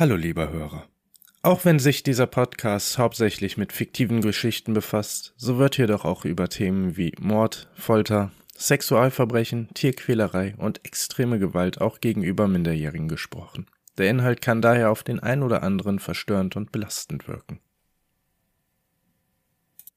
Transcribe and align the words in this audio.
Hallo 0.00 0.14
lieber 0.14 0.52
Hörer. 0.52 0.86
Auch 1.42 1.64
wenn 1.64 1.80
sich 1.80 2.04
dieser 2.04 2.28
Podcast 2.28 2.98
hauptsächlich 2.98 3.56
mit 3.56 3.72
fiktiven 3.72 4.20
Geschichten 4.20 4.72
befasst, 4.72 5.34
so 5.36 5.58
wird 5.58 5.74
hier 5.74 5.88
doch 5.88 6.04
auch 6.04 6.24
über 6.24 6.48
Themen 6.48 6.96
wie 6.96 7.14
Mord, 7.18 7.68
Folter, 7.74 8.30
Sexualverbrechen, 8.56 9.70
Tierquälerei 9.74 10.54
und 10.56 10.84
extreme 10.84 11.40
Gewalt 11.40 11.80
auch 11.80 11.98
gegenüber 11.98 12.46
Minderjährigen 12.46 13.08
gesprochen. 13.08 13.66
Der 13.96 14.08
Inhalt 14.08 14.40
kann 14.40 14.62
daher 14.62 14.92
auf 14.92 15.02
den 15.02 15.18
ein 15.18 15.42
oder 15.42 15.64
anderen 15.64 15.98
verstörend 15.98 16.54
und 16.54 16.70
belastend 16.70 17.26
wirken. 17.26 17.58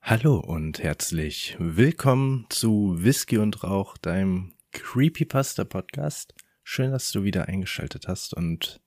Hallo 0.02 0.40
und 0.40 0.82
herzlich 0.82 1.58
willkommen 1.60 2.48
zu 2.50 2.96
Whisky 3.04 3.38
und 3.38 3.64
Rauch, 3.64 4.00
deinem 4.00 4.54
Creepypasta 4.72 5.64
Podcast. 5.64 6.34
Schön, 6.64 6.90
dass 6.90 7.12
du 7.12 7.24
wieder 7.24 7.48
eingeschaltet 7.48 8.08
hast 8.08 8.34
und 8.34 8.81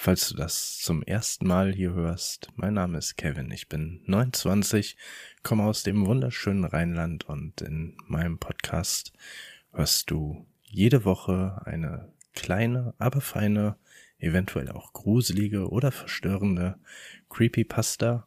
falls 0.00 0.30
du 0.30 0.34
das 0.34 0.78
zum 0.78 1.02
ersten 1.02 1.46
Mal 1.46 1.74
hier 1.74 1.92
hörst, 1.92 2.48
mein 2.56 2.72
Name 2.72 2.96
ist 2.96 3.18
Kevin, 3.18 3.50
ich 3.50 3.68
bin 3.68 4.00
29, 4.06 4.96
komme 5.42 5.64
aus 5.64 5.82
dem 5.82 6.06
wunderschönen 6.06 6.64
Rheinland 6.64 7.28
und 7.28 7.60
in 7.60 7.98
meinem 8.06 8.38
Podcast 8.38 9.12
hörst 9.72 10.10
du 10.10 10.46
jede 10.62 11.04
Woche 11.04 11.60
eine 11.66 12.10
kleine, 12.32 12.94
aber 12.96 13.20
feine, 13.20 13.76
eventuell 14.18 14.70
auch 14.70 14.94
gruselige 14.94 15.68
oder 15.68 15.92
verstörende 15.92 16.78
Creepypasta. 17.28 18.26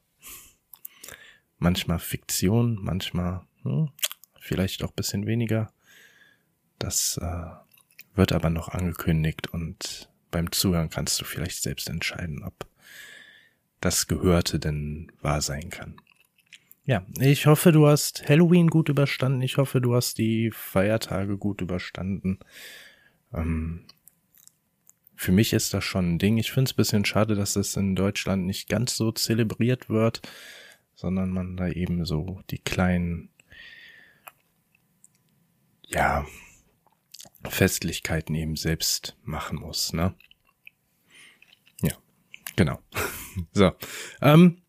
Manchmal 1.58 1.98
Fiktion, 1.98 2.78
manchmal 2.84 3.48
hm, 3.64 3.90
vielleicht 4.40 4.84
auch 4.84 4.92
bisschen 4.92 5.26
weniger. 5.26 5.74
Das 6.78 7.18
äh, 7.18 7.50
wird 8.14 8.32
aber 8.32 8.52
noch 8.52 8.70
angekündigt 8.70 9.48
und 9.48 10.13
beim 10.34 10.52
Zuhören 10.52 10.90
kannst 10.90 11.22
du 11.22 11.26
vielleicht 11.26 11.62
selbst 11.62 11.90
entscheiden, 11.90 12.44
ob 12.44 12.68
das 13.80 14.08
Gehörte 14.08 14.60
denn 14.60 15.12
wahr 15.22 15.42
sein 15.42 15.70
kann. 15.70 15.96
Ja, 16.86 17.06
ich 17.20 17.46
hoffe, 17.46 17.72
du 17.72 17.88
hast 17.88 18.28
Halloween 18.28 18.68
gut 18.68 18.90
überstanden. 18.90 19.42
Ich 19.42 19.56
hoffe, 19.56 19.80
du 19.80 19.96
hast 19.96 20.18
die 20.18 20.52
Feiertage 20.52 21.38
gut 21.38 21.62
überstanden. 21.62 22.40
Ähm, 23.34 23.86
für 25.16 25.32
mich 25.32 25.54
ist 25.54 25.74
das 25.74 25.86
schon 25.86 26.16
ein 26.16 26.20
Ding. 26.20 26.38
Ich 26.38 26.52
finde 26.52 26.70
es 26.70 26.74
bisschen 26.74 27.06
schade, 27.06 27.36
dass 27.36 27.56
es 27.56 27.78
in 27.78 27.96
Deutschland 27.96 28.46
nicht 28.46 28.68
ganz 28.68 28.98
so 28.98 29.14
zelebriert 29.14 29.90
wird, 29.90 30.22
sondern 30.96 31.30
man 31.30 31.56
da 31.56 31.70
eben 31.70 32.04
so 32.04 32.42
die 32.50 32.60
kleinen, 32.60 33.30
ja, 35.88 36.26
Festlichkeiten 37.50 38.36
eben 38.36 38.56
selbst 38.56 39.18
machen 39.24 39.60
muss, 39.60 39.94
ne? 39.94 40.16
Ja, 41.82 41.94
genau. 42.56 42.80
so. 43.54 43.72
Ähm, 44.22 44.62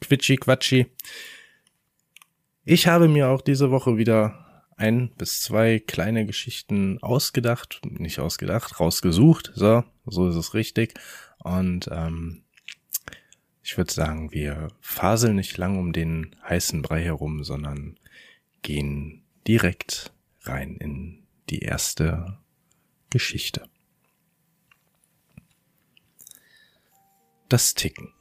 Quitschi 0.00 0.36
Quatschi. 0.36 0.86
Ich 2.64 2.86
habe 2.86 3.08
mir 3.08 3.28
auch 3.28 3.42
diese 3.42 3.70
Woche 3.70 3.96
wieder 3.96 4.64
ein 4.76 5.10
bis 5.16 5.42
zwei 5.42 5.78
kleine 5.78 6.24
Geschichten 6.24 7.02
ausgedacht, 7.02 7.82
nicht 7.84 8.18
ausgedacht, 8.18 8.80
rausgesucht. 8.80 9.52
So, 9.54 9.84
so 10.06 10.28
ist 10.28 10.36
es 10.36 10.54
richtig. 10.54 10.94
Und 11.38 11.88
ähm, 11.92 12.44
ich 13.62 13.76
würde 13.76 13.92
sagen, 13.92 14.32
wir 14.32 14.68
faseln 14.80 15.36
nicht 15.36 15.56
lang 15.58 15.78
um 15.78 15.92
den 15.92 16.34
heißen 16.48 16.82
Brei 16.82 17.02
herum, 17.02 17.44
sondern 17.44 17.98
gehen 18.62 19.22
direkt 19.46 20.12
rein 20.42 20.76
in 20.76 21.19
die 21.50 21.60
erste 21.60 22.38
Geschichte. 23.10 23.64
Das 27.48 27.74
Ticken. 27.74 28.12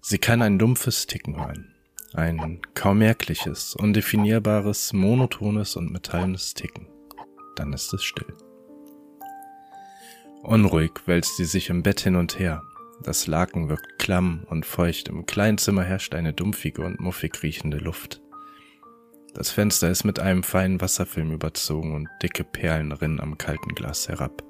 Sie 0.00 0.18
kann 0.18 0.40
ein 0.40 0.58
dumpfes 0.58 1.08
Ticken 1.08 1.36
hören. 1.36 1.74
Ein 2.12 2.62
kaum 2.74 2.98
merkliches, 2.98 3.74
undefinierbares, 3.74 4.92
monotones 4.92 5.74
und 5.74 5.92
metallenes 5.92 6.54
Ticken. 6.54 6.86
Dann 7.56 7.72
ist 7.72 7.92
es 7.92 8.04
still. 8.04 8.32
Unruhig 10.42 10.92
wälzt 11.06 11.36
sie 11.36 11.44
sich 11.44 11.70
im 11.70 11.82
Bett 11.82 12.00
hin 12.00 12.14
und 12.14 12.38
her. 12.38 12.62
Das 13.02 13.26
Laken 13.26 13.68
wirkt 13.68 13.98
klamm 13.98 14.44
und 14.48 14.64
feucht. 14.64 15.08
Im 15.08 15.26
kleinen 15.26 15.58
Zimmer 15.58 15.82
herrscht 15.82 16.14
eine 16.14 16.32
dumpfige 16.32 16.82
und 16.82 17.00
muffig 17.00 17.42
riechende 17.42 17.78
Luft. 17.78 18.22
Das 19.36 19.50
Fenster 19.50 19.90
ist 19.90 20.04
mit 20.04 20.18
einem 20.18 20.42
feinen 20.42 20.80
Wasserfilm 20.80 21.30
überzogen 21.30 21.94
und 21.94 22.08
dicke 22.22 22.42
Perlen 22.42 22.90
rinnen 22.90 23.20
am 23.20 23.36
kalten 23.36 23.74
Glas 23.74 24.08
herab. 24.08 24.42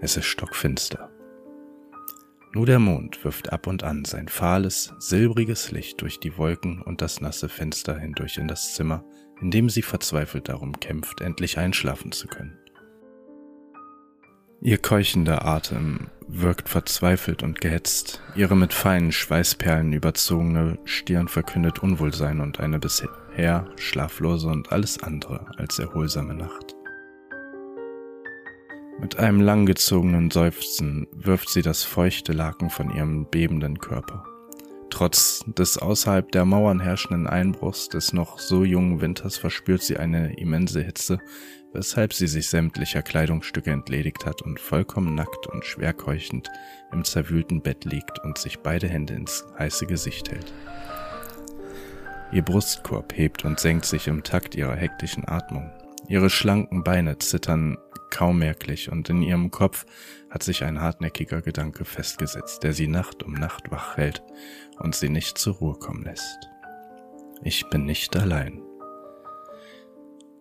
Es 0.00 0.16
ist 0.16 0.26
stockfinster. 0.26 1.10
Nur 2.52 2.64
der 2.64 2.78
Mond 2.78 3.24
wirft 3.24 3.52
ab 3.52 3.66
und 3.66 3.82
an 3.82 4.04
sein 4.04 4.28
fahles, 4.28 4.94
silbriges 5.00 5.72
Licht 5.72 6.00
durch 6.00 6.20
die 6.20 6.38
Wolken 6.38 6.80
und 6.80 7.02
das 7.02 7.20
nasse 7.20 7.48
Fenster 7.48 7.98
hindurch 7.98 8.38
in 8.38 8.46
das 8.46 8.74
Zimmer, 8.74 9.04
in 9.40 9.50
dem 9.50 9.68
sie 9.68 9.82
verzweifelt 9.82 10.48
darum 10.48 10.78
kämpft, 10.78 11.20
endlich 11.20 11.58
einschlafen 11.58 12.12
zu 12.12 12.28
können. 12.28 12.56
Ihr 14.60 14.78
keuchender 14.78 15.44
Atem 15.44 16.06
wirkt 16.28 16.68
verzweifelt 16.68 17.42
und 17.42 17.60
gehetzt. 17.60 18.22
Ihre 18.36 18.54
mit 18.54 18.72
feinen 18.72 19.10
Schweißperlen 19.10 19.92
überzogene 19.92 20.78
Stirn 20.84 21.26
verkündet 21.26 21.80
Unwohlsein 21.80 22.40
und 22.40 22.60
eine 22.60 22.78
bisher 22.78 23.08
schlaflose 23.76 24.48
und 24.48 24.72
alles 24.72 25.02
andere 25.02 25.46
als 25.56 25.78
erholsame 25.78 26.34
Nacht. 26.34 26.76
Mit 29.00 29.18
einem 29.18 29.40
langgezogenen 29.40 30.30
Seufzen 30.30 31.08
wirft 31.12 31.48
sie 31.48 31.62
das 31.62 31.82
feuchte 31.82 32.32
Laken 32.32 32.70
von 32.70 32.94
ihrem 32.94 33.26
bebenden 33.28 33.78
Körper. 33.78 34.24
Trotz 34.90 35.42
des 35.46 35.78
außerhalb 35.78 36.30
der 36.30 36.44
Mauern 36.44 36.78
herrschenden 36.78 37.26
Einbruchs 37.26 37.88
des 37.88 38.12
noch 38.12 38.38
so 38.38 38.62
jungen 38.62 39.00
Winters 39.00 39.38
verspürt 39.38 39.82
sie 39.82 39.96
eine 39.96 40.36
immense 40.38 40.82
Hitze, 40.82 41.18
weshalb 41.72 42.12
sie 42.12 42.26
sich 42.26 42.48
sämtlicher 42.48 43.02
Kleidungsstücke 43.02 43.70
entledigt 43.70 44.26
hat 44.26 44.42
und 44.42 44.60
vollkommen 44.60 45.14
nackt 45.14 45.46
und 45.46 45.64
schwer 45.64 45.94
keuchend 45.94 46.48
im 46.92 47.04
zerwühlten 47.04 47.62
Bett 47.62 47.86
liegt 47.86 48.22
und 48.22 48.36
sich 48.36 48.58
beide 48.58 48.86
Hände 48.86 49.14
ins 49.14 49.46
heiße 49.58 49.86
Gesicht 49.86 50.30
hält. 50.30 50.52
Ihr 52.32 52.42
Brustkorb 52.42 53.12
hebt 53.14 53.44
und 53.44 53.60
senkt 53.60 53.84
sich 53.84 54.08
im 54.08 54.22
Takt 54.22 54.54
ihrer 54.54 54.74
hektischen 54.74 55.28
Atmung. 55.28 55.70
Ihre 56.08 56.30
schlanken 56.30 56.82
Beine 56.82 57.18
zittern 57.18 57.76
kaum 58.10 58.38
merklich 58.38 58.90
und 58.90 59.10
in 59.10 59.22
ihrem 59.22 59.50
Kopf 59.50 59.84
hat 60.30 60.42
sich 60.42 60.64
ein 60.64 60.80
hartnäckiger 60.80 61.42
Gedanke 61.42 61.84
festgesetzt, 61.84 62.62
der 62.62 62.72
sie 62.72 62.88
Nacht 62.88 63.22
um 63.22 63.34
Nacht 63.34 63.70
wach 63.70 63.98
hält 63.98 64.22
und 64.78 64.94
sie 64.94 65.10
nicht 65.10 65.36
zur 65.36 65.56
Ruhe 65.56 65.74
kommen 65.74 66.04
lässt. 66.04 66.48
Ich 67.42 67.68
bin 67.68 67.84
nicht 67.84 68.16
allein. 68.16 68.62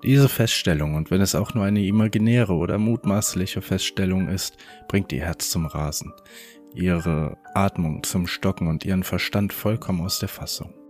Diese 0.03 0.29
Feststellung, 0.29 0.95
und 0.95 1.11
wenn 1.11 1.21
es 1.21 1.35
auch 1.35 1.53
nur 1.53 1.65
eine 1.65 1.85
imaginäre 1.85 2.53
oder 2.53 2.77
mutmaßliche 2.77 3.61
Feststellung 3.61 4.29
ist, 4.29 4.57
bringt 4.87 5.11
ihr 5.11 5.25
Herz 5.25 5.49
zum 5.49 5.65
Rasen, 5.65 6.13
ihre 6.73 7.37
Atmung 7.53 8.01
zum 8.03 8.27
Stocken 8.27 8.67
und 8.67 8.85
ihren 8.85 9.03
Verstand 9.03 9.51
vollkommen 9.51 10.01
aus 10.01 10.19
der 10.19 10.29
Fassung. 10.29 10.80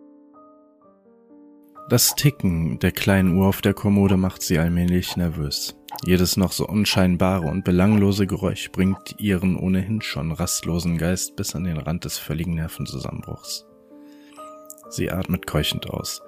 Das 1.91 2.15
Ticken 2.15 2.79
der 2.79 2.93
kleinen 2.93 3.35
Uhr 3.35 3.47
auf 3.47 3.59
der 3.59 3.73
Kommode 3.73 4.15
macht 4.15 4.43
sie 4.43 4.57
allmählich 4.57 5.17
nervös. 5.17 5.75
Jedes 6.05 6.37
noch 6.37 6.53
so 6.53 6.65
unscheinbare 6.65 7.45
und 7.47 7.65
belanglose 7.65 8.25
Geräusch 8.27 8.71
bringt 8.71 9.15
ihren 9.17 9.57
ohnehin 9.57 10.01
schon 10.01 10.31
rastlosen 10.31 10.97
Geist 10.97 11.35
bis 11.35 11.53
an 11.53 11.65
den 11.65 11.75
Rand 11.75 12.05
des 12.05 12.17
völligen 12.17 12.55
Nervenzusammenbruchs. 12.55 13.65
Sie 14.89 15.11
atmet 15.11 15.45
keuchend 15.45 15.89
aus, 15.89 16.21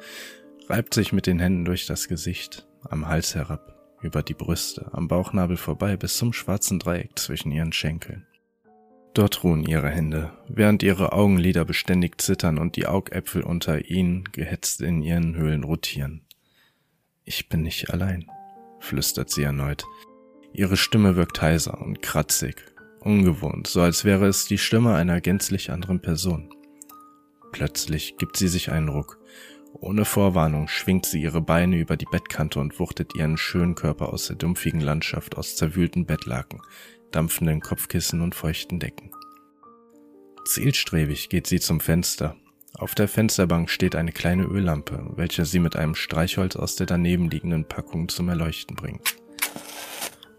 reibt 0.68 0.94
sich 0.94 1.14
mit 1.14 1.28
den 1.28 1.40
Händen 1.40 1.64
durch 1.64 1.86
das 1.86 2.10
Gesicht, 2.10 2.68
am 2.90 3.08
Hals 3.08 3.34
herab, 3.34 3.98
über 4.02 4.22
die 4.22 4.34
Brüste, 4.34 4.90
am 4.92 5.08
Bauchnabel 5.08 5.56
vorbei 5.56 5.96
bis 5.96 6.18
zum 6.18 6.34
schwarzen 6.34 6.78
Dreieck 6.78 7.18
zwischen 7.18 7.54
ihren 7.54 7.72
Schenkeln. 7.72 8.28
Dort 9.14 9.44
ruhen 9.44 9.64
ihre 9.64 9.90
Hände, 9.90 10.32
während 10.48 10.82
ihre 10.82 11.14
Augenlider 11.14 11.66
beständig 11.66 12.20
zittern 12.20 12.58
und 12.58 12.76
die 12.76 12.88
Augäpfel 12.88 13.44
unter 13.44 13.86
ihnen 13.90 14.24
gehetzt 14.32 14.82
in 14.82 15.04
ihren 15.04 15.36
Höhlen 15.36 15.64
rotieren. 15.64 16.26
Ich 17.24 17.48
bin 17.48 17.62
nicht 17.62 17.92
allein, 17.92 18.28
flüstert 18.80 19.30
sie 19.30 19.44
erneut. 19.44 19.84
Ihre 20.52 20.78
Stimme 20.78 21.16
wirkt 21.16 21.42
heiser 21.42 21.80
und 21.80 22.02
kratzig, 22.02 22.56
ungewohnt, 23.02 23.68
so 23.68 23.82
als 23.82 24.04
wäre 24.04 24.28
es 24.28 24.46
die 24.46 24.58
Stimme 24.58 24.96
einer 24.96 25.22
gänzlich 25.22 25.72
anderen 25.72 26.02
Person. 26.02 26.50
Plötzlich 27.52 28.18
gibt 28.18 28.38
sie 28.38 28.48
sich 28.48 28.72
einen 28.72 28.90
Ruck 28.90 29.20
ohne 29.80 30.06
Vorwarnung 30.06 30.68
schwingt 30.68 31.06
sie 31.06 31.22
ihre 31.22 31.42
Beine 31.42 31.78
über 31.78 31.98
die 31.98 32.06
Bettkante 32.06 32.60
und 32.60 32.80
wuchtet 32.80 33.16
ihren 33.16 33.38
schönen 33.38 33.76
Körper 33.76 34.14
aus 34.14 34.28
der 34.28 34.36
dumpfigen 34.36 34.82
Landschaft 34.82 35.36
aus 35.36 35.56
zerwühlten 35.56 36.06
Bettlaken, 36.06 36.62
dampfenden 37.16 37.62
Kopfkissen 37.62 38.22
und 38.22 38.36
feuchten 38.36 38.80
Decken. 38.80 39.12
Zielstrebig 40.46 41.30
geht 41.30 41.48
sie 41.48 41.60
zum 41.60 41.80
Fenster. 41.80 42.36
Auf 42.76 42.96
der 42.96 43.08
Fensterbank 43.08 43.70
steht 43.70 43.96
eine 43.96 44.12
kleine 44.12 44.44
Öllampe, 44.44 45.12
welche 45.16 45.46
sie 45.46 45.60
mit 45.60 45.76
einem 45.76 45.96
Streichholz 45.96 46.56
aus 46.56 46.76
der 46.76 46.88
daneben 46.88 47.30
liegenden 47.30 47.66
Packung 47.66 48.10
zum 48.10 48.30
Erleuchten 48.30 48.76
bringt. 48.76 49.16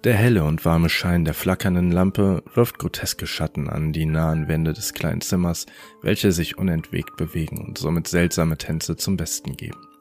Der 0.05 0.15
helle 0.15 0.45
und 0.45 0.67
warme 0.67 0.91
Schein 0.91 1.25
der 1.25 1.33
flackernden 1.33 1.91
Lampe 1.91 2.43
wirft 2.53 2.79
groteske 2.79 3.27
Schatten 3.27 3.71
an 3.71 3.95
die 3.95 4.05
nahen 4.05 4.49
Wände 4.49 4.75
des 4.75 4.93
kleinen 4.93 5.23
Zimmers, 5.23 5.65
welche 6.03 6.31
sich 6.31 6.59
unentwegt 6.59 7.17
bewegen 7.17 7.65
und 7.65 7.79
somit 7.79 8.09
seltsame 8.09 8.59
Tänze 8.59 8.97
zum 8.97 9.17
Besten 9.17 9.57
geben. 9.57 9.94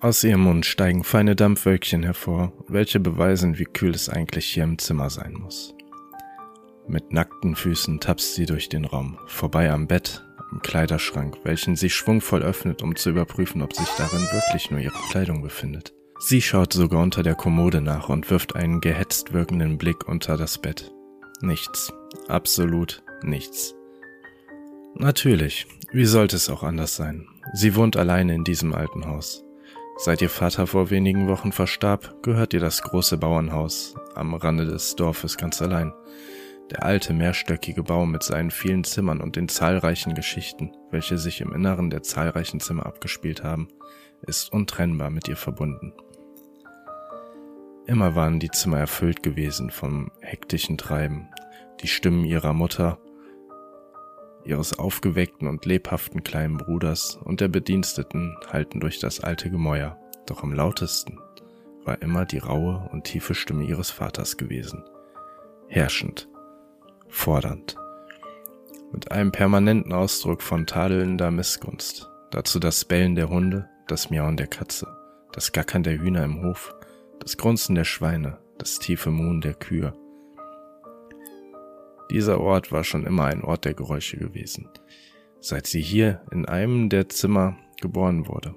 Aus 0.00 0.22
ihrem 0.22 0.42
Mund 0.42 0.64
steigen 0.64 1.02
feine 1.02 1.34
Dampfwölkchen 1.34 2.04
hervor, 2.04 2.52
welche 2.68 3.00
beweisen, 3.00 3.58
wie 3.58 3.64
kühl 3.64 3.90
es 3.90 4.08
eigentlich 4.08 4.46
hier 4.46 4.62
im 4.62 4.78
Zimmer 4.78 5.10
sein 5.10 5.34
muss. 5.34 5.74
Mit 6.86 7.12
nackten 7.12 7.56
Füßen 7.56 7.98
tapst 7.98 8.34
sie 8.34 8.46
durch 8.46 8.68
den 8.68 8.84
Raum, 8.84 9.18
vorbei 9.26 9.70
am 9.72 9.88
Bett, 9.88 10.24
am 10.52 10.62
Kleiderschrank, 10.62 11.38
welchen 11.42 11.74
sie 11.74 11.90
schwungvoll 11.90 12.42
öffnet, 12.42 12.80
um 12.80 12.94
zu 12.94 13.10
überprüfen, 13.10 13.60
ob 13.60 13.74
sich 13.74 13.88
darin 13.98 14.22
wirklich 14.30 14.70
nur 14.70 14.78
ihre 14.78 14.98
Kleidung 15.10 15.42
befindet. 15.42 15.92
Sie 16.20 16.42
schaut 16.42 16.72
sogar 16.72 17.02
unter 17.02 17.24
der 17.24 17.34
Kommode 17.34 17.80
nach 17.80 18.08
und 18.08 18.30
wirft 18.30 18.54
einen 18.54 18.80
gehetzt 18.80 19.32
wirkenden 19.32 19.78
Blick 19.78 20.06
unter 20.06 20.36
das 20.36 20.58
Bett. 20.58 20.92
Nichts. 21.40 21.92
Absolut 22.28 23.02
nichts. 23.22 23.74
Natürlich. 24.94 25.66
Wie 25.92 26.06
sollte 26.06 26.36
es 26.36 26.48
auch 26.48 26.62
anders 26.62 26.94
sein? 26.94 27.26
Sie 27.52 27.74
wohnt 27.74 27.96
alleine 27.96 28.34
in 28.34 28.44
diesem 28.44 28.74
alten 28.74 29.06
Haus. 29.06 29.44
Seit 30.00 30.22
ihr 30.22 30.30
Vater 30.30 30.68
vor 30.68 30.90
wenigen 30.90 31.26
Wochen 31.26 31.50
verstarb, 31.50 32.22
gehört 32.22 32.54
ihr 32.54 32.60
das 32.60 32.82
große 32.82 33.18
Bauernhaus 33.18 33.96
am 34.14 34.32
Rande 34.32 34.64
des 34.64 34.94
Dorfes 34.94 35.36
ganz 35.36 35.60
allein. 35.60 35.92
Der 36.70 36.84
alte 36.84 37.12
mehrstöckige 37.12 37.82
Bau 37.82 38.06
mit 38.06 38.22
seinen 38.22 38.52
vielen 38.52 38.84
Zimmern 38.84 39.20
und 39.20 39.34
den 39.34 39.48
zahlreichen 39.48 40.14
Geschichten, 40.14 40.70
welche 40.92 41.18
sich 41.18 41.40
im 41.40 41.52
Inneren 41.52 41.90
der 41.90 42.04
zahlreichen 42.04 42.60
Zimmer 42.60 42.86
abgespielt 42.86 43.42
haben, 43.42 43.66
ist 44.22 44.52
untrennbar 44.52 45.10
mit 45.10 45.26
ihr 45.26 45.36
verbunden. 45.36 45.92
Immer 47.86 48.14
waren 48.14 48.38
die 48.38 48.52
Zimmer 48.52 48.78
erfüllt 48.78 49.24
gewesen 49.24 49.70
vom 49.70 50.12
hektischen 50.20 50.78
Treiben. 50.78 51.28
Die 51.80 51.88
Stimmen 51.88 52.24
ihrer 52.24 52.52
Mutter, 52.52 52.98
ihres 54.48 54.78
aufgeweckten 54.78 55.46
und 55.46 55.66
lebhaften 55.66 56.24
kleinen 56.24 56.56
Bruders 56.56 57.18
und 57.22 57.40
der 57.40 57.48
Bediensteten 57.48 58.34
halten 58.50 58.80
durch 58.80 58.98
das 58.98 59.20
alte 59.20 59.50
Gemäuer. 59.50 59.98
Doch 60.26 60.42
am 60.42 60.52
lautesten 60.52 61.18
war 61.84 62.00
immer 62.02 62.24
die 62.24 62.38
raue 62.38 62.88
und 62.92 63.04
tiefe 63.04 63.34
Stimme 63.34 63.64
ihres 63.64 63.90
Vaters 63.90 64.36
gewesen. 64.36 64.82
Herrschend, 65.68 66.28
fordernd, 67.08 67.76
mit 68.92 69.12
einem 69.12 69.32
permanenten 69.32 69.92
Ausdruck 69.92 70.42
von 70.42 70.66
tadelnder 70.66 71.30
Missgunst. 71.30 72.10
Dazu 72.30 72.58
das 72.58 72.84
Bellen 72.84 73.14
der 73.14 73.28
Hunde, 73.28 73.68
das 73.86 74.10
Miauen 74.10 74.36
der 74.36 74.46
Katze, 74.46 74.86
das 75.32 75.52
Gackern 75.52 75.82
der 75.82 75.98
Hühner 75.98 76.24
im 76.24 76.42
Hof, 76.42 76.74
das 77.20 77.36
Grunzen 77.36 77.74
der 77.74 77.84
Schweine, 77.84 78.38
das 78.58 78.78
tiefe 78.78 79.10
Muhen 79.10 79.40
der 79.40 79.54
Kühe. 79.54 79.94
Dieser 82.10 82.40
Ort 82.40 82.72
war 82.72 82.84
schon 82.84 83.04
immer 83.04 83.24
ein 83.24 83.42
Ort 83.42 83.64
der 83.64 83.74
Geräusche 83.74 84.16
gewesen, 84.16 84.68
seit 85.40 85.66
sie 85.66 85.82
hier 85.82 86.22
in 86.30 86.46
einem 86.46 86.88
der 86.88 87.08
Zimmer 87.08 87.58
geboren 87.80 88.26
wurde. 88.26 88.54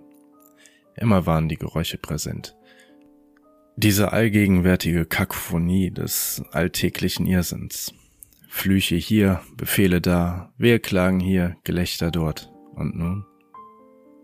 Immer 0.96 1.26
waren 1.26 1.50
die 1.50 1.58
Geräusche 1.58 1.98
präsent. 1.98 2.56
Diese 3.76 4.12
allgegenwärtige 4.12 5.06
Kakophonie 5.06 5.92
des 5.92 6.44
alltäglichen 6.52 7.26
Irrsinns. 7.26 7.94
Flüche 8.48 8.96
hier, 8.96 9.42
Befehle 9.56 10.02
da, 10.02 10.54
Weheklagen 10.58 11.20
hier, 11.20 11.56
Gelächter 11.64 12.12
dort. 12.12 12.52
Und 12.76 12.96
nun? 12.96 13.26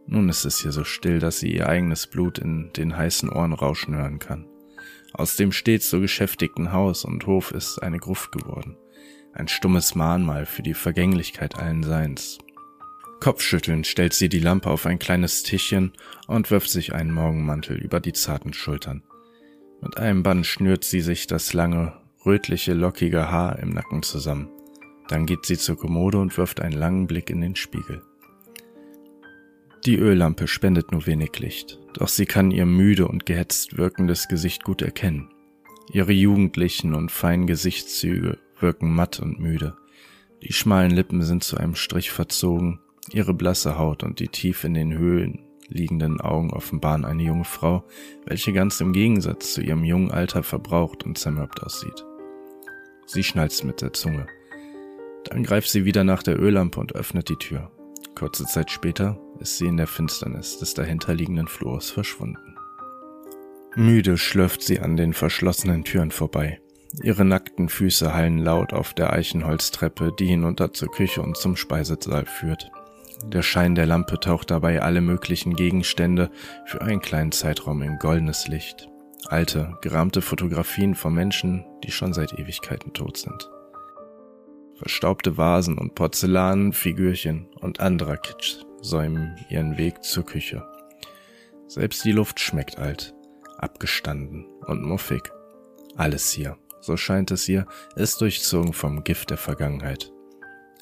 Nun 0.05 0.29
ist 0.29 0.45
es 0.45 0.59
hier 0.61 0.71
so 0.71 0.83
still, 0.83 1.19
dass 1.19 1.39
sie 1.39 1.53
ihr 1.53 1.67
eigenes 1.67 2.07
Blut 2.07 2.37
in 2.37 2.71
den 2.75 2.95
heißen 2.95 3.29
Ohren 3.29 3.53
rauschen 3.53 3.95
hören 3.95 4.19
kann. 4.19 4.47
Aus 5.13 5.35
dem 5.37 5.51
stets 5.51 5.89
so 5.89 5.99
geschäftigten 5.99 6.71
Haus 6.71 7.05
und 7.05 7.25
Hof 7.25 7.51
ist 7.51 7.79
eine 7.79 7.99
Gruft 7.99 8.31
geworden. 8.31 8.77
Ein 9.37 9.47
stummes 9.47 9.93
Mahnmal 9.93 10.47
für 10.47 10.63
die 10.63 10.73
Vergänglichkeit 10.73 11.59
allen 11.59 11.83
Seins. 11.83 12.39
Kopfschüttelnd 13.19 13.85
stellt 13.85 14.13
sie 14.13 14.29
die 14.29 14.39
Lampe 14.39 14.67
auf 14.67 14.87
ein 14.87 14.97
kleines 14.97 15.43
Tischchen 15.43 15.91
und 16.25 16.49
wirft 16.49 16.71
sich 16.71 16.95
einen 16.95 17.11
Morgenmantel 17.11 17.77
über 17.77 17.99
die 17.99 18.13
zarten 18.13 18.53
Schultern. 18.53 19.03
Mit 19.79 19.97
einem 19.97 20.23
Band 20.23 20.47
schnürt 20.47 20.83
sie 20.83 21.01
sich 21.01 21.27
das 21.27 21.53
lange, 21.53 21.93
rötliche, 22.25 22.73
lockige 22.73 23.29
Haar 23.29 23.59
im 23.59 23.69
Nacken 23.69 24.01
zusammen. 24.01 24.49
Dann 25.07 25.27
geht 25.27 25.45
sie 25.45 25.59
zur 25.59 25.77
Kommode 25.77 26.17
und 26.17 26.35
wirft 26.35 26.59
einen 26.59 26.75
langen 26.75 27.05
Blick 27.05 27.29
in 27.29 27.41
den 27.41 27.55
Spiegel. 27.55 28.01
Die 29.85 29.97
Öllampe 29.97 30.47
spendet 30.47 30.91
nur 30.91 31.05
wenig 31.05 31.37
Licht, 31.37 31.77
doch 31.93 32.07
sie 32.07 32.25
kann 32.25 32.49
ihr 32.49 32.65
müde 32.65 33.07
und 33.07 33.27
gehetzt 33.27 33.77
wirkendes 33.77 34.29
Gesicht 34.29 34.63
gut 34.63 34.81
erkennen. 34.81 35.29
Ihre 35.91 36.11
jugendlichen 36.11 36.95
und 36.95 37.11
feinen 37.11 37.45
Gesichtszüge 37.45 38.39
wirken 38.59 38.93
matt 38.93 39.19
und 39.19 39.39
müde. 39.39 39.75
Die 40.43 40.53
schmalen 40.53 40.91
Lippen 40.91 41.23
sind 41.23 41.43
zu 41.43 41.57
einem 41.57 41.75
Strich 41.75 42.11
verzogen, 42.11 42.79
ihre 43.11 43.33
blasse 43.33 43.77
Haut 43.77 44.03
und 44.03 44.19
die 44.19 44.27
tief 44.27 44.63
in 44.63 44.73
den 44.73 44.97
Höhlen 44.97 45.47
liegenden 45.69 46.21
Augen 46.21 46.51
offenbaren 46.51 47.05
eine 47.05 47.23
junge 47.23 47.43
Frau, 47.43 47.83
welche 48.25 48.53
ganz 48.53 48.79
im 48.79 48.93
Gegensatz 48.93 49.53
zu 49.53 49.61
ihrem 49.61 49.83
jungen 49.83 50.11
Alter 50.11 50.43
verbraucht 50.43 51.03
und 51.03 51.17
zermürbt 51.17 51.61
aussieht. 51.63 52.05
Sie 53.05 53.23
schnalzt 53.23 53.63
mit 53.63 53.81
der 53.81 53.93
Zunge. 53.93 54.27
Dann 55.25 55.43
greift 55.43 55.69
sie 55.69 55.85
wieder 55.85 56.03
nach 56.03 56.23
der 56.23 56.39
Öllampe 56.39 56.79
und 56.79 56.95
öffnet 56.95 57.29
die 57.29 57.35
Tür. 57.35 57.71
Kurze 58.15 58.45
Zeit 58.45 58.71
später 58.71 59.19
ist 59.39 59.57
sie 59.57 59.67
in 59.67 59.77
der 59.77 59.87
Finsternis 59.87 60.57
des 60.57 60.73
dahinterliegenden 60.73 61.47
Flurs 61.47 61.91
verschwunden. 61.91 62.55
Müde 63.75 64.17
schlürft 64.17 64.63
sie 64.63 64.79
an 64.79 64.97
den 64.97 65.13
verschlossenen 65.13 65.83
Türen 65.83 66.11
vorbei. 66.11 66.59
Ihre 67.01 67.25
nackten 67.25 67.69
Füße 67.69 68.13
hallen 68.13 68.39
laut 68.39 68.73
auf 68.73 68.93
der 68.93 69.13
Eichenholztreppe, 69.13 70.13
die 70.17 70.27
hinunter 70.27 70.73
zur 70.73 70.89
Küche 70.91 71.21
und 71.21 71.37
zum 71.37 71.55
Speisesaal 71.55 72.25
führt. 72.25 72.71
Der 73.25 73.41
Schein 73.41 73.75
der 73.75 73.85
Lampe 73.85 74.19
taucht 74.19 74.51
dabei 74.51 74.81
alle 74.81 75.01
möglichen 75.01 75.55
Gegenstände 75.55 76.29
für 76.65 76.81
einen 76.81 77.01
kleinen 77.01 77.31
Zeitraum 77.31 77.81
in 77.81 77.97
goldenes 77.97 78.47
Licht. 78.47 78.89
Alte, 79.27 79.77
gerahmte 79.81 80.21
Fotografien 80.21 80.95
von 80.95 81.13
Menschen, 81.13 81.65
die 81.83 81.91
schon 81.91 82.13
seit 82.13 82.33
Ewigkeiten 82.33 82.93
tot 82.93 83.17
sind 83.17 83.49
verstaubte 84.77 85.37
Vasen 85.37 85.77
und 85.77 85.95
Porzellanfigürchen 85.95 87.47
und 87.59 87.79
anderer 87.79 88.17
Kitsch 88.17 88.57
säumen 88.81 89.35
ihren 89.49 89.77
Weg 89.77 90.03
zur 90.03 90.23
Küche. 90.23 90.65
Selbst 91.67 92.05
die 92.05 92.11
Luft 92.11 92.39
schmeckt 92.39 92.77
alt, 92.77 93.13
abgestanden 93.57 94.45
und 94.67 94.83
muffig. 94.83 95.23
Alles 95.95 96.31
hier, 96.31 96.57
so 96.81 96.97
scheint 96.97 97.31
es 97.31 97.45
hier, 97.45 97.65
ist 97.95 98.21
durchzogen 98.21 98.73
vom 98.73 99.03
Gift 99.03 99.29
der 99.29 99.37
Vergangenheit. 99.37 100.11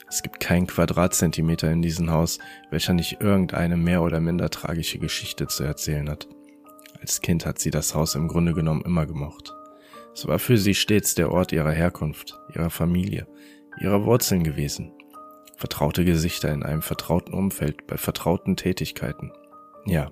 Es 0.08 0.22
gibt 0.22 0.40
keinen 0.40 0.68
Quadratzentimeter 0.68 1.72
in 1.72 1.82
diesem 1.82 2.12
Haus, 2.12 2.40
welcher 2.70 2.94
nicht 2.94 3.22
irgendeine 3.22 3.75
mehr 3.75 4.02
oder 4.02 4.20
minder 4.20 4.50
tragische 4.50 5.00
Geschichte 5.00 5.48
zu 5.48 5.64
erzählen 5.64 6.10
hat. 6.10 6.28
Als 7.02 7.22
Kind 7.22 7.46
hat 7.46 7.60
sie 7.60 7.72
das 7.72 7.96
Haus 7.96 8.16
im 8.16 8.28
Grunde 8.28 8.54
genommen 8.54 8.84
immer 8.86 9.06
gemocht. 9.06 9.54
Es 10.14 10.28
war 10.28 10.40
für 10.40 10.58
sie 10.58 10.75
stets 10.75 11.16
der 11.16 11.32
Ort 11.32 11.52
ihrer 11.52 11.72
Herkunft, 11.72 12.40
ihrer 12.54 12.70
Familie, 12.70 13.28
ihrer 13.82 14.06
Wurzeln 14.06 14.44
gewesen. 14.44 14.94
Vertraute 15.58 16.06
Gesichter 16.06 16.52
in 16.54 16.64
einem 16.64 16.82
vertrauten 16.82 17.34
Umfeld 17.34 17.88
bei 17.88 17.98
vertrauten 17.98 18.56
Tätigkeiten. 18.56 19.32
Ja, 19.86 20.12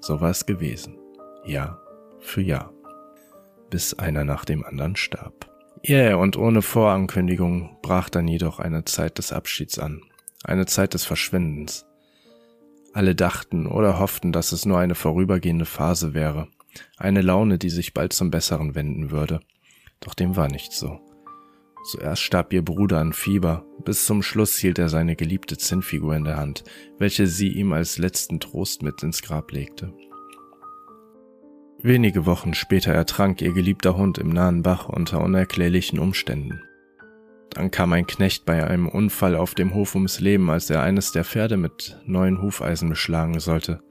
so 0.00 0.20
war 0.20 0.30
es 0.30 0.46
gewesen. 0.46 0.98
Jahr 1.44 1.82
für 2.20 2.42
Jahr. 2.42 2.72
Bis 3.70 3.94
einer 3.94 4.24
nach 4.24 4.44
dem 4.44 4.64
anderen 4.64 4.96
starb. 4.96 5.48
Ja, 5.82 6.16
und 6.16 6.36
ohne 6.36 6.60
Vorankündigung 6.60 7.78
brach 7.82 8.10
dann 8.10 8.28
jedoch 8.28 8.58
eine 8.58 8.84
Zeit 8.84 9.18
des 9.18 9.32
Abschieds 9.32 9.78
an. 9.78 10.02
Eine 10.44 10.66
Zeit 10.66 10.94
des 10.94 11.04
Verschwindens. 11.04 11.86
Alle 12.92 13.14
dachten 13.14 13.66
oder 13.66 13.98
hofften, 13.98 14.32
dass 14.32 14.52
es 14.52 14.66
nur 14.66 14.78
eine 14.78 14.94
vorübergehende 14.94 15.64
Phase 15.64 16.12
wäre. 16.12 16.48
Eine 16.96 17.22
Laune, 17.22 17.58
die 17.58 17.70
sich 17.70 17.94
bald 17.94 18.12
zum 18.12 18.30
Besseren 18.30 18.74
wenden 18.74 19.10
würde. 19.10 19.40
Doch 20.00 20.14
dem 20.14 20.36
war 20.36 20.48
nicht 20.48 20.72
so. 20.72 21.00
Zuerst 21.84 22.22
starb 22.22 22.52
ihr 22.52 22.62
Bruder 22.62 22.98
an 22.98 23.12
Fieber, 23.12 23.64
bis 23.84 24.04
zum 24.04 24.22
Schluss 24.22 24.56
hielt 24.58 24.78
er 24.78 24.90
seine 24.90 25.16
geliebte 25.16 25.56
Zinnfigur 25.56 26.14
in 26.14 26.24
der 26.24 26.36
Hand, 26.36 26.62
welche 26.98 27.26
sie 27.26 27.48
ihm 27.48 27.72
als 27.72 27.96
letzten 27.96 28.38
Trost 28.38 28.82
mit 28.82 29.02
ins 29.02 29.22
Grab 29.22 29.50
legte. 29.50 29.94
Wenige 31.82 32.26
Wochen 32.26 32.52
später 32.52 32.92
ertrank 32.92 33.40
ihr 33.40 33.52
geliebter 33.52 33.96
Hund 33.96 34.18
im 34.18 34.28
nahen 34.28 34.62
Bach 34.62 34.90
unter 34.90 35.22
unerklärlichen 35.22 35.98
Umständen. 35.98 36.60
Dann 37.48 37.70
kam 37.70 37.94
ein 37.94 38.06
Knecht 38.06 38.44
bei 38.44 38.66
einem 38.66 38.86
Unfall 38.86 39.34
auf 39.34 39.54
dem 39.54 39.72
Hof 39.72 39.94
ums 39.94 40.20
Leben, 40.20 40.50
als 40.50 40.68
er 40.68 40.82
eines 40.82 41.12
der 41.12 41.24
Pferde 41.24 41.56
mit 41.56 41.98
neuen 42.04 42.42
Hufeisen 42.42 42.90
beschlagen 42.90 43.40
sollte. 43.40 43.82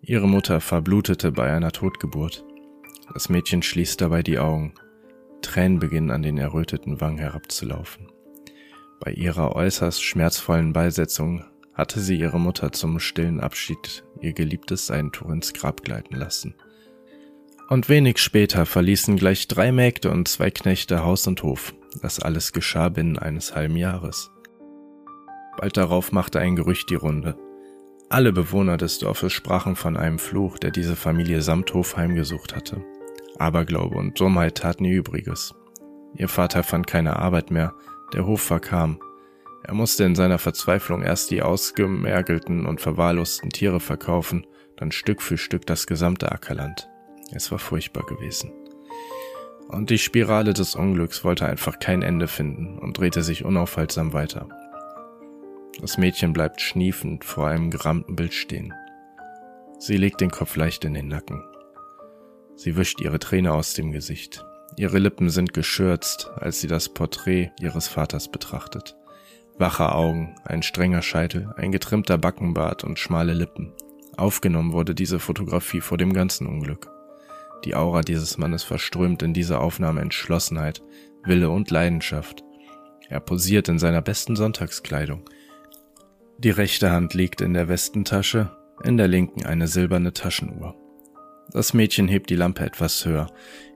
Ihre 0.00 0.26
Mutter 0.26 0.60
verblutete 0.60 1.30
bei 1.30 1.52
einer 1.52 1.72
Totgeburt. 1.72 2.42
Das 3.12 3.28
Mädchen 3.28 3.62
schließt 3.62 4.00
dabei 4.00 4.22
die 4.22 4.38
Augen. 4.38 4.72
Tränen 5.42 5.78
beginnen 5.78 6.10
an 6.10 6.22
den 6.22 6.38
erröteten 6.38 7.02
Wangen 7.02 7.18
herabzulaufen. 7.18 8.08
Bei 8.98 9.12
ihrer 9.12 9.54
äußerst 9.54 10.02
schmerzvollen 10.02 10.72
Beisetzung 10.72 11.44
hatte 11.74 12.00
sie 12.00 12.18
ihre 12.18 12.40
Mutter 12.40 12.72
zum 12.72 12.98
stillen 12.98 13.40
Abschied 13.40 14.04
ihr 14.22 14.32
geliebtes 14.32 14.86
Seidentuch 14.86 15.28
ins 15.28 15.52
Grab 15.52 15.82
gleiten 15.84 16.16
lassen. 16.16 16.54
Und 17.68 17.88
wenig 17.88 18.18
später 18.18 18.64
verließen 18.64 19.16
gleich 19.16 19.48
drei 19.48 19.72
Mägde 19.72 20.10
und 20.10 20.28
zwei 20.28 20.50
Knechte 20.50 21.02
Haus 21.02 21.26
und 21.26 21.42
Hof. 21.42 21.74
Das 22.00 22.20
alles 22.20 22.52
geschah 22.52 22.88
binnen 22.88 23.18
eines 23.18 23.56
halben 23.56 23.76
Jahres. 23.76 24.30
Bald 25.56 25.76
darauf 25.76 26.12
machte 26.12 26.38
ein 26.38 26.54
Gerücht 26.54 26.90
die 26.90 26.94
Runde. 26.94 27.36
Alle 28.08 28.32
Bewohner 28.32 28.76
des 28.76 29.00
Dorfes 29.00 29.32
sprachen 29.32 29.74
von 29.74 29.96
einem 29.96 30.20
Fluch, 30.20 30.58
der 30.58 30.70
diese 30.70 30.94
Familie 30.94 31.42
samt 31.42 31.74
Hof 31.74 31.96
heimgesucht 31.96 32.54
hatte. 32.54 32.84
Aberglaube 33.38 33.96
und 33.96 34.20
Dummheit 34.20 34.58
taten 34.58 34.84
ihr 34.84 34.96
Übriges. 34.96 35.54
Ihr 36.16 36.28
Vater 36.28 36.62
fand 36.62 36.86
keine 36.86 37.16
Arbeit 37.16 37.50
mehr, 37.50 37.74
der 38.12 38.26
Hof 38.26 38.42
verkam. 38.42 39.00
Er 39.64 39.74
musste 39.74 40.04
in 40.04 40.14
seiner 40.14 40.38
Verzweiflung 40.38 41.02
erst 41.02 41.32
die 41.32 41.42
ausgemergelten 41.42 42.64
und 42.64 42.80
verwahrlosten 42.80 43.50
Tiere 43.50 43.80
verkaufen, 43.80 44.46
dann 44.76 44.92
Stück 44.92 45.20
für 45.20 45.36
Stück 45.36 45.66
das 45.66 45.88
gesamte 45.88 46.30
Ackerland. 46.30 46.88
Es 47.32 47.50
war 47.50 47.58
furchtbar 47.58 48.04
gewesen. 48.06 48.52
Und 49.68 49.90
die 49.90 49.98
Spirale 49.98 50.54
des 50.54 50.76
Unglücks 50.76 51.24
wollte 51.24 51.46
einfach 51.46 51.78
kein 51.78 52.02
Ende 52.02 52.28
finden 52.28 52.78
und 52.78 52.98
drehte 52.98 53.22
sich 53.22 53.44
unaufhaltsam 53.44 54.12
weiter. 54.12 54.48
Das 55.80 55.98
Mädchen 55.98 56.32
bleibt 56.32 56.60
schniefend 56.60 57.24
vor 57.24 57.48
einem 57.48 57.70
gerammten 57.70 58.16
Bild 58.16 58.32
stehen. 58.32 58.72
Sie 59.78 59.96
legt 59.96 60.20
den 60.20 60.30
Kopf 60.30 60.56
leicht 60.56 60.84
in 60.84 60.94
den 60.94 61.08
Nacken. 61.08 61.42
Sie 62.54 62.76
wischt 62.76 63.00
ihre 63.00 63.18
Träne 63.18 63.52
aus 63.52 63.74
dem 63.74 63.92
Gesicht. 63.92 64.44
Ihre 64.78 64.98
Lippen 64.98 65.28
sind 65.28 65.52
geschürzt, 65.52 66.30
als 66.36 66.60
sie 66.60 66.68
das 66.68 66.88
Porträt 66.88 67.50
ihres 67.60 67.88
Vaters 67.88 68.28
betrachtet. 68.28 68.96
Wache 69.58 69.92
Augen, 69.92 70.34
ein 70.44 70.62
strenger 70.62 71.02
Scheitel, 71.02 71.52
ein 71.56 71.72
getrimmter 71.72 72.18
Backenbart 72.18 72.84
und 72.84 72.98
schmale 72.98 73.34
Lippen. 73.34 73.72
Aufgenommen 74.16 74.72
wurde 74.72 74.94
diese 74.94 75.18
Fotografie 75.18 75.80
vor 75.80 75.98
dem 75.98 76.12
ganzen 76.12 76.46
Unglück. 76.46 76.90
Die 77.64 77.74
Aura 77.74 78.02
dieses 78.02 78.38
Mannes 78.38 78.62
verströmt 78.62 79.22
in 79.22 79.34
dieser 79.34 79.60
Aufnahme 79.60 80.00
Entschlossenheit, 80.00 80.82
Wille 81.24 81.50
und 81.50 81.70
Leidenschaft. 81.70 82.44
Er 83.08 83.20
posiert 83.20 83.68
in 83.68 83.78
seiner 83.78 84.02
besten 84.02 84.36
Sonntagskleidung. 84.36 85.22
Die 86.38 86.50
rechte 86.50 86.90
Hand 86.90 87.14
liegt 87.14 87.40
in 87.40 87.54
der 87.54 87.68
Westentasche, 87.68 88.50
in 88.84 88.96
der 88.96 89.08
linken 89.08 89.44
eine 89.46 89.68
silberne 89.68 90.12
Taschenuhr. 90.12 90.74
Das 91.52 91.72
Mädchen 91.72 92.08
hebt 92.08 92.30
die 92.30 92.36
Lampe 92.36 92.64
etwas 92.64 93.04
höher. 93.04 93.28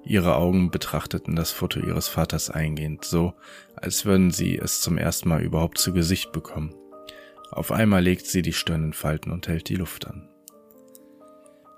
Ihre 0.04 0.36
Augen 0.36 0.70
betrachteten 0.70 1.36
das 1.36 1.50
Foto 1.50 1.80
ihres 1.80 2.08
Vaters 2.08 2.50
eingehend, 2.50 3.04
so 3.04 3.34
als 3.76 4.04
würden 4.04 4.30
sie 4.30 4.58
es 4.58 4.80
zum 4.80 4.98
ersten 4.98 5.28
Mal 5.28 5.42
überhaupt 5.42 5.78
zu 5.78 5.92
Gesicht 5.92 6.32
bekommen. 6.32 6.74
Auf 7.50 7.72
einmal 7.72 8.02
legt 8.02 8.26
sie 8.26 8.42
die 8.42 8.52
Stirn 8.52 8.84
in 8.84 8.92
Falten 8.92 9.30
und 9.30 9.48
hält 9.48 9.68
die 9.68 9.76
Luft 9.76 10.06
an. 10.06 10.29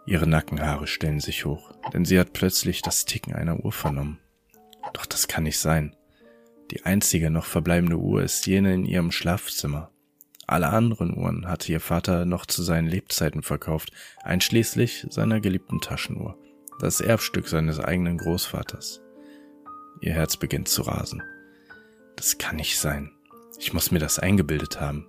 Ihre 0.04 0.26
Nackenhaare 0.26 0.86
stellen 0.86 1.20
sich 1.20 1.44
hoch, 1.44 1.72
denn 1.92 2.04
sie 2.04 2.18
hat 2.18 2.32
plötzlich 2.32 2.82
das 2.82 3.04
Ticken 3.04 3.34
einer 3.34 3.64
Uhr 3.64 3.72
vernommen. 3.72 4.18
Doch 4.92 5.06
das 5.06 5.28
kann 5.28 5.44
nicht 5.44 5.58
sein. 5.58 5.94
Die 6.70 6.84
einzige 6.84 7.30
noch 7.30 7.44
verbleibende 7.44 7.96
Uhr 7.96 8.22
ist 8.22 8.46
jene 8.46 8.74
in 8.74 8.84
ihrem 8.84 9.12
Schlafzimmer. 9.12 9.90
Alle 10.46 10.70
anderen 10.70 11.16
Uhren 11.16 11.46
hatte 11.48 11.70
ihr 11.70 11.80
Vater 11.80 12.24
noch 12.24 12.46
zu 12.46 12.62
seinen 12.62 12.88
Lebzeiten 12.88 13.42
verkauft, 13.42 13.92
einschließlich 14.22 15.06
seiner 15.08 15.40
geliebten 15.40 15.80
Taschenuhr, 15.80 16.36
das 16.80 17.00
Erbstück 17.00 17.46
seines 17.46 17.78
eigenen 17.78 18.18
Großvaters. 18.18 19.00
Ihr 20.00 20.14
Herz 20.14 20.36
beginnt 20.36 20.68
zu 20.68 20.82
rasen. 20.82 21.22
Das 22.16 22.38
kann 22.38 22.56
nicht 22.56 22.78
sein. 22.78 23.12
Ich 23.58 23.72
muss 23.72 23.92
mir 23.92 24.00
das 24.00 24.18
eingebildet 24.18 24.80
haben, 24.80 25.06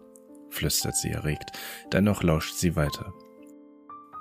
flüstert 0.50 0.96
sie 0.96 1.10
erregt, 1.10 1.50
dennoch 1.92 2.22
lauscht 2.22 2.54
sie 2.54 2.76
weiter. 2.76 3.14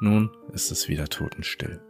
Nun 0.03 0.31
ist 0.53 0.73
es 0.73 0.89
wieder 0.89 1.07
totenstill. 1.07 1.81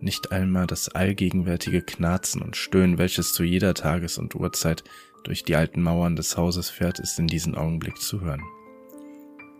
Nicht 0.00 0.32
einmal 0.32 0.66
das 0.66 0.90
allgegenwärtige 0.90 1.80
Knarzen 1.80 2.42
und 2.42 2.56
Stöhnen, 2.56 2.98
welches 2.98 3.32
zu 3.32 3.42
jeder 3.42 3.72
Tages- 3.72 4.18
und 4.18 4.34
Uhrzeit 4.34 4.84
durch 5.24 5.44
die 5.44 5.56
alten 5.56 5.82
Mauern 5.82 6.14
des 6.14 6.36
Hauses 6.36 6.68
fährt, 6.68 6.98
ist 6.98 7.18
in 7.18 7.26
diesem 7.26 7.54
Augenblick 7.54 7.96
zu 7.96 8.20
hören. 8.20 8.42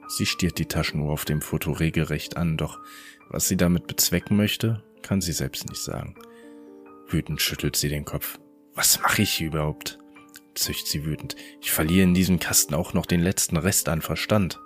Sie 0.07 0.27
stiert 0.27 0.59
die 0.59 0.67
Taschenuhr 0.67 1.11
auf 1.11 1.25
dem 1.25 1.41
Foto 1.41 1.73
regelrecht 1.73 2.37
an, 2.37 2.59
doch 2.59 2.79
was 3.31 3.49
sie 3.49 3.57
damit 3.57 3.87
bezwecken 3.87 4.37
möchte, 4.37 4.83
kann 5.01 5.23
sie 5.23 5.33
selbst 5.33 5.67
nicht 5.71 5.81
sagen. 5.81 6.15
Wütend 7.07 7.41
schüttelt 7.41 7.75
sie 7.77 7.89
den 7.89 8.05
Kopf. 8.05 8.39
Was 8.75 9.01
mache 9.01 9.23
ich 9.23 9.41
überhaupt? 9.41 9.99
zücht 10.55 10.89
sie 10.89 11.07
wütend. 11.07 11.37
Ich 11.63 11.71
verliere 11.71 12.05
in 12.05 12.13
diesem 12.13 12.39
Kasten 12.39 12.75
auch 12.75 12.93
noch 12.93 13.07
den 13.07 13.23
letzten 13.23 13.57
Rest 13.57 13.89
an 13.89 14.03
Verstand. 14.03 14.61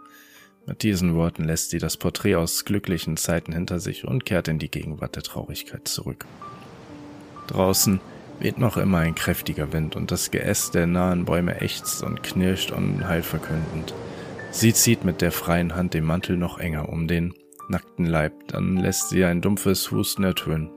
Mit 0.66 0.84
diesen 0.84 1.16
Worten 1.16 1.44
lässt 1.44 1.70
sie 1.70 1.78
das 1.78 1.96
Porträt 1.96 2.36
aus 2.36 2.64
glücklichen 2.64 3.16
Zeiten 3.16 3.52
hinter 3.52 3.80
sich 3.80 4.04
und 4.04 4.24
kehrt 4.24 4.48
in 4.48 4.58
die 4.58 4.70
Gegenwart 4.70 5.16
der 5.16 5.24
Traurigkeit 5.24 5.88
zurück. 5.88 6.24
Draußen 7.48 8.00
weht 8.38 8.58
noch 8.58 8.76
immer 8.76 8.98
ein 8.98 9.14
kräftiger 9.14 9.72
Wind 9.72 9.96
und 9.96 10.10
das 10.10 10.30
Geäst 10.30 10.74
der 10.74 10.86
nahen 10.86 11.24
Bäume 11.24 11.60
ächzt 11.60 12.02
und 12.02 12.22
knirscht 12.22 12.70
unheilverkündend. 12.70 13.92
Sie 14.52 14.72
zieht 14.72 15.04
mit 15.04 15.20
der 15.20 15.32
freien 15.32 15.74
Hand 15.74 15.94
den 15.94 16.04
Mantel 16.04 16.36
noch 16.36 16.58
enger 16.58 16.88
um 16.88 17.08
den 17.08 17.34
nackten 17.68 18.06
Leib, 18.06 18.48
dann 18.48 18.76
lässt 18.76 19.08
sie 19.08 19.24
ein 19.24 19.40
dumpfes 19.40 19.90
Husten 19.90 20.24
ertönen. 20.24 20.70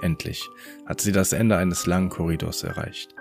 Endlich 0.00 0.48
hat 0.86 1.00
sie 1.00 1.12
das 1.12 1.32
Ende 1.32 1.56
eines 1.56 1.86
langen 1.86 2.08
Korridors 2.08 2.62
erreicht. 2.62 3.14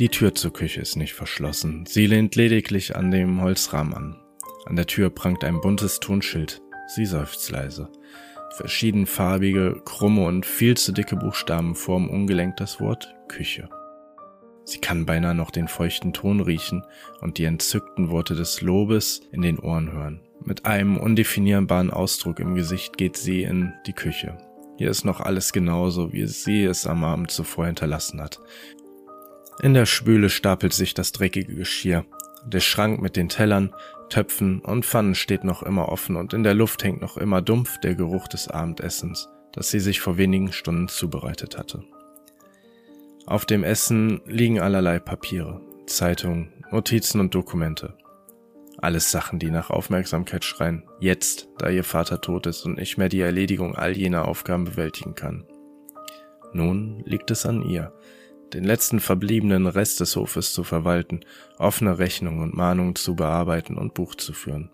Die 0.00 0.08
Tür 0.08 0.34
zur 0.34 0.52
Küche 0.52 0.80
ist 0.80 0.96
nicht 0.96 1.14
verschlossen, 1.14 1.86
sie 1.86 2.06
lehnt 2.06 2.34
lediglich 2.36 2.96
an 2.96 3.10
dem 3.10 3.40
Holzrahmen 3.40 3.94
an. 3.94 4.25
An 4.66 4.76
der 4.76 4.86
Tür 4.86 5.10
prangt 5.10 5.44
ein 5.44 5.60
buntes 5.60 6.00
Tonschild, 6.00 6.60
sie 6.88 7.06
seufzt 7.06 7.50
leise. 7.50 7.88
Verschiedenfarbige, 8.56 9.80
krumme 9.84 10.24
und 10.24 10.44
viel 10.44 10.76
zu 10.76 10.92
dicke 10.92 11.16
Buchstaben 11.16 11.74
formen 11.74 12.08
ungelenkt 12.08 12.60
das 12.60 12.80
Wort 12.80 13.14
Küche. 13.28 13.68
Sie 14.64 14.78
kann 14.78 15.06
beinahe 15.06 15.34
noch 15.34 15.52
den 15.52 15.68
feuchten 15.68 16.12
Ton 16.12 16.40
riechen 16.40 16.84
und 17.20 17.38
die 17.38 17.44
entzückten 17.44 18.10
Worte 18.10 18.34
des 18.34 18.60
Lobes 18.60 19.20
in 19.30 19.42
den 19.42 19.60
Ohren 19.60 19.92
hören. 19.92 20.20
Mit 20.44 20.66
einem 20.66 20.96
undefinierbaren 20.96 21.90
Ausdruck 21.90 22.40
im 22.40 22.56
Gesicht 22.56 22.96
geht 22.96 23.16
sie 23.16 23.44
in 23.44 23.72
die 23.86 23.92
Küche. 23.92 24.36
Hier 24.78 24.90
ist 24.90 25.04
noch 25.04 25.20
alles 25.20 25.52
genauso, 25.52 26.12
wie 26.12 26.26
sie 26.26 26.64
es 26.64 26.86
am 26.86 27.04
Abend 27.04 27.30
zuvor 27.30 27.66
hinterlassen 27.66 28.20
hat. 28.20 28.40
In 29.62 29.74
der 29.74 29.86
Spüle 29.86 30.28
stapelt 30.28 30.72
sich 30.72 30.92
das 30.92 31.12
dreckige 31.12 31.54
Geschirr. 31.54 32.04
Der 32.44 32.60
Schrank 32.60 33.00
mit 33.00 33.16
den 33.16 33.28
Tellern, 33.28 33.72
Töpfen 34.08 34.60
und 34.60 34.84
Pfannen 34.84 35.14
steht 35.14 35.44
noch 35.44 35.62
immer 35.62 35.88
offen 35.88 36.16
und 36.16 36.32
in 36.32 36.42
der 36.42 36.54
Luft 36.54 36.84
hängt 36.84 37.00
noch 37.00 37.16
immer 37.16 37.42
dumpf 37.42 37.78
der 37.80 37.94
Geruch 37.94 38.28
des 38.28 38.48
Abendessens, 38.48 39.28
das 39.52 39.70
sie 39.70 39.80
sich 39.80 40.00
vor 40.00 40.16
wenigen 40.16 40.52
Stunden 40.52 40.88
zubereitet 40.88 41.58
hatte. 41.58 41.84
Auf 43.26 43.44
dem 43.44 43.64
Essen 43.64 44.20
liegen 44.24 44.60
allerlei 44.60 45.00
Papiere, 45.00 45.60
Zeitungen, 45.86 46.52
Notizen 46.70 47.20
und 47.20 47.34
Dokumente. 47.34 47.96
Alles 48.78 49.10
Sachen, 49.10 49.38
die 49.38 49.50
nach 49.50 49.70
Aufmerksamkeit 49.70 50.44
schreien, 50.44 50.84
jetzt, 51.00 51.48
da 51.58 51.70
ihr 51.70 51.84
Vater 51.84 52.20
tot 52.20 52.46
ist 52.46 52.64
und 52.64 52.76
nicht 52.76 52.98
mehr 52.98 53.08
die 53.08 53.20
Erledigung 53.20 53.74
all 53.74 53.96
jener 53.96 54.28
Aufgaben 54.28 54.64
bewältigen 54.64 55.14
kann. 55.14 55.44
Nun 56.52 57.02
liegt 57.04 57.30
es 57.30 57.46
an 57.46 57.62
ihr, 57.62 57.92
den 58.52 58.64
letzten 58.64 59.00
verbliebenen 59.00 59.66
Rest 59.66 60.00
des 60.00 60.16
Hofes 60.16 60.52
zu 60.52 60.64
verwalten, 60.64 61.20
offene 61.58 61.98
Rechnungen 61.98 62.42
und 62.42 62.54
Mahnungen 62.54 62.94
zu 62.94 63.14
bearbeiten 63.14 63.76
und 63.76 63.94
Buch 63.94 64.14
zu 64.14 64.32
führen. 64.32 64.70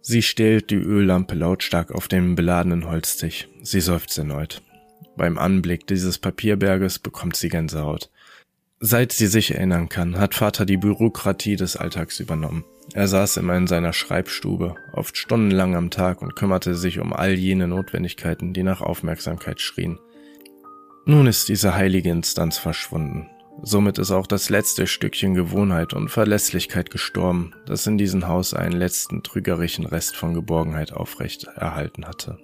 Sie 0.00 0.22
stellt 0.22 0.70
die 0.70 0.76
Öllampe 0.76 1.34
lautstark 1.34 1.90
auf 1.90 2.06
den 2.08 2.36
beladenen 2.36 2.88
Holztisch. 2.88 3.48
Sie 3.62 3.80
seufzt 3.80 4.16
erneut. 4.18 4.62
Beim 5.16 5.38
Anblick 5.38 5.86
dieses 5.86 6.18
Papierberges 6.18 6.98
bekommt 6.98 7.36
sie 7.36 7.48
Gänsehaut. 7.48 8.10
Seit 8.78 9.10
sie 9.12 9.26
sich 9.26 9.54
erinnern 9.54 9.88
kann, 9.88 10.18
hat 10.18 10.34
Vater 10.34 10.66
die 10.66 10.76
Bürokratie 10.76 11.56
des 11.56 11.76
Alltags 11.76 12.20
übernommen. 12.20 12.64
Er 12.92 13.08
saß 13.08 13.38
immer 13.38 13.56
in 13.56 13.66
seiner 13.66 13.92
Schreibstube, 13.92 14.76
oft 14.92 15.16
stundenlang 15.16 15.74
am 15.74 15.90
Tag 15.90 16.22
und 16.22 16.36
kümmerte 16.36 16.74
sich 16.74 17.00
um 17.00 17.12
all 17.12 17.32
jene 17.32 17.66
Notwendigkeiten, 17.66 18.52
die 18.52 18.62
nach 18.62 18.82
Aufmerksamkeit 18.82 19.60
schrien. 19.60 19.98
Nun 21.08 21.28
ist 21.28 21.48
diese 21.48 21.76
heilige 21.76 22.10
Instanz 22.10 22.58
verschwunden. 22.58 23.30
Somit 23.62 23.96
ist 23.98 24.10
auch 24.10 24.26
das 24.26 24.50
letzte 24.50 24.88
Stückchen 24.88 25.34
Gewohnheit 25.34 25.94
und 25.94 26.08
Verlässlichkeit 26.08 26.90
gestorben, 26.90 27.54
das 27.64 27.86
in 27.86 27.96
diesem 27.96 28.26
Haus 28.26 28.54
einen 28.54 28.76
letzten 28.76 29.22
trügerischen 29.22 29.86
Rest 29.86 30.16
von 30.16 30.34
Geborgenheit 30.34 30.92
aufrecht 30.92 31.44
erhalten 31.44 32.06
hatte. 32.06 32.38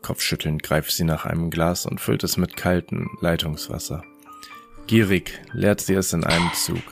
Kopfschüttelnd 0.00 0.62
greift 0.62 0.90
sie 0.90 1.04
nach 1.04 1.26
einem 1.26 1.50
Glas 1.50 1.84
und 1.84 2.00
füllt 2.00 2.24
es 2.24 2.38
mit 2.38 2.56
kaltem 2.56 3.10
Leitungswasser. 3.20 4.02
Gierig 4.86 5.38
leert 5.52 5.82
sie 5.82 5.94
es 5.94 6.14
in 6.14 6.24
einem 6.24 6.50
Zug. 6.54 6.82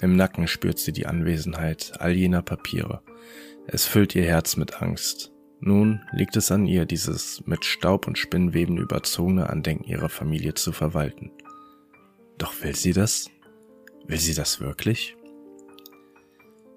Im 0.00 0.14
Nacken 0.14 0.46
spürt 0.46 0.78
sie 0.78 0.92
die 0.92 1.06
Anwesenheit 1.06 1.94
all 2.00 2.12
jener 2.12 2.42
Papiere. 2.42 3.00
Es 3.66 3.86
füllt 3.86 4.14
ihr 4.14 4.24
Herz 4.24 4.58
mit 4.58 4.82
Angst. 4.82 5.32
Nun 5.66 6.00
liegt 6.12 6.36
es 6.36 6.52
an 6.52 6.64
ihr, 6.64 6.84
dieses 6.84 7.42
mit 7.44 7.64
Staub 7.64 8.06
und 8.06 8.16
Spinnweben 8.16 8.78
überzogene 8.78 9.50
Andenken 9.50 9.82
ihrer 9.82 10.08
Familie 10.08 10.54
zu 10.54 10.70
verwalten. 10.70 11.32
Doch 12.38 12.62
will 12.62 12.76
sie 12.76 12.92
das? 12.92 13.28
Will 14.06 14.20
sie 14.20 14.34
das 14.34 14.60
wirklich? 14.60 15.16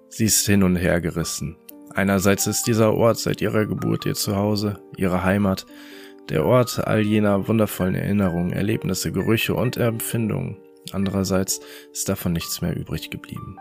Sie 0.08 0.24
ist 0.24 0.44
hin 0.44 0.64
und 0.64 0.74
her 0.74 1.00
gerissen. 1.00 1.56
Einerseits 1.94 2.48
ist 2.48 2.64
dieser 2.64 2.92
Ort 2.92 3.18
seit 3.18 3.40
ihrer 3.40 3.64
Geburt 3.64 4.06
ihr 4.06 4.14
Zuhause, 4.14 4.80
ihre 4.96 5.22
Heimat, 5.22 5.66
Der 6.28 6.44
Ort 6.44 6.84
all 6.84 7.02
jener 7.02 7.46
wundervollen 7.46 7.94
Erinnerungen, 7.94 8.52
Erlebnisse, 8.52 9.12
Gerüche 9.12 9.54
und 9.54 9.76
Empfindungen. 9.76 10.56
Andererseits 10.90 11.60
ist 11.92 12.08
davon 12.08 12.32
nichts 12.32 12.60
mehr 12.60 12.76
übrig 12.76 13.08
geblieben. 13.08 13.56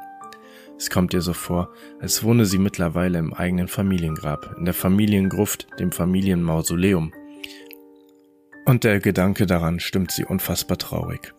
Es 0.79 0.89
kommt 0.89 1.13
ihr 1.13 1.19
so 1.19 1.33
vor, 1.33 1.73
als 1.99 2.23
wohne 2.23 2.45
sie 2.45 2.57
mittlerweile 2.57 3.19
im 3.19 3.33
eigenen 3.33 3.67
Familiengrab, 3.67 4.55
in 4.57 4.63
der 4.63 4.73
Familiengruft, 4.73 5.67
dem 5.77 5.91
Familienmausoleum. 5.91 7.11
Und 8.65 8.85
der 8.85 9.01
Gedanke 9.01 9.45
daran 9.45 9.81
stimmt 9.81 10.13
sie 10.13 10.23
unfassbar 10.23 10.77
traurig. 10.77 11.33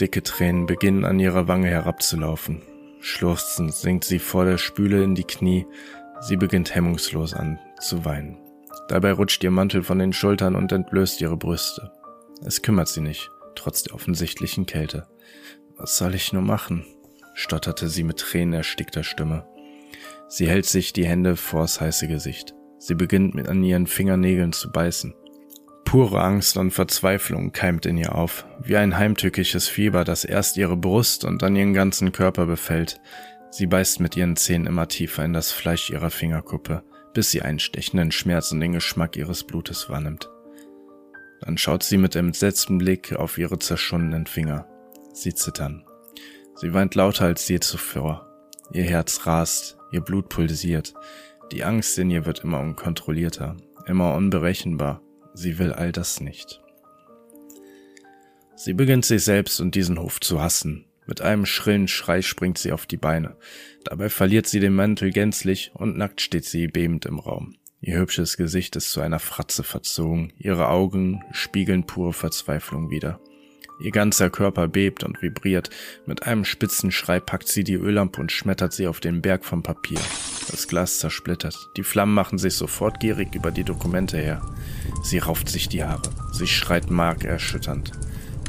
Dicke 0.00 0.22
Tränen 0.22 0.64
beginnen 0.64 1.04
an 1.04 1.20
ihrer 1.20 1.48
Wange 1.48 1.68
herabzulaufen. 1.68 2.62
Schluchzend 3.00 3.74
sinkt 3.74 4.04
sie 4.04 4.18
vor 4.18 4.46
der 4.46 4.56
Spüle 4.56 5.04
in 5.04 5.14
die 5.14 5.24
Knie. 5.24 5.66
Sie 6.22 6.38
beginnt 6.38 6.74
hemmungslos 6.74 7.34
an 7.34 7.58
zu 7.78 8.06
weinen. 8.06 8.38
Dabei 8.88 9.12
rutscht 9.12 9.44
ihr 9.44 9.50
Mantel 9.50 9.82
von 9.82 9.98
den 9.98 10.14
Schultern 10.14 10.56
und 10.56 10.72
entblößt 10.72 11.20
ihre 11.20 11.36
Brüste. 11.36 11.92
Es 12.42 12.62
kümmert 12.62 12.88
sie 12.88 13.02
nicht, 13.02 13.30
trotz 13.54 13.82
der 13.82 13.94
offensichtlichen 13.94 14.64
Kälte. 14.64 15.06
Was 15.76 15.98
soll 15.98 16.14
ich 16.14 16.32
nur 16.32 16.42
machen? 16.42 16.86
Stotterte 17.34 17.88
sie 17.88 18.04
mit 18.04 18.18
tränenerstickter 18.18 19.02
Stimme. 19.02 19.46
Sie 20.28 20.48
hält 20.48 20.66
sich 20.66 20.92
die 20.92 21.06
Hände 21.06 21.36
vors 21.36 21.80
heiße 21.80 22.08
Gesicht. 22.08 22.54
Sie 22.78 22.94
beginnt 22.94 23.34
mit 23.34 23.48
an 23.48 23.62
ihren 23.62 23.86
Fingernägeln 23.86 24.52
zu 24.52 24.72
beißen. 24.72 25.14
Pure 25.84 26.22
Angst 26.22 26.56
und 26.56 26.70
Verzweiflung 26.70 27.52
keimt 27.52 27.84
in 27.84 27.98
ihr 27.98 28.14
auf, 28.14 28.46
wie 28.62 28.76
ein 28.76 28.96
heimtückisches 28.96 29.68
Fieber, 29.68 30.04
das 30.04 30.24
erst 30.24 30.56
ihre 30.56 30.76
Brust 30.76 31.24
und 31.24 31.42
dann 31.42 31.54
ihren 31.54 31.74
ganzen 31.74 32.12
Körper 32.12 32.46
befällt. 32.46 32.98
Sie 33.50 33.66
beißt 33.66 34.00
mit 34.00 34.16
ihren 34.16 34.36
Zähnen 34.36 34.66
immer 34.66 34.88
tiefer 34.88 35.24
in 35.24 35.34
das 35.34 35.52
Fleisch 35.52 35.90
ihrer 35.90 36.08
Fingerkuppe, 36.08 36.82
bis 37.12 37.30
sie 37.30 37.42
einen 37.42 37.58
stechenden 37.58 38.10
Schmerz 38.10 38.52
und 38.52 38.60
den 38.60 38.72
Geschmack 38.72 39.16
ihres 39.16 39.44
Blutes 39.44 39.90
wahrnimmt. 39.90 40.30
Dann 41.42 41.58
schaut 41.58 41.82
sie 41.82 41.98
mit 41.98 42.16
entsetztem 42.16 42.78
Blick 42.78 43.12
auf 43.12 43.36
ihre 43.36 43.58
zerschundenen 43.58 44.26
Finger. 44.26 44.66
Sie 45.12 45.34
zittern. 45.34 45.84
Sie 46.54 46.72
weint 46.74 46.94
lauter 46.94 47.26
als 47.26 47.48
je 47.48 47.60
zuvor. 47.60 48.28
Ihr 48.72 48.84
Herz 48.84 49.26
rast, 49.26 49.76
ihr 49.90 50.00
Blut 50.00 50.28
pulsiert. 50.28 50.94
Die 51.50 51.64
Angst 51.64 51.98
in 51.98 52.10
ihr 52.10 52.24
wird 52.24 52.40
immer 52.40 52.60
unkontrollierter, 52.60 53.56
immer 53.86 54.14
unberechenbar. 54.14 55.02
Sie 55.34 55.58
will 55.58 55.72
all 55.72 55.92
das 55.92 56.20
nicht. 56.20 56.62
Sie 58.54 58.74
beginnt 58.74 59.04
sich 59.04 59.24
selbst 59.24 59.60
und 59.60 59.74
diesen 59.74 59.98
Hof 59.98 60.20
zu 60.20 60.40
hassen. 60.40 60.86
Mit 61.06 61.20
einem 61.20 61.46
schrillen 61.46 61.88
Schrei 61.88 62.22
springt 62.22 62.58
sie 62.58 62.72
auf 62.72 62.86
die 62.86 62.96
Beine. 62.96 63.36
Dabei 63.84 64.08
verliert 64.08 64.46
sie 64.46 64.60
den 64.60 64.74
Mantel 64.74 65.10
gänzlich 65.10 65.72
und 65.74 65.96
nackt 65.96 66.20
steht 66.20 66.44
sie 66.44 66.68
bebend 66.68 67.06
im 67.06 67.18
Raum. 67.18 67.56
Ihr 67.80 67.98
hübsches 67.98 68.36
Gesicht 68.36 68.76
ist 68.76 68.92
zu 68.92 69.00
einer 69.00 69.18
Fratze 69.18 69.64
verzogen, 69.64 70.32
ihre 70.38 70.68
Augen 70.68 71.24
spiegeln 71.32 71.84
pure 71.84 72.12
Verzweiflung 72.12 72.90
wider. 72.90 73.18
Ihr 73.78 73.90
ganzer 73.90 74.30
Körper 74.30 74.68
bebt 74.68 75.04
und 75.04 75.22
vibriert. 75.22 75.70
Mit 76.06 76.24
einem 76.24 76.44
spitzen 76.44 76.90
Schrei 76.90 77.20
packt 77.20 77.48
sie 77.48 77.64
die 77.64 77.74
Öllampe 77.74 78.20
und 78.20 78.30
schmettert 78.30 78.72
sie 78.72 78.86
auf 78.86 79.00
den 79.00 79.22
Berg 79.22 79.44
vom 79.44 79.62
Papier. 79.62 80.00
Das 80.50 80.68
Glas 80.68 80.98
zersplittert. 80.98 81.70
Die 81.76 81.82
Flammen 81.82 82.14
machen 82.14 82.38
sich 82.38 82.54
sofort 82.54 83.00
gierig 83.00 83.34
über 83.34 83.50
die 83.50 83.64
Dokumente 83.64 84.18
her. 84.18 84.42
Sie 85.02 85.18
rauft 85.18 85.48
sich 85.48 85.68
die 85.68 85.84
Haare. 85.84 86.10
Sie 86.32 86.46
schreit 86.46 86.90
markerschütternd. 86.90 87.92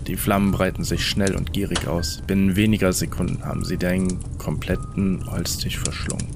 Die 0.07 0.17
Flammen 0.17 0.51
breiten 0.51 0.83
sich 0.83 1.05
schnell 1.05 1.35
und 1.35 1.53
gierig 1.53 1.87
aus. 1.87 2.21
Binnen 2.27 2.55
weniger 2.55 2.91
Sekunden 2.91 3.45
haben 3.45 3.63
sie 3.63 3.77
den 3.77 4.19
kompletten 4.37 5.25
Holztisch 5.31 5.79
verschlungen. 5.79 6.27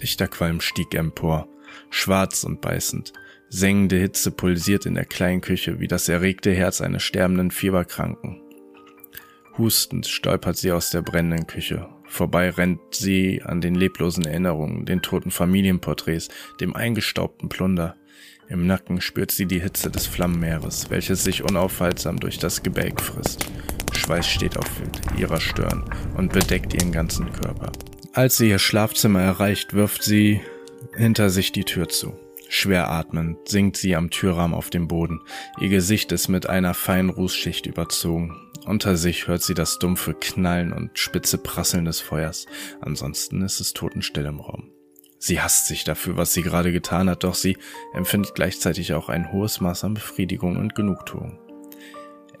Dichter 0.00 0.26
Qualm 0.28 0.62
stieg 0.62 0.94
empor, 0.94 1.46
schwarz 1.90 2.44
und 2.44 2.62
beißend. 2.62 3.12
Sengende 3.52 3.96
Hitze 3.96 4.30
pulsiert 4.30 4.86
in 4.86 4.94
der 4.94 5.04
kleinen 5.04 5.40
Küche 5.40 5.80
wie 5.80 5.88
das 5.88 6.08
erregte 6.08 6.52
Herz 6.52 6.80
eines 6.80 7.02
sterbenden 7.02 7.50
Fieberkranken. 7.50 8.40
Hustend 9.58 10.06
stolpert 10.06 10.56
sie 10.56 10.70
aus 10.70 10.90
der 10.90 11.02
brennenden 11.02 11.48
Küche. 11.48 11.88
Vorbei 12.04 12.50
rennt 12.50 12.78
sie 12.92 13.42
an 13.42 13.60
den 13.60 13.74
leblosen 13.74 14.24
Erinnerungen, 14.24 14.84
den 14.84 15.02
toten 15.02 15.32
Familienporträts, 15.32 16.28
dem 16.60 16.76
eingestaubten 16.76 17.48
Plunder. 17.48 17.96
Im 18.48 18.68
Nacken 18.68 19.00
spürt 19.00 19.32
sie 19.32 19.46
die 19.46 19.60
Hitze 19.60 19.90
des 19.90 20.06
Flammenmeeres, 20.06 20.88
welches 20.88 21.24
sich 21.24 21.42
unaufhaltsam 21.42 22.20
durch 22.20 22.38
das 22.38 22.62
Gebälk 22.62 23.00
frisst. 23.00 23.50
Schweiß 23.92 24.28
steht 24.28 24.58
auf 24.58 24.70
ihrer 25.18 25.40
Stirn 25.40 25.84
und 26.16 26.32
bedeckt 26.32 26.72
ihren 26.72 26.92
ganzen 26.92 27.32
Körper. 27.32 27.72
Als 28.12 28.36
sie 28.36 28.48
ihr 28.48 28.60
Schlafzimmer 28.60 29.22
erreicht, 29.22 29.74
wirft 29.74 30.04
sie 30.04 30.40
hinter 30.96 31.30
sich 31.30 31.50
die 31.50 31.64
Tür 31.64 31.88
zu. 31.88 32.14
Schwer 32.52 32.90
atmend 32.90 33.48
sinkt 33.48 33.76
sie 33.76 33.94
am 33.94 34.10
Türrahmen 34.10 34.56
auf 34.56 34.70
den 34.70 34.88
Boden. 34.88 35.20
Ihr 35.60 35.68
Gesicht 35.68 36.10
ist 36.10 36.26
mit 36.26 36.48
einer 36.48 36.74
feinen 36.74 37.08
Rußschicht 37.08 37.66
überzogen. 37.66 38.50
Unter 38.66 38.96
sich 38.96 39.28
hört 39.28 39.44
sie 39.44 39.54
das 39.54 39.78
dumpfe 39.78 40.14
Knallen 40.14 40.72
und 40.72 40.98
spitze 40.98 41.38
Prasseln 41.38 41.84
des 41.84 42.00
Feuers. 42.00 42.46
Ansonsten 42.80 43.42
ist 43.42 43.60
es 43.60 43.72
totenstill 43.72 44.26
im 44.26 44.40
Raum. 44.40 44.72
Sie 45.16 45.40
hasst 45.40 45.68
sich 45.68 45.84
dafür, 45.84 46.16
was 46.16 46.34
sie 46.34 46.42
gerade 46.42 46.72
getan 46.72 47.08
hat, 47.08 47.22
doch 47.22 47.36
sie 47.36 47.56
empfindet 47.94 48.34
gleichzeitig 48.34 48.94
auch 48.94 49.08
ein 49.08 49.30
hohes 49.30 49.60
Maß 49.60 49.84
an 49.84 49.94
Befriedigung 49.94 50.56
und 50.56 50.74
Genugtuung. 50.74 51.38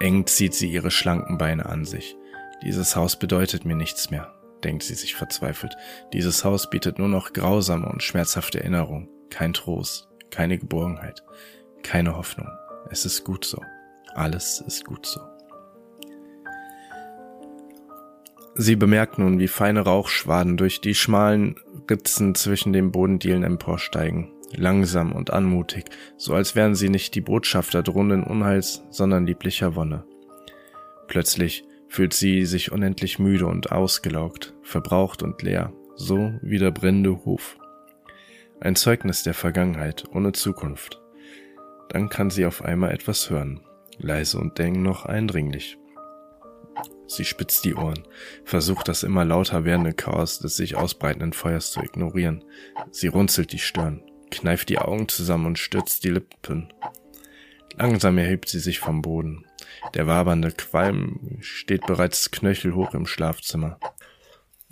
Eng 0.00 0.26
zieht 0.26 0.54
sie 0.54 0.72
ihre 0.72 0.90
schlanken 0.90 1.38
Beine 1.38 1.66
an 1.66 1.84
sich. 1.84 2.16
Dieses 2.64 2.96
Haus 2.96 3.16
bedeutet 3.16 3.64
mir 3.64 3.76
nichts 3.76 4.10
mehr, 4.10 4.34
denkt 4.64 4.82
sie 4.82 4.94
sich 4.94 5.14
verzweifelt. 5.14 5.76
Dieses 6.12 6.44
Haus 6.44 6.68
bietet 6.68 6.98
nur 6.98 7.08
noch 7.08 7.32
grausame 7.32 7.88
und 7.88 8.02
schmerzhafte 8.02 8.58
Erinnerungen 8.58 9.08
kein 9.30 9.52
Trost, 9.52 10.08
keine 10.30 10.58
Geborgenheit, 10.58 11.22
keine 11.82 12.16
Hoffnung. 12.16 12.48
Es 12.90 13.04
ist 13.04 13.24
gut 13.24 13.44
so. 13.44 13.62
Alles 14.14 14.62
ist 14.66 14.84
gut 14.84 15.06
so. 15.06 15.20
Sie 18.54 18.76
bemerkt 18.76 19.18
nun, 19.18 19.38
wie 19.38 19.48
feine 19.48 19.80
Rauchschwaden 19.80 20.56
durch 20.56 20.80
die 20.80 20.94
schmalen 20.94 21.54
Ritzen 21.88 22.34
zwischen 22.34 22.72
den 22.72 22.90
Bodendielen 22.90 23.44
emporsteigen, 23.44 24.32
langsam 24.54 25.12
und 25.12 25.32
anmutig, 25.32 25.84
so 26.16 26.34
als 26.34 26.54
wären 26.54 26.74
sie 26.74 26.88
nicht 26.88 27.14
die 27.14 27.20
Botschafter 27.20 27.82
drohenden 27.82 28.24
Unheils, 28.24 28.82
sondern 28.90 29.26
lieblicher 29.26 29.76
Wonne. 29.76 30.04
Plötzlich 31.06 31.64
fühlt 31.88 32.12
sie 32.12 32.44
sich 32.44 32.70
unendlich 32.70 33.18
müde 33.18 33.46
und 33.46 33.72
ausgelaugt, 33.72 34.54
verbraucht 34.62 35.22
und 35.22 35.42
leer, 35.42 35.72
so 35.96 36.32
wie 36.42 36.58
der 36.58 36.70
brennende 36.70 37.24
Hof. 37.24 37.59
Ein 38.62 38.76
Zeugnis 38.76 39.22
der 39.22 39.32
Vergangenheit 39.32 40.04
ohne 40.12 40.32
Zukunft. 40.32 41.00
Dann 41.88 42.10
kann 42.10 42.28
sie 42.28 42.44
auf 42.44 42.62
einmal 42.62 42.92
etwas 42.92 43.30
hören, 43.30 43.60
leise 43.96 44.38
und 44.38 44.58
dennoch 44.58 45.06
eindringlich. 45.06 45.78
Sie 47.06 47.24
spitzt 47.24 47.64
die 47.64 47.74
Ohren, 47.74 48.06
versucht 48.44 48.88
das 48.88 49.02
immer 49.02 49.24
lauter 49.24 49.64
werdende 49.64 49.94
Chaos 49.94 50.40
des 50.40 50.56
sich 50.56 50.76
ausbreitenden 50.76 51.32
Feuers 51.32 51.72
zu 51.72 51.80
ignorieren. 51.80 52.44
Sie 52.90 53.08
runzelt 53.08 53.52
die 53.52 53.58
Stirn, 53.58 54.02
kneift 54.30 54.68
die 54.68 54.78
Augen 54.78 55.08
zusammen 55.08 55.46
und 55.46 55.58
stürzt 55.58 56.04
die 56.04 56.10
Lippen. 56.10 56.70
Langsam 57.78 58.18
erhebt 58.18 58.50
sie 58.50 58.60
sich 58.60 58.78
vom 58.78 59.00
Boden. 59.00 59.46
Der 59.94 60.06
wabernde 60.06 60.52
Qualm 60.52 61.38
steht 61.40 61.86
bereits 61.86 62.30
knöchelhoch 62.30 62.92
im 62.92 63.06
Schlafzimmer. 63.06 63.80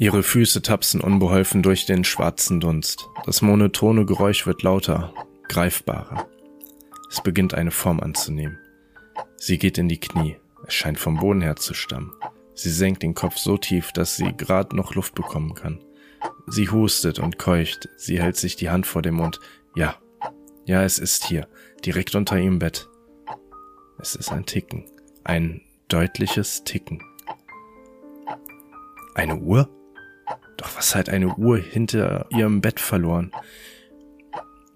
Ihre 0.00 0.22
Füße 0.22 0.62
tapsen 0.62 1.00
unbeholfen 1.00 1.60
durch 1.64 1.84
den 1.84 2.04
schwarzen 2.04 2.60
Dunst. 2.60 3.08
Das 3.26 3.42
monotone 3.42 4.06
Geräusch 4.06 4.46
wird 4.46 4.62
lauter, 4.62 5.12
greifbarer. 5.48 6.28
Es 7.10 7.20
beginnt 7.20 7.52
eine 7.52 7.72
Form 7.72 7.98
anzunehmen. 7.98 8.60
Sie 9.36 9.58
geht 9.58 9.76
in 9.76 9.88
die 9.88 9.98
Knie. 9.98 10.36
Es 10.68 10.74
scheint 10.74 11.00
vom 11.00 11.16
Boden 11.16 11.40
her 11.40 11.56
zu 11.56 11.74
stammen. 11.74 12.12
Sie 12.54 12.70
senkt 12.70 13.02
den 13.02 13.14
Kopf 13.14 13.38
so 13.38 13.56
tief, 13.56 13.90
dass 13.90 14.14
sie 14.14 14.32
gerade 14.36 14.76
noch 14.76 14.94
Luft 14.94 15.16
bekommen 15.16 15.54
kann. 15.54 15.80
Sie 16.46 16.68
hustet 16.68 17.18
und 17.18 17.40
keucht. 17.40 17.88
Sie 17.96 18.22
hält 18.22 18.36
sich 18.36 18.54
die 18.54 18.70
Hand 18.70 18.86
vor 18.86 19.02
dem 19.02 19.16
Mund. 19.16 19.40
Ja, 19.74 19.96
ja, 20.64 20.84
es 20.84 21.00
ist 21.00 21.24
hier, 21.24 21.48
direkt 21.84 22.14
unter 22.14 22.38
ihrem 22.38 22.60
Bett. 22.60 22.88
Es 23.98 24.14
ist 24.14 24.30
ein 24.30 24.46
Ticken. 24.46 24.84
Ein 25.24 25.62
deutliches 25.88 26.62
Ticken. 26.62 27.02
Eine 29.14 29.36
Uhr? 29.36 29.68
Doch 30.58 30.76
was 30.76 30.94
hat 30.94 31.08
eine 31.08 31.34
Uhr 31.36 31.56
hinter 31.56 32.26
ihrem 32.30 32.60
Bett 32.60 32.80
verloren? 32.80 33.32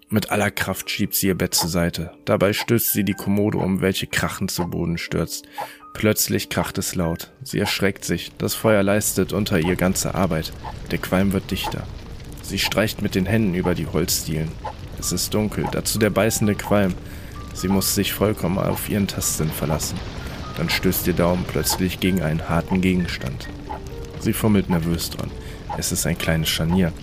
Mit 0.09 0.31
aller 0.31 0.49
Kraft 0.49 0.89
schiebt 0.89 1.13
sie 1.13 1.27
ihr 1.27 1.37
Bett 1.37 1.53
zur 1.53 1.69
Seite. 1.69 2.11
Dabei 2.25 2.53
stößt 2.53 2.93
sie 2.93 3.03
die 3.03 3.13
Kommode 3.13 3.57
um, 3.57 3.81
welche 3.81 4.07
krachend 4.07 4.49
zu 4.49 4.67
Boden 4.67 4.97
stürzt. 4.97 5.45
Plötzlich 5.93 6.49
kracht 6.49 6.77
es 6.77 6.95
laut. 6.95 7.31
Sie 7.43 7.59
erschreckt 7.59 8.05
sich. 8.05 8.31
Das 8.37 8.55
Feuer 8.55 8.81
leistet 8.81 9.33
unter 9.33 9.59
ihr 9.59 9.75
ganze 9.75 10.15
Arbeit. 10.15 10.53
Der 10.91 10.99
Qualm 10.99 11.33
wird 11.33 11.51
dichter. 11.51 11.85
Sie 12.41 12.59
streicht 12.59 13.01
mit 13.01 13.15
den 13.15 13.25
Händen 13.25 13.53
über 13.53 13.75
die 13.75 13.87
Holzdielen. 13.87 14.51
Es 14.99 15.11
ist 15.11 15.33
dunkel, 15.33 15.65
dazu 15.71 15.99
der 15.99 16.11
beißende 16.11 16.55
Qualm. 16.55 16.93
Sie 17.53 17.67
muss 17.67 17.93
sich 17.93 18.13
vollkommen 18.13 18.57
auf 18.57 18.89
ihren 18.89 19.07
Tastsinn 19.07 19.49
verlassen. 19.49 19.99
Dann 20.57 20.69
stößt 20.69 21.07
ihr 21.07 21.13
Daumen 21.13 21.43
plötzlich 21.45 21.99
gegen 21.99 22.21
einen 22.21 22.47
harten 22.47 22.79
Gegenstand. 22.79 23.49
Sie 24.19 24.33
fummelt 24.33 24.69
nervös 24.69 25.09
dran. 25.09 25.31
Es 25.77 25.91
ist 25.91 26.05
ein 26.05 26.17
kleines 26.17 26.49
Scharnier. 26.49 26.93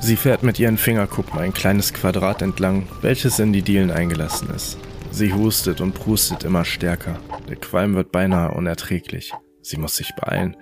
Sie 0.00 0.16
fährt 0.16 0.42
mit 0.42 0.58
ihren 0.58 0.78
Fingerkuppen 0.78 1.38
ein 1.38 1.52
kleines 1.52 1.92
Quadrat 1.92 2.42
entlang, 2.42 2.86
welches 3.00 3.38
in 3.38 3.52
die 3.52 3.62
Dielen 3.62 3.90
eingelassen 3.90 4.48
ist. 4.54 4.78
Sie 5.10 5.32
hustet 5.32 5.80
und 5.80 5.94
prustet 5.94 6.44
immer 6.44 6.64
stärker. 6.64 7.18
Der 7.48 7.56
Qualm 7.56 7.94
wird 7.94 8.12
beinahe 8.12 8.52
unerträglich. 8.52 9.32
Sie 9.62 9.76
muss 9.76 9.96
sich 9.96 10.14
beeilen. 10.14 10.56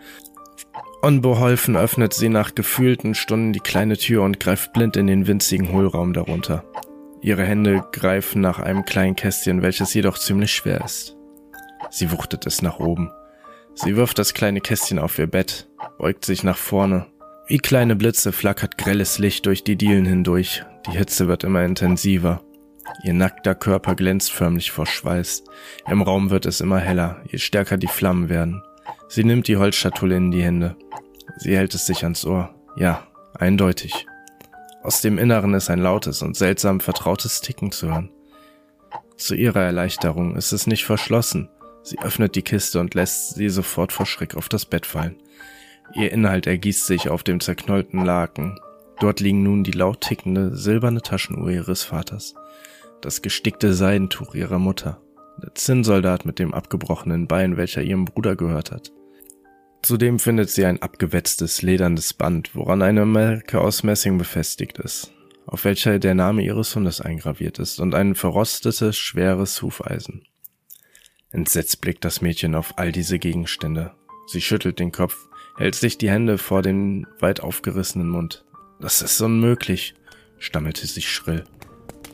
Unbeholfen 1.02 1.76
öffnet 1.76 2.14
sie 2.14 2.29
nach 2.29 2.55
gefühlten 2.55 3.14
Stunden 3.14 3.52
die 3.52 3.61
kleine 3.61 3.96
Tür 3.96 4.22
und 4.22 4.40
greift 4.40 4.72
blind 4.72 4.96
in 4.96 5.07
den 5.07 5.26
winzigen 5.26 5.72
Hohlraum 5.72 6.12
darunter. 6.12 6.64
Ihre 7.20 7.44
Hände 7.44 7.85
greifen 7.92 8.40
nach 8.40 8.61
einem 8.61 8.85
kleinen 8.85 9.16
Kästchen, 9.16 9.62
welches 9.62 9.92
jedoch 9.94 10.18
ziemlich 10.18 10.52
schwer 10.52 10.85
ist. 10.85 11.16
Sie 11.90 12.11
wuchtet 12.11 12.46
es 12.46 12.62
nach 12.62 12.79
oben. 12.79 13.11
Sie 13.74 13.96
wirft 13.96 14.18
das 14.18 14.33
kleine 14.33 14.61
Kästchen 14.61 14.98
auf 14.98 15.18
ihr 15.18 15.26
Bett, 15.26 15.68
beugt 15.98 16.24
sich 16.24 16.42
nach 16.42 16.57
vorne. 16.57 17.07
Wie 17.48 17.59
kleine 17.59 17.94
Blitze 17.94 18.32
flackert 18.32 18.76
grelles 18.76 19.18
Licht 19.18 19.46
durch 19.46 19.62
die 19.62 19.76
Dielen 19.76 20.04
hindurch. 20.04 20.64
Die 20.87 20.98
Hitze 20.98 21.28
wird 21.28 21.44
immer 21.44 21.64
intensiver. 21.64 22.42
Ihr 23.04 23.14
nackter 23.14 23.54
Körper 23.54 23.94
glänzt 23.94 24.32
förmlich 24.32 24.72
vor 24.72 24.87
Schweiß. 24.87 25.44
Im 25.88 26.02
Raum 26.02 26.30
wird 26.30 26.44
es 26.44 26.61
immer 26.61 26.80
heller, 26.80 27.22
je 27.30 27.38
stärker 27.38 27.76
die 27.76 27.87
Flammen 27.87 28.28
werden. 28.28 28.64
Sie 29.09 29.22
nimmt 29.22 29.46
die 29.46 29.59
Holzschatulle 29.59 30.16
in 30.16 30.32
die 30.32 30.42
Hände. 30.42 30.74
Sie 31.37 31.56
hält 31.56 31.72
es 31.74 31.87
sich 31.87 32.02
ans 32.02 32.24
Ohr. 32.24 32.52
Ja, 32.74 33.06
eindeutig. 33.35 34.06
Aus 34.82 35.00
dem 35.00 35.16
Inneren 35.16 35.54
ist 35.54 35.70
ein 35.70 35.78
lautes 35.78 36.22
und 36.22 36.37
seltsam 36.37 36.80
vertrautes 36.80 37.42
Ticken 37.42 37.70
zu 37.70 37.88
hören. 37.88 38.11
Zu 39.16 39.37
ihrer 39.37 39.62
Erleichterung 39.62 40.35
ist 40.35 40.50
es 40.50 40.66
nicht 40.66 40.85
verschlossen. 40.85 41.48
Sie 41.85 41.98
öffnet 42.00 42.35
die 42.35 42.42
Kiste 42.42 42.80
und 42.80 42.94
lässt 42.94 43.37
sie 43.37 43.50
sofort 43.50 43.92
vor 43.92 44.06
Schreck 44.06 44.35
auf 44.35 44.48
das 44.48 44.64
Bett 44.64 44.85
fallen. 44.85 45.16
Ihr 45.94 46.12
Inhalt 46.12 46.46
ergießt 46.46 46.87
sich 46.87 47.09
auf 47.09 47.22
dem 47.22 47.40
zerknollten 47.40 48.05
Laken. 48.05 48.59
Dort 49.01 49.20
liegen 49.20 49.42
nun 49.42 49.64
die 49.64 49.72
laut 49.72 50.01
tickende 50.01 50.57
silberne 50.57 51.03
Taschenuhr 51.03 51.51
ihres 51.51 51.85
Vaters 51.85 52.35
das 53.01 53.22
gestickte 53.22 53.75
Seidentuch 53.75 54.35
ihrer 54.35 54.59
Mutter, 54.59 55.01
der 55.42 55.55
Zinnsoldat 55.55 56.25
mit 56.25 56.38
dem 56.38 56.55
abgebrochenen 56.55 57.27
Bein, 57.27 57.57
welcher 57.57 57.83
ihrem 57.83 58.05
Bruder 58.05 58.37
gehört 58.37 58.70
hat. 58.70 58.92
Zudem 59.83 60.18
findet 60.18 60.51
sie 60.51 60.64
ein 60.64 60.83
abgewetztes, 60.83 61.62
ledernes 61.62 62.14
Band, 62.14 62.55
woran 62.55 62.83
eine 62.83 63.07
Marke 63.07 63.61
aus 63.61 63.83
Messing 63.83 64.18
befestigt 64.18 64.79
ist, 64.79 65.12
auf 65.46 65.64
welcher 65.64 65.99
der 65.99 66.14
Name 66.14 66.42
ihres 66.42 66.75
Hundes 66.75 67.01
eingraviert 67.01 67.59
ist, 67.59 67.79
und 67.79 67.94
ein 67.94 68.14
verrostetes, 68.14 68.96
schweres 68.96 69.62
Hufeisen. 69.62 70.27
Entsetzt 71.31 71.81
blickt 71.81 72.05
das 72.05 72.20
Mädchen 72.20 72.55
auf 72.55 72.79
all 72.79 72.90
diese 72.90 73.18
Gegenstände. 73.18 73.92
Sie 74.27 74.40
schüttelt 74.40 74.81
den 74.81 74.90
Kopf, 74.90 75.29
hält 75.57 75.75
sich 75.75 75.99
die 75.99 76.11
Hände 76.11 76.38
vor 76.38 76.62
den 76.62 77.07
weit 77.21 77.40
aufgerissenen 77.40 78.09
Mund. 78.09 78.45
Das 78.81 79.03
ist 79.03 79.21
unmöglich, 79.21 79.95
stammelte 80.38 80.87
sie 80.87 81.03
schrill. 81.03 81.45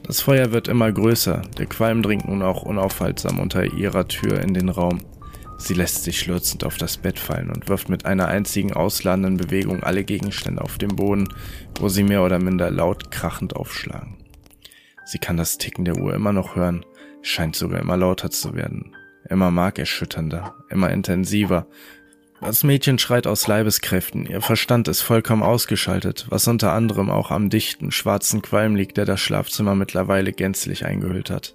Das 0.04 0.20
Feuer 0.20 0.52
wird 0.52 0.68
immer 0.68 0.90
größer, 0.90 1.42
der 1.58 1.66
Qualm 1.66 2.02
dringt 2.02 2.26
nun 2.26 2.42
auch 2.42 2.62
unaufhaltsam 2.62 3.38
unter 3.38 3.64
ihrer 3.64 4.08
Tür 4.08 4.40
in 4.40 4.54
den 4.54 4.68
Raum. 4.68 5.00
Sie 5.58 5.74
lässt 5.74 6.02
sich 6.02 6.18
schlürzend 6.18 6.64
auf 6.64 6.76
das 6.76 6.96
Bett 6.96 7.20
fallen 7.20 7.50
und 7.50 7.68
wirft 7.68 7.88
mit 7.88 8.04
einer 8.04 8.26
einzigen 8.26 8.72
ausladenden 8.72 9.36
Bewegung 9.36 9.84
alle 9.84 10.02
Gegenstände 10.02 10.60
auf 10.60 10.76
den 10.76 10.96
Boden, 10.96 11.28
wo 11.78 11.88
sie 11.88 12.02
mehr 12.02 12.24
oder 12.24 12.40
minder 12.40 12.70
laut 12.70 13.12
krachend 13.12 13.54
aufschlagen. 13.54 14.16
Sie 15.04 15.18
kann 15.18 15.36
das 15.36 15.58
Ticken 15.58 15.84
der 15.84 15.98
Uhr 15.98 16.14
immer 16.14 16.32
noch 16.32 16.56
hören, 16.56 16.84
scheint 17.22 17.54
sogar 17.54 17.80
immer 17.80 17.96
lauter 17.96 18.30
zu 18.30 18.54
werden, 18.54 18.96
immer 19.28 19.52
markerschütternder, 19.52 20.56
immer 20.68 20.90
intensiver, 20.90 21.66
das 22.42 22.64
Mädchen 22.64 22.98
schreit 22.98 23.26
aus 23.26 23.46
Leibeskräften, 23.46 24.26
ihr 24.26 24.40
Verstand 24.40 24.88
ist 24.88 25.00
vollkommen 25.00 25.42
ausgeschaltet, 25.42 26.26
was 26.28 26.48
unter 26.48 26.72
anderem 26.72 27.08
auch 27.08 27.30
am 27.30 27.50
dichten, 27.50 27.92
schwarzen 27.92 28.42
Qualm 28.42 28.74
liegt, 28.74 28.96
der 28.96 29.04
das 29.04 29.20
Schlafzimmer 29.20 29.74
mittlerweile 29.74 30.32
gänzlich 30.32 30.84
eingehüllt 30.84 31.30
hat. 31.30 31.54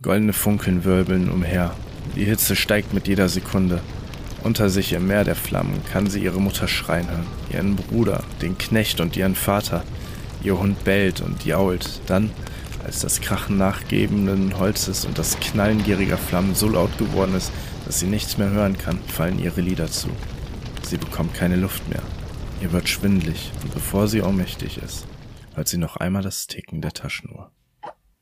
Goldene 0.00 0.32
Funkeln 0.32 0.84
wirbeln 0.84 1.30
umher, 1.30 1.76
die 2.16 2.24
Hitze 2.24 2.56
steigt 2.56 2.94
mit 2.94 3.06
jeder 3.06 3.28
Sekunde. 3.28 3.80
Unter 4.42 4.70
sich 4.70 4.92
im 4.94 5.06
Meer 5.06 5.22
der 5.22 5.36
Flammen 5.36 5.80
kann 5.92 6.08
sie 6.08 6.20
ihre 6.20 6.40
Mutter 6.40 6.66
schreien 6.66 7.08
hören, 7.08 7.26
ihren 7.52 7.76
Bruder, 7.76 8.24
den 8.40 8.58
Knecht 8.58 9.00
und 9.00 9.16
ihren 9.16 9.36
Vater. 9.36 9.84
Ihr 10.42 10.58
Hund 10.58 10.82
bellt 10.82 11.20
und 11.20 11.44
jault. 11.44 12.00
Dann, 12.06 12.30
als 12.84 13.00
das 13.00 13.20
Krachen 13.20 13.58
nachgebenden 13.58 14.58
Holzes 14.58 15.04
und 15.04 15.16
das 15.18 15.38
Knallen 15.38 15.84
gieriger 15.84 16.18
Flammen 16.18 16.56
so 16.56 16.68
laut 16.68 16.98
geworden 16.98 17.36
ist, 17.36 17.52
dass 17.84 18.00
sie 18.00 18.06
nichts 18.06 18.38
mehr 18.38 18.50
hören 18.50 18.78
kann, 18.78 18.98
fallen 19.00 19.38
ihre 19.38 19.60
Lieder 19.60 19.88
zu. 19.88 20.08
Sie 20.82 20.96
bekommt 20.96 21.34
keine 21.34 21.56
Luft 21.56 21.88
mehr. 21.88 22.02
Ihr 22.60 22.72
wird 22.72 22.88
schwindlig 22.88 23.50
und 23.62 23.74
bevor 23.74 24.08
sie 24.08 24.22
ohnmächtig 24.22 24.78
ist, 24.78 25.06
hört 25.54 25.68
sie 25.68 25.78
noch 25.78 25.96
einmal 25.96 26.22
das 26.22 26.46
Ticken 26.46 26.80
der 26.80 26.92
Taschenuhr. 26.92 27.50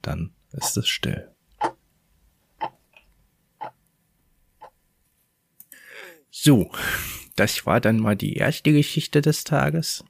Dann 0.03 0.33
ist 0.53 0.77
es 0.77 0.89
still. 0.89 1.31
So, 6.31 6.71
das 7.37 7.67
war 7.67 7.81
dann 7.81 7.99
mal 7.99 8.17
die 8.17 8.35
erste 8.37 8.73
Geschichte 8.73 9.21
des 9.21 9.45
Tages. 9.45 10.05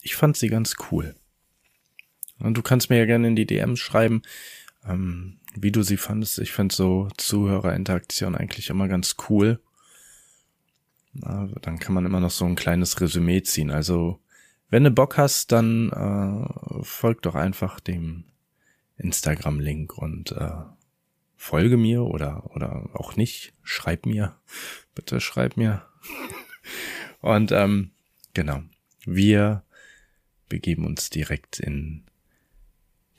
Ich 0.00 0.16
fand 0.16 0.36
sie 0.36 0.48
ganz 0.48 0.76
cool. 0.90 1.14
Und 2.38 2.54
du 2.56 2.62
kannst 2.62 2.90
mir 2.90 2.98
ja 2.98 3.04
gerne 3.04 3.28
in 3.28 3.36
die 3.36 3.46
DMs 3.46 3.80
schreiben, 3.80 4.22
ähm, 4.86 5.40
wie 5.56 5.72
du 5.72 5.82
sie 5.82 5.96
fandest. 5.96 6.38
Ich 6.38 6.52
finde 6.52 6.74
so 6.74 7.08
Zuhörerinteraktion 7.16 8.34
eigentlich 8.34 8.70
immer 8.70 8.88
ganz 8.88 9.16
cool. 9.28 9.60
Na, 11.12 11.48
dann 11.62 11.78
kann 11.78 11.94
man 11.94 12.06
immer 12.06 12.20
noch 12.20 12.30
so 12.30 12.44
ein 12.44 12.56
kleines 12.56 13.00
Resümee 13.00 13.42
ziehen. 13.42 13.70
Also, 13.70 14.20
wenn 14.68 14.84
du 14.84 14.90
Bock 14.90 15.16
hast, 15.16 15.52
dann 15.52 15.90
äh, 15.90 16.82
folg 16.82 17.22
doch 17.22 17.36
einfach 17.36 17.78
dem 17.78 18.24
Instagram-Link 18.96 19.96
und 19.96 20.32
äh, 20.32 20.62
folge 21.36 21.76
mir 21.76 22.02
oder, 22.02 22.50
oder 22.54 22.90
auch 22.94 23.16
nicht. 23.16 23.54
Schreib 23.62 24.06
mir. 24.06 24.36
Bitte 24.94 25.20
schreib 25.20 25.56
mir. 25.56 25.86
und 27.20 27.52
ähm, 27.52 27.92
genau. 28.32 28.62
Wir 29.04 29.62
begeben 30.48 30.86
uns 30.86 31.10
direkt 31.10 31.60
in 31.60 32.04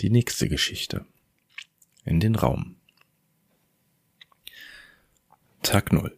die 0.02 0.10
nächste 0.10 0.50
Geschichte 0.50 1.06
in 2.06 2.20
den 2.20 2.36
Raum. 2.36 2.78
Tag 5.63 5.91
null. 5.91 6.18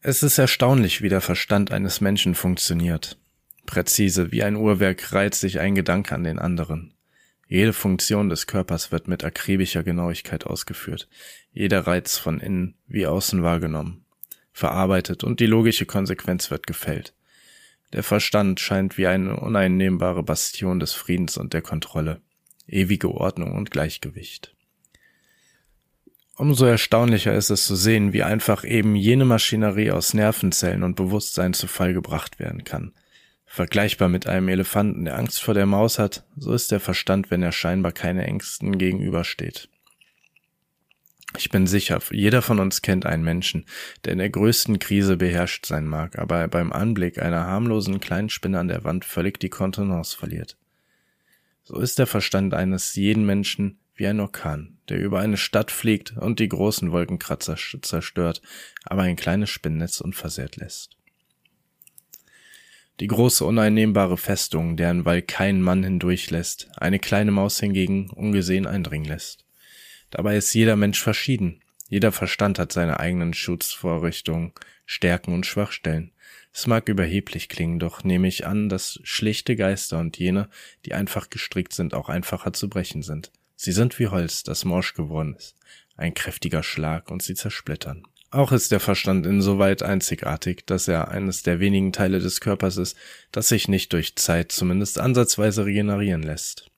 Es 0.00 0.22
ist 0.22 0.38
erstaunlich, 0.38 1.02
wie 1.02 1.08
der 1.08 1.20
Verstand 1.20 1.70
eines 1.70 2.00
Menschen 2.00 2.34
funktioniert. 2.34 3.18
Präzise 3.66 4.32
wie 4.32 4.42
ein 4.42 4.56
Uhrwerk 4.56 5.12
reiht 5.12 5.34
sich 5.34 5.60
ein 5.60 5.74
Gedanke 5.74 6.14
an 6.14 6.24
den 6.24 6.38
anderen. 6.38 6.94
Jede 7.48 7.72
Funktion 7.72 8.28
des 8.28 8.46
Körpers 8.46 8.90
wird 8.90 9.06
mit 9.06 9.24
akribischer 9.24 9.82
Genauigkeit 9.82 10.46
ausgeführt, 10.46 11.08
jeder 11.52 11.86
Reiz 11.86 12.18
von 12.18 12.40
innen 12.40 12.74
wie 12.86 13.06
außen 13.06 13.42
wahrgenommen, 13.42 14.04
verarbeitet 14.52 15.22
und 15.22 15.40
die 15.40 15.46
logische 15.46 15.86
Konsequenz 15.86 16.50
wird 16.50 16.66
gefällt. 16.66 17.14
Der 17.92 18.02
Verstand 18.02 18.58
scheint 18.58 18.98
wie 18.98 19.06
eine 19.06 19.36
uneinnehmbare 19.36 20.22
Bastion 20.22 20.80
des 20.80 20.92
Friedens 20.92 21.36
und 21.36 21.52
der 21.52 21.62
Kontrolle 21.62 22.20
ewige 22.66 23.10
Ordnung 23.10 23.52
und 23.54 23.70
Gleichgewicht. 23.70 24.54
Umso 26.36 26.66
erstaunlicher 26.66 27.34
ist 27.34 27.48
es 27.48 27.66
zu 27.66 27.74
sehen, 27.76 28.12
wie 28.12 28.22
einfach 28.22 28.62
eben 28.62 28.94
jene 28.94 29.24
Maschinerie 29.24 29.90
aus 29.90 30.12
Nervenzellen 30.12 30.82
und 30.82 30.94
Bewusstsein 30.94 31.54
zu 31.54 31.66
Fall 31.66 31.94
gebracht 31.94 32.38
werden 32.38 32.64
kann. 32.64 32.92
Vergleichbar 33.46 34.08
mit 34.08 34.26
einem 34.26 34.48
Elefanten, 34.48 35.06
der 35.06 35.16
Angst 35.16 35.42
vor 35.42 35.54
der 35.54 35.64
Maus 35.64 35.98
hat, 35.98 36.26
so 36.36 36.52
ist 36.52 36.72
der 36.72 36.80
Verstand, 36.80 37.30
wenn 37.30 37.42
er 37.42 37.52
scheinbar 37.52 37.92
keine 37.92 38.26
Ängsten 38.26 38.76
gegenübersteht. 38.76 39.70
Ich 41.38 41.50
bin 41.50 41.66
sicher, 41.66 42.00
jeder 42.10 42.42
von 42.42 42.60
uns 42.60 42.82
kennt 42.82 43.06
einen 43.06 43.24
Menschen, 43.24 43.64
der 44.04 44.12
in 44.12 44.18
der 44.18 44.30
größten 44.30 44.78
Krise 44.78 45.16
beherrscht 45.16 45.64
sein 45.64 45.86
mag, 45.86 46.18
aber 46.18 46.48
beim 46.48 46.72
Anblick 46.72 47.18
einer 47.18 47.46
harmlosen 47.46 48.00
kleinen 48.00 48.28
Spinne 48.28 48.58
an 48.58 48.68
der 48.68 48.84
Wand 48.84 49.04
völlig 49.04 49.38
die 49.40 49.50
Kontenance 49.50 50.16
verliert. 50.16 50.56
So 51.68 51.80
ist 51.80 51.98
der 51.98 52.06
Verstand 52.06 52.54
eines 52.54 52.94
jeden 52.94 53.26
Menschen 53.26 53.80
wie 53.96 54.06
ein 54.06 54.20
Orkan, 54.20 54.78
der 54.88 55.00
über 55.00 55.18
eine 55.18 55.36
Stadt 55.36 55.72
fliegt 55.72 56.16
und 56.16 56.38
die 56.38 56.48
großen 56.48 56.92
Wolkenkratzer 56.92 57.56
zerstört, 57.56 58.40
aber 58.84 59.02
ein 59.02 59.16
kleines 59.16 59.50
Spinnnetz 59.50 60.00
unversehrt 60.00 60.54
lässt. 60.54 60.96
Die 63.00 63.08
große 63.08 63.44
uneinnehmbare 63.44 64.16
Festung, 64.16 64.76
deren 64.76 65.04
Wall 65.04 65.22
kein 65.22 65.60
Mann 65.60 65.82
hindurchlässt, 65.82 66.68
eine 66.76 67.00
kleine 67.00 67.32
Maus 67.32 67.58
hingegen 67.58 68.10
ungesehen 68.10 68.68
eindringen 68.68 69.08
lässt. 69.08 69.44
Dabei 70.10 70.36
ist 70.36 70.54
jeder 70.54 70.76
Mensch 70.76 71.02
verschieden. 71.02 71.62
Jeder 71.88 72.12
Verstand 72.12 72.60
hat 72.60 72.70
seine 72.70 73.00
eigenen 73.00 73.34
Schutzvorrichtungen, 73.34 74.52
Stärken 74.84 75.34
und 75.34 75.46
Schwachstellen. 75.46 76.12
Es 76.58 76.66
mag 76.66 76.88
überheblich 76.88 77.50
klingen, 77.50 77.78
doch 77.78 78.02
nehme 78.02 78.28
ich 78.28 78.46
an, 78.46 78.70
dass 78.70 78.98
schlichte 79.02 79.56
Geister 79.56 79.98
und 79.98 80.16
jene, 80.16 80.48
die 80.86 80.94
einfach 80.94 81.28
gestrickt 81.28 81.74
sind, 81.74 81.92
auch 81.92 82.08
einfacher 82.08 82.54
zu 82.54 82.70
brechen 82.70 83.02
sind. 83.02 83.30
Sie 83.56 83.72
sind 83.72 83.98
wie 83.98 84.08
Holz, 84.08 84.42
das 84.42 84.64
morsch 84.64 84.94
geworden 84.94 85.34
ist. 85.36 85.54
Ein 85.98 86.14
kräftiger 86.14 86.62
Schlag 86.62 87.10
und 87.10 87.22
sie 87.22 87.34
zersplittern. 87.34 88.04
Auch 88.30 88.52
ist 88.52 88.72
der 88.72 88.80
Verstand 88.80 89.26
insoweit 89.26 89.82
einzigartig, 89.82 90.64
dass 90.64 90.88
er 90.88 91.08
eines 91.08 91.42
der 91.42 91.60
wenigen 91.60 91.92
Teile 91.92 92.20
des 92.20 92.40
Körpers 92.40 92.78
ist, 92.78 92.96
das 93.32 93.48
sich 93.48 93.68
nicht 93.68 93.92
durch 93.92 94.16
Zeit 94.16 94.50
zumindest 94.50 94.98
ansatzweise 94.98 95.66
regenerieren 95.66 96.22
lässt. 96.22 96.70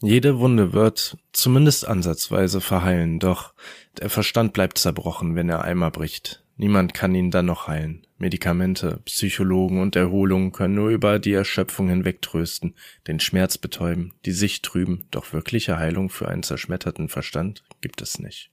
Jede 0.00 0.40
Wunde 0.40 0.72
wird 0.72 1.18
zumindest 1.30 1.86
ansatzweise 1.86 2.60
verheilen, 2.60 3.20
doch 3.20 3.54
der 3.98 4.10
Verstand 4.10 4.52
bleibt 4.54 4.78
zerbrochen, 4.78 5.36
wenn 5.36 5.48
er 5.48 5.62
einmal 5.62 5.92
bricht. 5.92 6.41
Niemand 6.56 6.94
kann 6.94 7.14
ihn 7.14 7.30
dann 7.30 7.46
noch 7.46 7.66
heilen. 7.66 8.06
Medikamente, 8.18 9.00
Psychologen 9.04 9.80
und 9.80 9.96
Erholung 9.96 10.52
können 10.52 10.74
nur 10.74 10.90
über 10.90 11.18
die 11.18 11.32
Erschöpfung 11.32 11.88
hinweg 11.88 12.22
trösten, 12.22 12.74
den 13.08 13.20
Schmerz 13.20 13.58
betäuben, 13.58 14.14
die 14.24 14.32
Sicht 14.32 14.62
trüben, 14.64 15.06
doch 15.10 15.32
wirkliche 15.32 15.78
Heilung 15.78 16.08
für 16.08 16.28
einen 16.28 16.42
zerschmetterten 16.42 17.08
Verstand 17.08 17.64
gibt 17.80 18.00
es 18.00 18.18
nicht. 18.18 18.50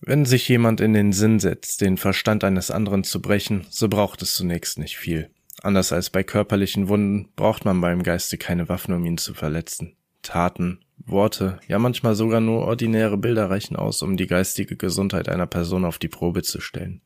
Wenn 0.00 0.24
sich 0.24 0.48
jemand 0.48 0.80
in 0.80 0.94
den 0.94 1.12
Sinn 1.12 1.40
setzt, 1.40 1.80
den 1.80 1.96
Verstand 1.96 2.44
eines 2.44 2.70
anderen 2.70 3.04
zu 3.04 3.20
brechen, 3.20 3.66
so 3.68 3.88
braucht 3.88 4.22
es 4.22 4.34
zunächst 4.34 4.78
nicht 4.78 4.96
viel. 4.96 5.30
Anders 5.60 5.92
als 5.92 6.10
bei 6.10 6.22
körperlichen 6.22 6.88
Wunden 6.88 7.30
braucht 7.34 7.64
man 7.64 7.80
beim 7.80 8.04
Geiste 8.04 8.38
keine 8.38 8.68
Waffen, 8.68 8.94
um 8.94 9.04
ihn 9.04 9.18
zu 9.18 9.34
verletzen. 9.34 9.96
Taten, 10.22 10.80
Worte, 11.08 11.58
ja 11.68 11.78
manchmal 11.78 12.14
sogar 12.14 12.40
nur 12.40 12.66
ordinäre 12.66 13.16
Bilder 13.16 13.50
reichen 13.50 13.76
aus, 13.76 14.02
um 14.02 14.16
die 14.16 14.26
geistige 14.26 14.76
Gesundheit 14.76 15.28
einer 15.28 15.46
Person 15.46 15.84
auf 15.84 15.98
die 15.98 16.08
Probe 16.08 16.42
zu 16.42 16.60
stellen. 16.60 17.00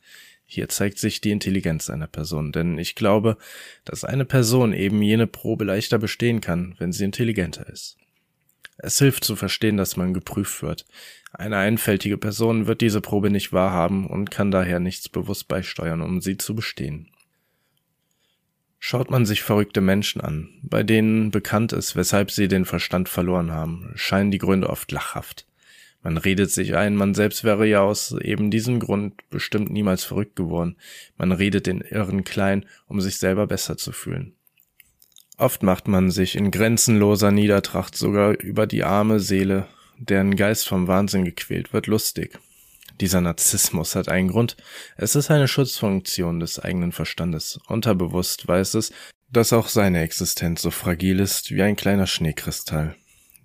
Hier 0.44 0.68
zeigt 0.68 0.98
sich 0.98 1.20
die 1.20 1.30
Intelligenz 1.30 1.88
einer 1.88 2.08
Person, 2.08 2.52
denn 2.52 2.78
ich 2.78 2.94
glaube, 2.94 3.38
dass 3.84 4.04
eine 4.04 4.24
Person 4.24 4.72
eben 4.72 5.00
jene 5.00 5.26
Probe 5.26 5.64
leichter 5.64 5.98
bestehen 5.98 6.40
kann, 6.40 6.74
wenn 6.78 6.92
sie 6.92 7.04
intelligenter 7.04 7.68
ist. 7.68 7.96
Es 8.76 8.98
hilft 8.98 9.24
zu 9.24 9.36
verstehen, 9.36 9.76
dass 9.76 9.96
man 9.96 10.12
geprüft 10.12 10.62
wird. 10.62 10.84
Eine 11.32 11.56
einfältige 11.56 12.18
Person 12.18 12.66
wird 12.66 12.80
diese 12.80 13.00
Probe 13.00 13.30
nicht 13.30 13.52
wahrhaben 13.52 14.06
und 14.06 14.30
kann 14.30 14.50
daher 14.50 14.80
nichts 14.80 15.08
bewusst 15.08 15.48
beisteuern, 15.48 16.02
um 16.02 16.20
sie 16.20 16.36
zu 16.36 16.54
bestehen. 16.54 17.11
Schaut 18.84 19.12
man 19.12 19.26
sich 19.26 19.44
verrückte 19.44 19.80
Menschen 19.80 20.20
an, 20.20 20.48
bei 20.60 20.82
denen 20.82 21.30
bekannt 21.30 21.72
ist, 21.72 21.94
weshalb 21.94 22.32
sie 22.32 22.48
den 22.48 22.64
Verstand 22.64 23.08
verloren 23.08 23.52
haben, 23.52 23.92
scheinen 23.94 24.32
die 24.32 24.38
Gründe 24.38 24.68
oft 24.68 24.90
lachhaft. 24.90 25.46
Man 26.02 26.16
redet 26.16 26.50
sich 26.50 26.74
ein, 26.74 26.96
man 26.96 27.14
selbst 27.14 27.44
wäre 27.44 27.64
ja 27.64 27.82
aus 27.82 28.10
eben 28.10 28.50
diesem 28.50 28.80
Grund 28.80 29.14
bestimmt 29.30 29.70
niemals 29.70 30.02
verrückt 30.02 30.34
geworden. 30.34 30.74
Man 31.16 31.30
redet 31.30 31.68
den 31.68 31.80
Irren 31.80 32.24
klein, 32.24 32.66
um 32.88 33.00
sich 33.00 33.18
selber 33.18 33.46
besser 33.46 33.76
zu 33.76 33.92
fühlen. 33.92 34.34
Oft 35.38 35.62
macht 35.62 35.86
man 35.86 36.10
sich 36.10 36.34
in 36.34 36.50
grenzenloser 36.50 37.30
Niedertracht 37.30 37.96
sogar 37.96 38.32
über 38.32 38.66
die 38.66 38.82
arme 38.82 39.20
Seele, 39.20 39.68
deren 39.96 40.34
Geist 40.34 40.66
vom 40.66 40.88
Wahnsinn 40.88 41.24
gequält 41.24 41.72
wird, 41.72 41.86
lustig. 41.86 42.36
Dieser 43.00 43.20
Narzissmus 43.20 43.94
hat 43.96 44.08
einen 44.08 44.28
Grund. 44.28 44.56
Es 44.96 45.16
ist 45.16 45.30
eine 45.30 45.48
Schutzfunktion 45.48 46.40
des 46.40 46.58
eigenen 46.58 46.92
Verstandes. 46.92 47.58
Unterbewusst 47.66 48.46
weiß 48.46 48.74
es, 48.74 48.92
dass 49.30 49.52
auch 49.52 49.68
seine 49.68 50.02
Existenz 50.02 50.62
so 50.62 50.70
fragil 50.70 51.20
ist 51.20 51.50
wie 51.50 51.62
ein 51.62 51.76
kleiner 51.76 52.06
Schneekristall. 52.06 52.96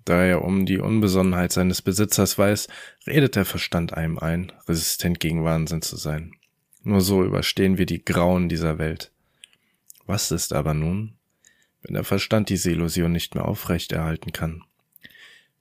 Da 0.04 0.24
er 0.24 0.42
um 0.42 0.64
die 0.64 0.78
Unbesonnenheit 0.78 1.52
seines 1.52 1.82
Besitzers 1.82 2.38
weiß, 2.38 2.68
redet 3.06 3.36
der 3.36 3.44
Verstand 3.44 3.94
einem 3.94 4.18
ein, 4.18 4.52
resistent 4.66 5.20
gegen 5.20 5.44
Wahnsinn 5.44 5.82
zu 5.82 5.96
sein. 5.96 6.32
Nur 6.82 7.00
so 7.00 7.24
überstehen 7.24 7.78
wir 7.78 7.86
die 7.86 8.04
Grauen 8.04 8.48
dieser 8.48 8.78
Welt. 8.78 9.12
Was 10.06 10.30
ist 10.30 10.54
aber 10.54 10.72
nun, 10.72 11.18
wenn 11.82 11.94
der 11.94 12.04
Verstand 12.04 12.48
diese 12.48 12.70
Illusion 12.70 13.12
nicht 13.12 13.34
mehr 13.34 13.46
aufrechterhalten 13.46 14.32
kann. 14.32 14.64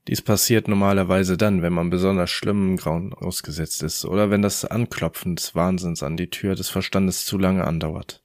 Dies 0.07 0.21
passiert 0.21 0.69
normalerweise 0.69 1.35
dann, 1.35 1.61
wenn 1.61 1.73
man 1.73 1.89
besonders 1.89 2.29
schlimmem 2.29 2.77
Grauen 2.77 3.13
ausgesetzt 3.13 3.83
ist 3.83 4.05
oder 4.05 4.29
wenn 4.29 4.41
das 4.41 4.63
Anklopfen 4.63 5.35
des 5.35 5.53
Wahnsinns 5.53 6.01
an 6.01 6.15
die 6.15 6.29
Tür 6.29 6.55
des 6.55 6.69
Verstandes 6.69 7.25
zu 7.25 7.37
lange 7.37 7.65
andauert. 7.65 8.23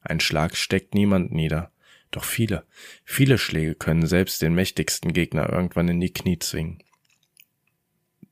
Ein 0.00 0.20
Schlag 0.20 0.56
steckt 0.56 0.94
niemand 0.94 1.32
nieder, 1.32 1.72
doch 2.12 2.24
viele, 2.24 2.64
viele 3.04 3.36
Schläge 3.36 3.74
können 3.74 4.06
selbst 4.06 4.40
den 4.42 4.54
mächtigsten 4.54 5.12
Gegner 5.12 5.52
irgendwann 5.52 5.88
in 5.88 6.00
die 6.00 6.12
Knie 6.12 6.38
zwingen. 6.38 6.82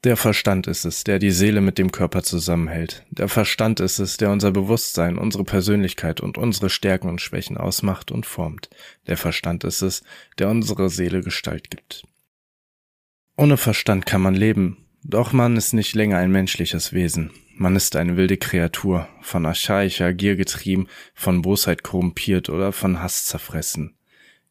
Der 0.05 0.17
Verstand 0.17 0.69
ist 0.69 0.85
es, 0.85 1.03
der 1.03 1.19
die 1.19 1.33
Seele 1.33 1.61
mit 1.61 1.79
dem 1.79 1.91
Körper 1.91 2.23
zusammenhält. 2.23 3.05
Der 3.11 3.29
Verstand 3.29 3.81
ist 3.81 3.99
es, 3.99 4.17
der 4.17 4.31
unser 4.31 4.53
Bewusstsein, 4.53 5.19
unsere 5.19 5.43
Persönlichkeit 5.43 6.21
und 6.21 6.39
unsere 6.39 6.71
Stärken 6.71 7.09
und 7.09 7.21
Schwächen 7.21 7.57
ausmacht 7.57 8.13
und 8.13 8.25
formt. 8.25 8.71
Der 9.09 9.17
Verstand 9.17 9.65
ist 9.65 9.83
es, 9.83 10.05
der 10.39 10.49
unsere 10.49 10.91
Seele 10.91 11.23
Gestalt 11.23 11.71
gibt. 11.71 12.05
Ohne 13.37 13.57
Verstand 13.57 14.07
kann 14.07 14.23
man 14.23 14.35
leben, 14.35 14.79
doch 15.03 15.33
man 15.33 15.57
ist 15.57 15.73
nicht 15.73 15.95
länger 15.95 16.19
ein 16.19 16.31
menschliches 16.33 16.93
Wesen. 16.93 17.31
Man 17.55 17.77
ist 17.77 17.97
eine 17.97 18.17
wilde 18.17 18.37
Kreatur, 18.37 19.09
von 19.23 19.47
archaischer 19.47 20.13
Gier 20.13 20.37
getrieben, 20.37 20.89
von 21.15 21.43
Bosheit 21.43 21.83
korrumpiert 21.83 22.49
oder 22.49 22.73
von 22.73 23.03
Hass 23.03 23.25
zerfressen. 23.25 23.95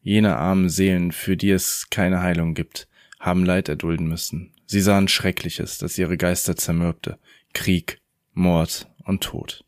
Jene 0.02 0.36
armen 0.36 0.68
Seelen, 0.68 1.12
für 1.12 1.36
die 1.36 1.50
es 1.50 1.88
keine 1.90 2.20
Heilung 2.20 2.54
gibt, 2.54 2.88
haben 3.18 3.44
Leid 3.44 3.68
erdulden 3.68 4.08
müssen, 4.08 4.52
Sie 4.66 4.80
sahen 4.80 5.06
Schreckliches, 5.06 5.78
das 5.78 5.96
ihre 5.96 6.16
Geister 6.16 6.56
zermürbte. 6.56 7.18
Krieg, 7.54 8.00
Mord 8.34 8.88
und 9.04 9.22
Tod. 9.22 9.64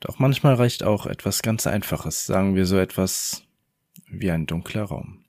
Doch 0.00 0.18
manchmal 0.18 0.54
reicht 0.54 0.82
auch 0.82 1.06
etwas 1.06 1.42
ganz 1.42 1.66
Einfaches, 1.66 2.26
sagen 2.26 2.56
wir 2.56 2.66
so 2.66 2.78
etwas 2.78 3.44
wie 4.06 4.30
ein 4.30 4.46
dunkler 4.46 4.82
Raum. 4.82 5.19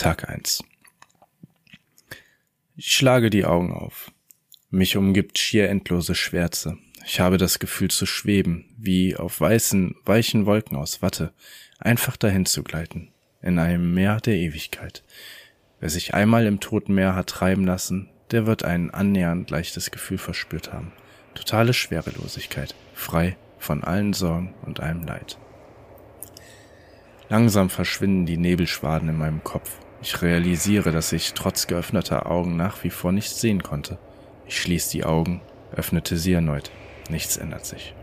Tag 0.00 0.30
1 0.30 0.64
Ich 2.74 2.86
schlage 2.86 3.28
die 3.28 3.44
Augen 3.44 3.70
auf. 3.70 4.10
Mich 4.70 4.96
umgibt 4.96 5.36
schier 5.36 5.68
endlose 5.68 6.14
Schwärze. 6.14 6.78
Ich 7.04 7.20
habe 7.20 7.36
das 7.36 7.58
Gefühl 7.58 7.90
zu 7.90 8.06
schweben, 8.06 8.64
wie 8.78 9.14
auf 9.14 9.38
weißen, 9.42 9.94
weichen 10.06 10.46
Wolken 10.46 10.78
aus 10.78 11.02
Watte, 11.02 11.34
einfach 11.78 12.16
dahin 12.16 12.46
zu 12.46 12.62
gleiten 12.62 13.12
in 13.42 13.58
einem 13.58 13.92
Meer 13.92 14.22
der 14.22 14.36
Ewigkeit. 14.36 15.04
Wer 15.80 15.90
sich 15.90 16.14
einmal 16.14 16.46
im 16.46 16.60
toten 16.60 16.94
Meer 16.94 17.14
hat 17.14 17.26
treiben 17.26 17.66
lassen, 17.66 18.08
der 18.30 18.46
wird 18.46 18.64
ein 18.64 18.90
annähernd 18.90 19.50
leichtes 19.50 19.90
Gefühl 19.90 20.16
verspürt 20.16 20.72
haben. 20.72 20.92
Totale 21.34 21.74
Schwerelosigkeit, 21.74 22.74
frei 22.94 23.36
von 23.58 23.84
allen 23.84 24.14
Sorgen 24.14 24.54
und 24.62 24.80
allem 24.80 25.02
Leid. 25.02 25.36
Langsam 27.28 27.68
verschwinden 27.68 28.24
die 28.24 28.38
Nebelschwaden 28.38 29.10
in 29.10 29.18
meinem 29.18 29.44
Kopf. 29.44 29.78
Ich 30.02 30.22
realisiere, 30.22 30.92
dass 30.92 31.12
ich 31.12 31.34
trotz 31.34 31.66
geöffneter 31.66 32.30
Augen 32.30 32.56
nach 32.56 32.82
wie 32.84 32.90
vor 32.90 33.12
nichts 33.12 33.40
sehen 33.40 33.62
konnte. 33.62 33.98
Ich 34.46 34.60
schließ 34.60 34.88
die 34.88 35.04
Augen, 35.04 35.42
öffnete 35.76 36.16
sie 36.16 36.32
erneut. 36.32 36.70
Nichts 37.10 37.36
ändert 37.36 37.66
sich. 37.66 37.94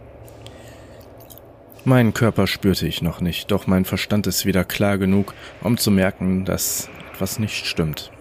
Meinen 1.86 2.14
Körper 2.14 2.48
spürte 2.48 2.86
ich 2.86 3.02
noch 3.02 3.22
nicht, 3.22 3.50
doch 3.50 3.66
mein 3.66 3.86
Verstand 3.86 4.28
ist 4.28 4.46
wieder 4.46 4.64
klar 4.64 4.98
genug, 4.98 5.34
um 5.62 5.78
zu 5.78 5.90
merken, 5.90 6.46
dass 6.46 6.90
etwas 7.14 7.40
nicht 7.40 7.66
stimmt. 7.66 8.12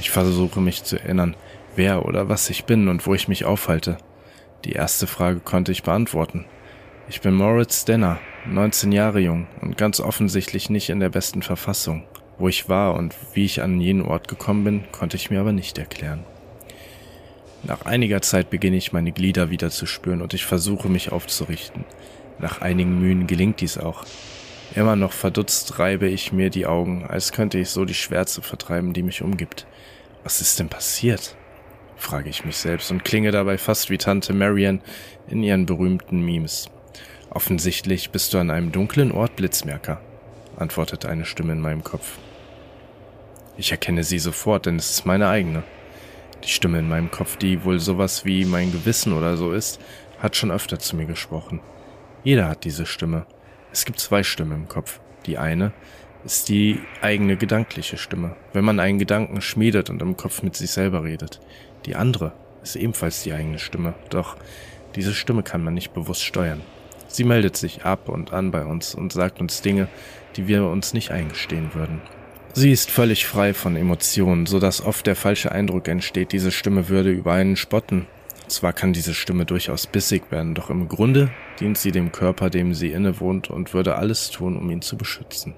Ich 0.00 0.10
versuche 0.10 0.60
mich 0.60 0.84
zu 0.84 0.98
erinnern, 0.98 1.36
wer 1.76 2.04
oder 2.04 2.28
was 2.28 2.50
ich 2.50 2.64
bin 2.64 2.88
und 2.88 3.06
wo 3.06 3.14
ich 3.14 3.28
mich 3.28 3.44
aufhalte. 3.44 3.96
Die 4.64 4.72
erste 4.72 5.06
Frage 5.06 5.40
konnte 5.40 5.72
ich 5.72 5.82
beantworten. 5.84 6.44
Ich 7.08 7.20
bin 7.20 7.34
Moritz 7.34 7.84
Denner, 7.84 8.18
19 8.46 8.92
Jahre 8.92 9.20
jung 9.20 9.46
und 9.60 9.78
ganz 9.78 10.00
offensichtlich 10.00 10.68
nicht 10.68 10.90
in 10.90 11.00
der 11.00 11.08
besten 11.08 11.42
Verfassung. 11.42 12.04
Wo 12.38 12.48
ich 12.48 12.68
war 12.68 12.94
und 12.94 13.14
wie 13.34 13.44
ich 13.44 13.62
an 13.62 13.80
jenen 13.80 14.02
Ort 14.02 14.28
gekommen 14.28 14.64
bin, 14.64 14.84
konnte 14.92 15.16
ich 15.16 15.30
mir 15.30 15.40
aber 15.40 15.52
nicht 15.52 15.78
erklären. 15.78 16.24
Nach 17.64 17.84
einiger 17.84 18.20
Zeit 18.22 18.50
beginne 18.50 18.76
ich 18.76 18.92
meine 18.92 19.12
Glieder 19.12 19.50
wieder 19.50 19.70
zu 19.70 19.86
spüren 19.86 20.22
und 20.22 20.34
ich 20.34 20.44
versuche 20.44 20.88
mich 20.88 21.12
aufzurichten. 21.12 21.84
Nach 22.38 22.60
einigen 22.60 22.98
Mühen 22.98 23.28
gelingt 23.28 23.60
dies 23.60 23.78
auch. 23.78 24.04
Immer 24.74 24.96
noch 24.96 25.12
verdutzt 25.12 25.78
reibe 25.78 26.08
ich 26.08 26.32
mir 26.32 26.50
die 26.50 26.66
Augen, 26.66 27.04
als 27.06 27.32
könnte 27.32 27.58
ich 27.58 27.68
so 27.68 27.84
die 27.84 27.94
Schwärze 27.94 28.42
vertreiben, 28.42 28.92
die 28.92 29.02
mich 29.02 29.22
umgibt. 29.22 29.66
Was 30.24 30.40
ist 30.40 30.58
denn 30.58 30.68
passiert? 30.68 31.36
frage 31.96 32.30
ich 32.30 32.44
mich 32.44 32.56
selbst 32.56 32.90
und 32.90 33.04
klinge 33.04 33.30
dabei 33.30 33.58
fast 33.58 33.88
wie 33.90 33.98
Tante 33.98 34.32
Marian 34.32 34.80
in 35.28 35.42
ihren 35.44 35.66
berühmten 35.66 36.24
Memes. 36.24 36.68
Offensichtlich 37.30 38.10
bist 38.10 38.34
du 38.34 38.38
an 38.38 38.50
einem 38.50 38.72
dunklen 38.72 39.12
Ort 39.12 39.36
Blitzmerker, 39.36 40.00
antwortet 40.62 41.04
eine 41.04 41.26
Stimme 41.26 41.52
in 41.52 41.60
meinem 41.60 41.84
Kopf. 41.84 42.18
Ich 43.56 43.70
erkenne 43.70 44.04
sie 44.04 44.18
sofort, 44.18 44.66
denn 44.66 44.76
es 44.76 44.90
ist 44.90 45.04
meine 45.04 45.28
eigene. 45.28 45.62
Die 46.44 46.48
Stimme 46.48 46.78
in 46.78 46.88
meinem 46.88 47.10
Kopf, 47.10 47.36
die 47.36 47.64
wohl 47.64 47.78
sowas 47.78 48.24
wie 48.24 48.44
mein 48.44 48.72
Gewissen 48.72 49.12
oder 49.12 49.36
so 49.36 49.52
ist, 49.52 49.80
hat 50.18 50.36
schon 50.36 50.50
öfter 50.50 50.78
zu 50.78 50.96
mir 50.96 51.06
gesprochen. 51.06 51.60
Jeder 52.24 52.48
hat 52.48 52.64
diese 52.64 52.86
Stimme. 52.86 53.26
Es 53.72 53.84
gibt 53.84 54.00
zwei 54.00 54.22
Stimmen 54.22 54.52
im 54.52 54.68
Kopf. 54.68 55.00
Die 55.26 55.38
eine 55.38 55.72
ist 56.24 56.48
die 56.48 56.80
eigene 57.00 57.36
gedankliche 57.36 57.96
Stimme, 57.96 58.36
wenn 58.52 58.64
man 58.64 58.80
einen 58.80 58.98
Gedanken 58.98 59.40
schmiedet 59.40 59.90
und 59.90 60.00
im 60.02 60.16
Kopf 60.16 60.42
mit 60.42 60.56
sich 60.56 60.70
selber 60.70 61.04
redet. 61.04 61.40
Die 61.86 61.96
andere 61.96 62.32
ist 62.62 62.76
ebenfalls 62.76 63.22
die 63.22 63.32
eigene 63.32 63.58
Stimme, 63.58 63.94
doch 64.10 64.36
diese 64.94 65.14
Stimme 65.14 65.42
kann 65.42 65.64
man 65.64 65.74
nicht 65.74 65.92
bewusst 65.94 66.22
steuern. 66.22 66.60
Sie 67.12 67.24
meldet 67.24 67.58
sich 67.58 67.84
ab 67.84 68.08
und 68.08 68.32
an 68.32 68.50
bei 68.50 68.64
uns 68.64 68.94
und 68.94 69.12
sagt 69.12 69.40
uns 69.40 69.60
Dinge, 69.60 69.86
die 70.36 70.48
wir 70.48 70.64
uns 70.64 70.94
nicht 70.94 71.10
eingestehen 71.10 71.74
würden. 71.74 72.00
Sie 72.54 72.72
ist 72.72 72.90
völlig 72.90 73.26
frei 73.26 73.52
von 73.52 73.76
Emotionen, 73.76 74.46
so 74.46 74.58
dass 74.58 74.82
oft 74.82 75.06
der 75.06 75.14
falsche 75.14 75.52
Eindruck 75.52 75.88
entsteht, 75.88 76.32
diese 76.32 76.50
Stimme 76.50 76.88
würde 76.88 77.10
über 77.10 77.34
einen 77.34 77.56
spotten. 77.56 78.06
Zwar 78.48 78.72
kann 78.72 78.94
diese 78.94 79.12
Stimme 79.12 79.44
durchaus 79.44 79.86
bissig 79.86 80.30
werden, 80.30 80.54
doch 80.54 80.70
im 80.70 80.88
Grunde 80.88 81.30
dient 81.60 81.76
sie 81.76 81.92
dem 81.92 82.12
Körper, 82.12 82.48
dem 82.48 82.72
sie 82.72 82.92
innewohnt 82.92 83.50
und 83.50 83.74
würde 83.74 83.96
alles 83.96 84.30
tun, 84.30 84.56
um 84.56 84.70
ihn 84.70 84.80
zu 84.80 84.96
beschützen. 84.96 85.54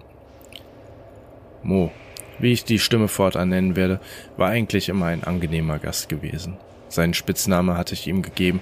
Mo, 1.63 1.93
wie 2.41 2.53
ich 2.53 2.65
die 2.65 2.81
Stimme 2.81 3.07
fortan 3.07 3.51
nennen 3.51 3.77
werde, 3.77 4.01
war 4.37 4.51
eigentlich 4.51 4.89
immer 4.89 5.07
ein 5.07 5.23
angenehmer 5.23 5.79
Gast 5.79 6.09
gewesen. 6.09 6.57
Seinen 6.89 7.15
Spitzname 7.15 7.77
hatte 7.77 7.95
ich 7.95 8.09
ihm 8.09 8.23
gegeben, 8.23 8.61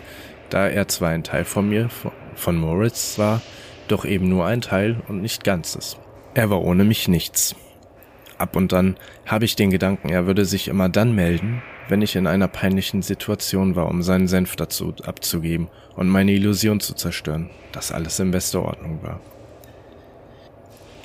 da 0.50 0.68
er 0.68 0.88
zwar 0.88 1.10
ein 1.10 1.24
Teil 1.24 1.44
von 1.44 1.68
mir, 1.68 1.88
von 2.34 2.56
Moritz 2.56 3.18
war, 3.18 3.40
doch 3.88 4.04
eben 4.04 4.28
nur 4.28 4.46
ein 4.46 4.60
Teil 4.60 5.02
und 5.08 5.22
nicht 5.22 5.44
Ganzes. 5.44 5.96
Er 6.34 6.50
war 6.50 6.62
ohne 6.62 6.84
mich 6.84 7.08
nichts. 7.08 7.54
Ab 8.38 8.56
und 8.56 8.72
dann 8.72 8.96
habe 9.26 9.44
ich 9.44 9.54
den 9.54 9.70
Gedanken, 9.70 10.08
er 10.08 10.26
würde 10.26 10.44
sich 10.44 10.68
immer 10.68 10.88
dann 10.88 11.14
melden, 11.14 11.62
wenn 11.88 12.02
ich 12.02 12.16
in 12.16 12.26
einer 12.26 12.48
peinlichen 12.48 13.02
Situation 13.02 13.76
war, 13.76 13.88
um 13.88 14.02
seinen 14.02 14.28
Senf 14.28 14.56
dazu 14.56 14.94
abzugeben 15.04 15.68
und 15.94 16.08
meine 16.08 16.32
Illusion 16.32 16.80
zu 16.80 16.94
zerstören, 16.94 17.50
dass 17.72 17.92
alles 17.92 18.18
in 18.18 18.30
bester 18.30 18.62
Ordnung 18.62 19.02
war. 19.02 19.20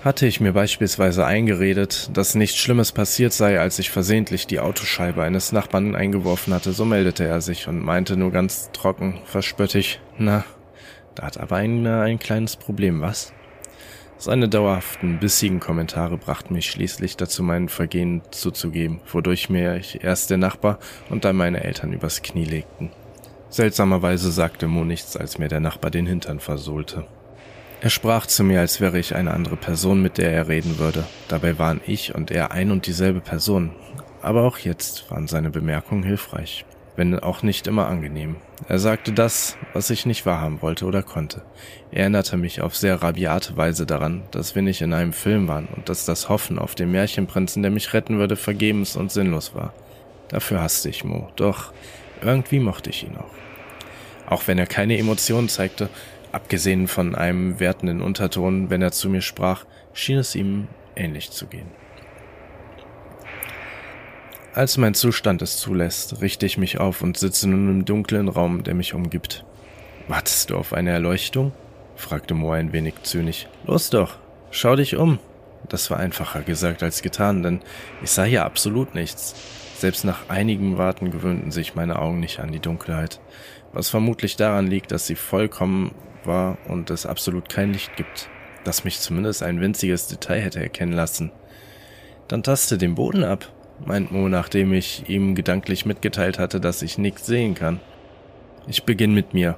Hatte 0.04 0.26
ich 0.26 0.40
mir 0.40 0.54
beispielsweise 0.54 1.26
eingeredet, 1.26 2.10
dass 2.14 2.36
nichts 2.36 2.58
Schlimmes 2.58 2.92
passiert 2.92 3.34
sei, 3.34 3.60
als 3.60 3.80
ich 3.80 3.90
versehentlich 3.90 4.48
die 4.48 4.60
Autoscheibe 4.60 5.24
eines 5.24 5.52
Nachbarn 5.52 5.96
eingeworfen 5.96 6.54
hatte, 6.54 6.72
so 6.72 6.86
meldete 6.86 7.26
er 7.26 7.42
sich 7.42 7.68
und 7.68 7.84
meinte 7.84 8.16
nur 8.16 8.32
ganz 8.32 8.70
trocken, 8.72 9.20
verspöttig, 9.26 10.00
na, 10.18 10.46
da 11.18 11.26
hat 11.26 11.40
aber 11.40 11.58
einer 11.58 12.02
ein 12.02 12.20
kleines 12.20 12.56
Problem, 12.56 13.02
was? 13.02 13.34
Seine 14.20 14.50
dauerhaften, 14.50 15.20
bissigen 15.20 15.60
Kommentare 15.60 16.18
brachten 16.18 16.54
mich 16.54 16.70
schließlich 16.70 17.18
dazu, 17.18 17.44
mein 17.44 17.70
Vergehen 17.70 18.22
zuzugeben, 18.32 19.02
wodurch 19.12 19.50
mir 19.50 19.76
ich 19.76 20.04
erst 20.04 20.30
der 20.30 20.38
Nachbar 20.38 20.80
und 21.10 21.26
dann 21.26 21.36
meine 21.36 21.64
Eltern 21.64 21.94
übers 21.94 22.22
Knie 22.22 22.46
legten. 22.46 22.92
Seltsamerweise 23.50 24.32
sagte 24.32 24.68
Mo 24.68 24.84
nichts, 24.84 25.18
als 25.18 25.38
mir 25.38 25.48
der 25.48 25.60
Nachbar 25.60 25.92
den 25.92 26.06
Hintern 26.06 26.40
versohlte. 26.40 27.06
Er 27.82 27.90
sprach 27.90 28.26
zu 28.26 28.44
mir, 28.44 28.60
als 28.60 28.82
wäre 28.82 28.98
ich 28.98 29.16
eine 29.16 29.34
andere 29.34 29.56
Person, 29.56 30.02
mit 30.02 30.18
der 30.18 30.32
er 30.32 30.48
reden 30.48 30.80
würde. 30.80 31.06
Dabei 31.28 31.60
waren 31.60 31.82
ich 31.86 32.14
und 32.16 32.32
er 32.32 32.52
ein 32.52 32.72
und 32.72 32.88
dieselbe 32.88 33.22
Person. 33.22 33.72
Aber 34.22 34.44
auch 34.44 34.58
jetzt 34.58 35.10
waren 35.12 35.28
seine 35.28 35.52
Bemerkungen 35.52 36.04
hilfreich 36.04 36.66
wenn 36.98 37.18
auch 37.18 37.44
nicht 37.44 37.68
immer 37.68 37.88
angenehm. 37.88 38.36
Er 38.68 38.80
sagte 38.80 39.14
das, 39.14 39.56
was 39.74 39.92
ich 39.92 40.06
nicht 40.06 40.26
wahrhaben 40.26 40.62
wollte 40.62 40.86
oder 40.86 41.04
konnte. 41.04 41.44
Er 41.92 42.02
erinnerte 42.02 42.38
mich 42.38 42.62
auf 42.62 42.76
sehr 42.76 43.02
rabiate 43.02 43.56
Weise 43.56 43.86
daran, 43.86 44.24
dass 44.32 44.56
wir 44.56 44.64
nicht 44.64 44.82
in 44.82 44.94
einem 44.94 45.14
Film 45.14 45.48
waren 45.48 45.68
und 45.68 45.90
dass 45.90 46.06
das 46.06 46.28
Hoffen 46.28 46.58
auf 46.58 46.74
den 46.74 46.92
Märchenprinzen, 46.92 47.62
der 47.62 47.72
mich 47.72 47.94
retten 47.94 48.18
würde, 48.18 48.36
vergebens 48.36 48.96
und 48.96 49.12
sinnlos 49.12 49.54
war. 49.54 49.74
Dafür 50.30 50.62
hasste 50.62 50.90
ich 50.90 51.04
Mo, 51.04 51.30
doch 51.36 51.72
irgendwie 52.22 52.60
mochte 52.60 52.90
ich 52.90 53.04
ihn 53.04 53.16
auch. 53.16 53.32
Auch 54.30 54.48
wenn 54.48 54.58
er 54.58 54.66
keine 54.66 54.98
Emotionen 54.98 55.50
zeigte, 55.50 55.90
abgesehen 56.32 56.88
von 56.88 57.16
einem 57.16 57.60
wertenden 57.60 58.02
Unterton, 58.02 58.70
wenn 58.70 58.82
er 58.82 58.92
zu 58.92 59.08
mir 59.08 59.22
sprach, 59.22 59.66
schien 59.94 60.18
es 60.18 60.36
ihm 60.36 60.68
ähnlich 60.96 61.32
zu 61.32 61.46
gehen. 61.46 61.72
Als 64.58 64.78
mein 64.78 64.96
Zustand 64.96 65.44
es 65.44 65.58
zulässt, 65.58 66.20
richte 66.20 66.48
ich 66.48 66.58
mich 66.58 66.80
auf 66.80 67.04
und 67.04 67.16
sitze 67.16 67.48
nun 67.48 67.70
im 67.70 67.86
dunklen 67.86 68.28
Raum, 68.28 68.64
der 68.64 68.74
mich 68.74 68.96
umgibt. 68.96 69.46
Wartest 70.08 70.50
du 70.50 70.56
auf 70.56 70.74
eine 70.74 70.90
Erleuchtung? 70.90 71.52
fragte 71.96 72.34
Moa 72.34 72.56
ein 72.56 72.74
wenig 72.74 72.96
zynisch. 73.04 73.48
Los 73.68 73.92
doch, 73.92 74.18
schau 74.50 74.76
dich 74.76 74.96
um. 74.96 75.20
Das 75.70 75.92
war 75.92 76.00
einfacher 76.00 76.42
gesagt 76.42 76.82
als 76.82 77.04
getan, 77.04 77.44
denn 77.44 77.60
ich 78.02 78.10
sah 78.10 78.24
hier 78.24 78.46
absolut 78.46 78.96
nichts. 78.96 79.36
Selbst 79.78 80.06
nach 80.06 80.28
einigem 80.28 80.80
Warten 80.80 81.12
gewöhnten 81.12 81.52
sich 81.52 81.76
meine 81.76 82.00
Augen 82.00 82.20
nicht 82.20 82.40
an 82.40 82.52
die 82.52 82.60
Dunkelheit, 82.60 83.20
was 83.74 83.90
vermutlich 83.90 84.38
daran 84.38 84.66
liegt, 84.66 84.92
dass 84.92 85.06
sie 85.06 85.14
vollkommen 85.14 85.94
war 86.24 86.58
und 86.68 86.90
es 86.90 87.06
absolut 87.06 87.48
kein 87.48 87.74
Licht 87.74 87.96
gibt, 87.96 88.28
das 88.64 88.86
mich 88.86 89.02
zumindest 89.02 89.44
ein 89.44 89.62
winziges 89.62 90.08
Detail 90.08 90.40
hätte 90.40 90.60
erkennen 90.62 90.94
lassen. 90.94 91.32
Dann 92.28 92.42
taste 92.42 92.80
den 92.80 92.96
Boden 92.96 93.24
ab, 93.24 93.52
meint 93.86 94.12
Mo, 94.12 94.30
nachdem 94.30 94.74
ich 94.74 95.10
ihm 95.10 95.36
gedanklich 95.36 95.86
mitgeteilt 95.86 96.40
hatte, 96.40 96.60
dass 96.60 96.82
ich 96.82 96.98
nichts 96.98 97.26
sehen 97.26 97.54
kann. 97.56 97.80
Ich 98.68 98.84
beginne 98.84 99.14
mit 99.14 99.34
mir. 99.34 99.58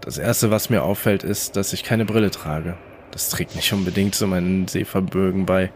Das 0.00 0.18
erste, 0.18 0.50
was 0.50 0.70
mir 0.70 0.82
auffällt, 0.82 1.24
ist, 1.24 1.56
dass 1.56 1.72
ich 1.72 1.82
keine 1.82 2.04
Brille 2.04 2.30
trage. 2.30 2.76
Das 3.10 3.30
trägt 3.30 3.56
nicht 3.56 3.72
unbedingt 3.72 4.14
zu 4.14 4.26
meinen 4.26 4.68
Sehverbögen 4.68 5.46
bei. 5.46 5.72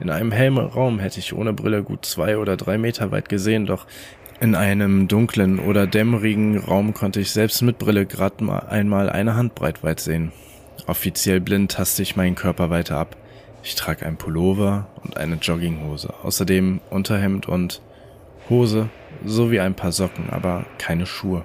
In 0.00 0.10
einem 0.10 0.32
hellen 0.32 0.58
Raum 0.58 0.98
hätte 1.00 1.18
ich 1.18 1.34
ohne 1.34 1.52
Brille 1.52 1.82
gut 1.82 2.04
zwei 2.06 2.38
oder 2.38 2.56
drei 2.56 2.78
Meter 2.78 3.10
weit 3.10 3.28
gesehen, 3.28 3.66
doch 3.66 3.86
in 4.40 4.54
einem 4.54 5.08
dunklen 5.08 5.58
oder 5.58 5.86
dämmerigen 5.86 6.58
Raum 6.58 6.94
konnte 6.94 7.20
ich 7.20 7.30
selbst 7.30 7.62
mit 7.62 7.78
Brille 7.78 8.06
gerade 8.06 8.42
mal 8.44 8.60
einmal 8.60 9.10
eine 9.10 9.36
Handbreit 9.36 9.82
weit 9.82 10.00
sehen. 10.00 10.32
Offiziell 10.86 11.40
blind 11.40 11.72
taste 11.72 12.02
ich 12.02 12.16
meinen 12.16 12.34
Körper 12.34 12.70
weiter 12.70 12.96
ab. 12.96 13.16
Ich 13.66 13.76
trage 13.76 14.04
ein 14.04 14.18
Pullover 14.18 14.88
und 15.02 15.16
eine 15.16 15.36
Jogginghose, 15.36 16.12
außerdem 16.22 16.82
Unterhemd 16.90 17.48
und 17.48 17.80
Hose 18.50 18.90
sowie 19.24 19.60
ein 19.60 19.74
paar 19.74 19.90
Socken, 19.90 20.28
aber 20.28 20.66
keine 20.76 21.06
Schuhe. 21.06 21.44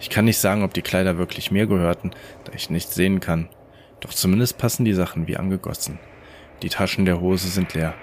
Ich 0.00 0.10
kann 0.10 0.26
nicht 0.26 0.38
sagen, 0.38 0.62
ob 0.62 0.72
die 0.74 0.82
Kleider 0.82 1.18
wirklich 1.18 1.50
mir 1.50 1.66
gehörten, 1.66 2.12
da 2.44 2.52
ich 2.52 2.70
nichts 2.70 2.94
sehen 2.94 3.18
kann. 3.18 3.48
Doch 3.98 4.10
zumindest 4.10 4.58
passen 4.58 4.84
die 4.84 4.92
Sachen 4.92 5.26
wie 5.26 5.36
angegossen. 5.36 5.98
Die 6.62 6.68
Taschen 6.68 7.04
der 7.04 7.20
Hose 7.20 7.48
sind 7.48 7.74
leer. 7.74 7.94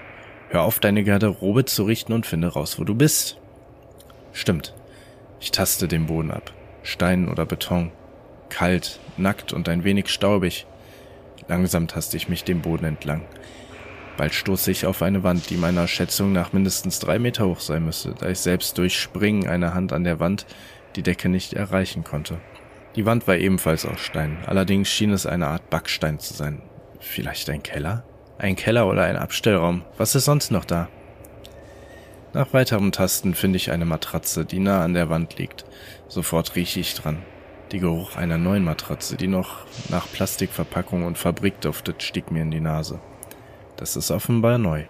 Hör 0.50 0.62
auf, 0.62 0.78
deine 0.78 1.02
Garderobe 1.02 1.64
zu 1.64 1.84
richten 1.84 2.12
und 2.12 2.26
finde 2.26 2.48
raus, 2.48 2.78
wo 2.78 2.84
du 2.84 2.94
bist. 2.94 3.38
Stimmt. 4.34 4.74
Ich 5.40 5.52
taste 5.52 5.88
den 5.88 6.04
Boden 6.04 6.30
ab. 6.30 6.52
Stein 6.82 7.30
oder 7.30 7.46
Beton. 7.46 7.92
Kalt, 8.50 9.00
nackt 9.16 9.54
und 9.54 9.70
ein 9.70 9.84
wenig 9.84 10.08
staubig. 10.08 10.66
Langsam 11.50 11.88
taste 11.88 12.16
ich 12.16 12.28
mich 12.28 12.44
den 12.44 12.62
Boden 12.62 12.84
entlang. 12.84 13.22
Bald 14.16 14.34
stoße 14.34 14.70
ich 14.70 14.86
auf 14.86 15.02
eine 15.02 15.24
Wand, 15.24 15.50
die 15.50 15.56
meiner 15.56 15.88
Schätzung 15.88 16.32
nach 16.32 16.52
mindestens 16.52 17.00
drei 17.00 17.18
Meter 17.18 17.44
hoch 17.48 17.58
sein 17.58 17.84
müsste, 17.84 18.14
da 18.16 18.28
ich 18.28 18.38
selbst 18.38 18.78
durch 18.78 18.96
Springen 18.96 19.48
einer 19.48 19.74
Hand 19.74 19.92
an 19.92 20.04
der 20.04 20.20
Wand 20.20 20.46
die 20.94 21.02
Decke 21.02 21.28
nicht 21.28 21.54
erreichen 21.54 22.04
konnte. 22.04 22.38
Die 22.94 23.04
Wand 23.04 23.26
war 23.26 23.36
ebenfalls 23.36 23.84
aus 23.84 23.98
Stein, 23.98 24.38
allerdings 24.46 24.90
schien 24.90 25.10
es 25.10 25.26
eine 25.26 25.48
Art 25.48 25.70
Backstein 25.70 26.20
zu 26.20 26.34
sein. 26.34 26.62
Vielleicht 27.00 27.50
ein 27.50 27.64
Keller? 27.64 28.04
Ein 28.38 28.54
Keller 28.54 28.86
oder 28.86 29.02
ein 29.02 29.16
Abstellraum. 29.16 29.82
Was 29.98 30.14
ist 30.14 30.26
sonst 30.26 30.52
noch 30.52 30.64
da? 30.64 30.88
Nach 32.32 32.52
weiterem 32.52 32.92
Tasten 32.92 33.34
finde 33.34 33.56
ich 33.56 33.72
eine 33.72 33.86
Matratze, 33.86 34.44
die 34.44 34.60
nah 34.60 34.84
an 34.84 34.94
der 34.94 35.10
Wand 35.10 35.36
liegt. 35.36 35.64
Sofort 36.06 36.54
rieche 36.54 36.78
ich 36.78 36.94
dran. 36.94 37.24
Die 37.72 37.78
Geruch 37.78 38.16
einer 38.16 38.36
neuen 38.36 38.64
Matratze, 38.64 39.16
die 39.16 39.28
noch 39.28 39.64
nach 39.90 40.10
Plastikverpackung 40.10 41.04
und 41.04 41.18
Fabrik 41.18 41.60
duftet, 41.60 42.02
stieg 42.02 42.32
mir 42.32 42.42
in 42.42 42.50
die 42.50 42.60
Nase. 42.60 42.98
Das 43.76 43.94
ist 43.94 44.10
offenbar 44.10 44.58
neu, 44.58 44.86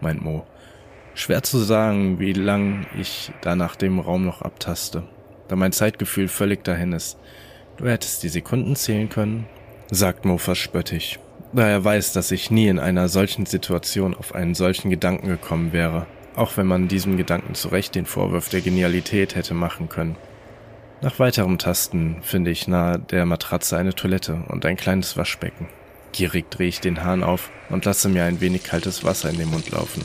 meint 0.00 0.22
Mo. 0.22 0.46
Schwer 1.12 1.42
zu 1.42 1.58
sagen, 1.58 2.18
wie 2.18 2.32
lang 2.32 2.86
ich 2.98 3.30
da 3.42 3.54
nach 3.54 3.76
dem 3.76 3.98
Raum 3.98 4.24
noch 4.24 4.40
abtaste, 4.40 5.02
da 5.48 5.56
mein 5.56 5.72
Zeitgefühl 5.72 6.28
völlig 6.28 6.64
dahin 6.64 6.92
ist. 6.92 7.18
Du 7.76 7.86
hättest 7.86 8.22
die 8.22 8.30
Sekunden 8.30 8.74
zählen 8.74 9.10
können, 9.10 9.46
sagt 9.90 10.24
Mo 10.24 10.38
verspöttig, 10.38 11.18
da 11.52 11.68
er 11.68 11.84
weiß, 11.84 12.14
dass 12.14 12.30
ich 12.30 12.50
nie 12.50 12.68
in 12.68 12.78
einer 12.78 13.08
solchen 13.08 13.44
Situation 13.44 14.14
auf 14.14 14.34
einen 14.34 14.54
solchen 14.54 14.88
Gedanken 14.88 15.28
gekommen 15.28 15.74
wäre, 15.74 16.06
auch 16.36 16.56
wenn 16.56 16.66
man 16.66 16.88
diesem 16.88 17.18
Gedanken 17.18 17.54
zu 17.54 17.68
Recht 17.68 17.94
den 17.94 18.06
Vorwurf 18.06 18.48
der 18.48 18.62
Genialität 18.62 19.34
hätte 19.34 19.52
machen 19.52 19.90
können. 19.90 20.16
Nach 21.00 21.20
weiterem 21.20 21.58
Tasten 21.58 22.22
finde 22.22 22.50
ich 22.50 22.66
nahe 22.66 22.98
der 22.98 23.24
Matratze 23.24 23.76
eine 23.76 23.94
Toilette 23.94 24.42
und 24.48 24.66
ein 24.66 24.76
kleines 24.76 25.16
Waschbecken. 25.16 25.68
Gierig 26.10 26.50
drehe 26.50 26.66
ich 26.66 26.80
den 26.80 27.04
Hahn 27.04 27.22
auf 27.22 27.52
und 27.70 27.84
lasse 27.84 28.08
mir 28.08 28.24
ein 28.24 28.40
wenig 28.40 28.64
kaltes 28.64 29.04
Wasser 29.04 29.30
in 29.30 29.38
den 29.38 29.48
Mund 29.48 29.70
laufen. 29.70 30.04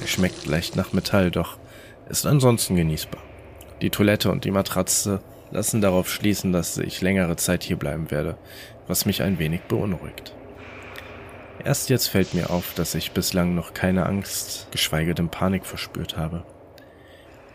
Es 0.00 0.10
schmeckt 0.10 0.46
leicht 0.46 0.76
nach 0.76 0.92
Metall, 0.92 1.32
doch 1.32 1.58
ist 2.08 2.24
ansonsten 2.24 2.76
genießbar. 2.76 3.20
Die 3.82 3.90
Toilette 3.90 4.30
und 4.30 4.44
die 4.44 4.52
Matratze 4.52 5.20
lassen 5.50 5.80
darauf 5.80 6.08
schließen, 6.08 6.52
dass 6.52 6.78
ich 6.78 7.00
längere 7.00 7.34
Zeit 7.34 7.64
hier 7.64 7.76
bleiben 7.76 8.12
werde, 8.12 8.38
was 8.86 9.06
mich 9.06 9.22
ein 9.22 9.40
wenig 9.40 9.62
beunruhigt. 9.62 10.36
Erst 11.64 11.90
jetzt 11.90 12.06
fällt 12.06 12.34
mir 12.34 12.50
auf, 12.50 12.74
dass 12.74 12.94
ich 12.94 13.10
bislang 13.10 13.56
noch 13.56 13.74
keine 13.74 14.06
Angst, 14.06 14.68
geschweige 14.70 15.16
denn 15.16 15.30
Panik 15.30 15.66
verspürt 15.66 16.16
habe. 16.16 16.44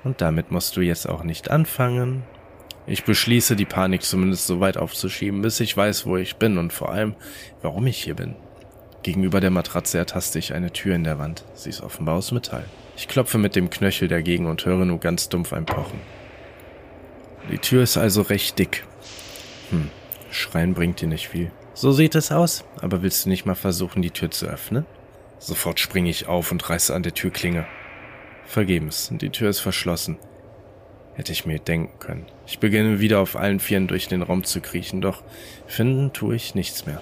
Und 0.04 0.20
damit 0.20 0.52
musst 0.52 0.76
du 0.76 0.82
jetzt 0.82 1.08
auch 1.08 1.24
nicht 1.24 1.50
anfangen, 1.50 2.24
ich 2.86 3.06
beschließe, 3.06 3.56
die 3.56 3.66
Panik 3.66 4.04
zumindest 4.04 4.48
so 4.48 4.60
weit 4.60 4.78
aufzuschieben, 4.78 5.42
bis 5.42 5.60
ich 5.60 5.76
weiß, 5.76 6.06
wo 6.06 6.18
ich 6.18 6.36
bin 6.36 6.58
und 6.58 6.74
vor 6.74 6.92
allem, 6.92 7.16
warum 7.62 7.88
ich 7.88 8.04
hier 8.04 8.16
bin. 8.16 8.36
Gegenüber 9.04 9.42
der 9.42 9.52
Matratze 9.52 9.98
ertaste 9.98 10.40
ich 10.40 10.54
eine 10.54 10.72
Tür 10.72 10.96
in 10.96 11.04
der 11.04 11.20
Wand. 11.20 11.44
Sie 11.56 11.70
ist 11.70 11.82
offenbar 11.82 12.16
aus 12.16 12.32
Metall. 12.32 12.66
Ich 12.96 13.08
klopfe 13.08 13.38
mit 13.38 13.56
dem 13.56 13.70
Knöchel 13.70 14.08
dagegen 14.08 14.46
und 14.46 14.66
höre 14.66 14.86
nur 14.86 15.00
ganz 15.00 15.30
dumpf 15.30 15.54
ein 15.54 15.66
Pochen. 15.66 16.00
Die 17.52 17.58
Tür 17.58 17.84
ist 17.84 17.98
also 17.98 18.22
recht 18.22 18.58
dick. 18.60 18.86
Hm, 19.70 19.90
Schreien 20.32 20.74
bringt 20.74 21.02
dir 21.02 21.08
nicht 21.08 21.28
viel. 21.28 21.52
So 21.74 21.92
sieht 21.92 22.16
es 22.16 22.32
aus, 22.32 22.64
aber 22.82 23.02
willst 23.02 23.26
du 23.26 23.30
nicht 23.30 23.46
mal 23.46 23.56
versuchen, 23.56 24.02
die 24.02 24.12
Tür 24.12 24.32
zu 24.32 24.46
öffnen? 24.46 24.86
Sofort 25.40 25.80
springe 25.80 26.10
ich 26.10 26.28
auf 26.28 26.52
und 26.52 26.70
reiße 26.70 26.94
an 26.94 27.04
der 27.04 27.14
Türklinge. 27.14 27.66
Vergebens, 28.46 29.10
die 29.12 29.30
Tür 29.30 29.50
ist 29.50 29.60
verschlossen. 29.60 30.18
Hätte 31.16 31.32
ich 31.32 31.46
mir 31.46 31.60
denken 31.60 32.00
können. 32.00 32.26
Ich 32.48 32.60
beginne 32.60 33.00
wieder 33.00 33.20
auf 33.20 33.36
allen 33.36 33.60
Vieren 33.60 33.88
durch 33.88 34.08
den 34.08 34.24
Raum 34.24 34.44
zu 34.44 34.62
kriechen, 34.62 35.02
doch 35.02 35.22
finden 35.68 36.12
tue 36.14 36.36
ich 36.36 36.56
nichts 36.56 36.86
mehr. 36.86 37.02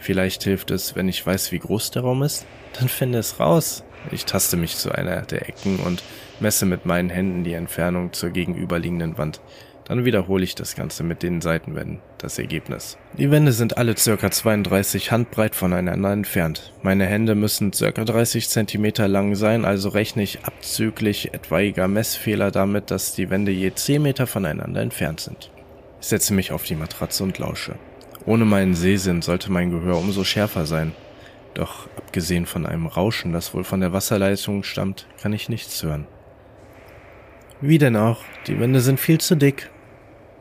Vielleicht 0.00 0.42
hilft 0.42 0.70
es, 0.70 0.96
wenn 0.96 1.08
ich 1.08 1.24
weiß, 1.24 1.52
wie 1.52 1.58
groß 1.58 1.90
der 1.92 2.02
Raum 2.02 2.22
ist? 2.22 2.46
Dann 2.78 2.88
finde 2.88 3.18
es 3.18 3.38
raus. 3.38 3.84
Ich 4.10 4.24
taste 4.24 4.56
mich 4.56 4.76
zu 4.76 4.92
einer 4.92 5.22
der 5.22 5.48
Ecken 5.48 5.78
und 5.78 6.02
messe 6.40 6.64
mit 6.64 6.86
meinen 6.86 7.10
Händen 7.10 7.44
die 7.44 7.52
Entfernung 7.52 8.12
zur 8.12 8.30
gegenüberliegenden 8.30 9.18
Wand. 9.18 9.40
Dann 9.84 10.04
wiederhole 10.04 10.44
ich 10.44 10.54
das 10.54 10.76
Ganze 10.76 11.02
mit 11.02 11.22
den 11.22 11.40
Seitenwänden. 11.40 11.98
Das 12.18 12.38
Ergebnis. 12.38 12.96
Die 13.18 13.30
Wände 13.30 13.52
sind 13.52 13.76
alle 13.76 13.96
circa 13.96 14.30
32 14.30 15.10
Handbreit 15.10 15.54
voneinander 15.54 16.12
entfernt. 16.12 16.72
Meine 16.82 17.06
Hände 17.06 17.34
müssen 17.34 17.72
circa 17.72 18.04
30 18.04 18.48
Zentimeter 18.48 19.08
lang 19.08 19.34
sein, 19.34 19.64
also 19.64 19.88
rechne 19.88 20.22
ich 20.22 20.44
abzüglich 20.44 21.34
etwaiger 21.34 21.88
Messfehler 21.88 22.50
damit, 22.50 22.90
dass 22.90 23.14
die 23.14 23.30
Wände 23.30 23.52
je 23.52 23.72
10 23.74 24.02
Meter 24.02 24.26
voneinander 24.26 24.80
entfernt 24.80 25.20
sind. 25.20 25.50
Ich 26.00 26.06
setze 26.06 26.34
mich 26.34 26.52
auf 26.52 26.64
die 26.64 26.76
Matratze 26.76 27.24
und 27.24 27.38
lausche. 27.38 27.74
Ohne 28.26 28.44
meinen 28.44 28.74
Sehsinn 28.74 29.22
sollte 29.22 29.50
mein 29.50 29.70
Gehör 29.70 29.96
umso 29.98 30.24
schärfer 30.24 30.66
sein. 30.66 30.92
Doch 31.54 31.88
abgesehen 31.96 32.46
von 32.46 32.64
einem 32.66 32.86
Rauschen, 32.86 33.32
das 33.32 33.54
wohl 33.54 33.64
von 33.64 33.80
der 33.80 33.92
Wasserleitung 33.92 34.62
stammt, 34.62 35.06
kann 35.20 35.32
ich 35.32 35.48
nichts 35.48 35.82
hören. 35.82 36.06
Wie 37.60 37.78
denn 37.78 37.96
auch, 37.96 38.22
die 38.46 38.58
Wände 38.58 38.80
sind 38.80 38.98
viel 38.98 39.18
zu 39.18 39.36
dick, 39.36 39.70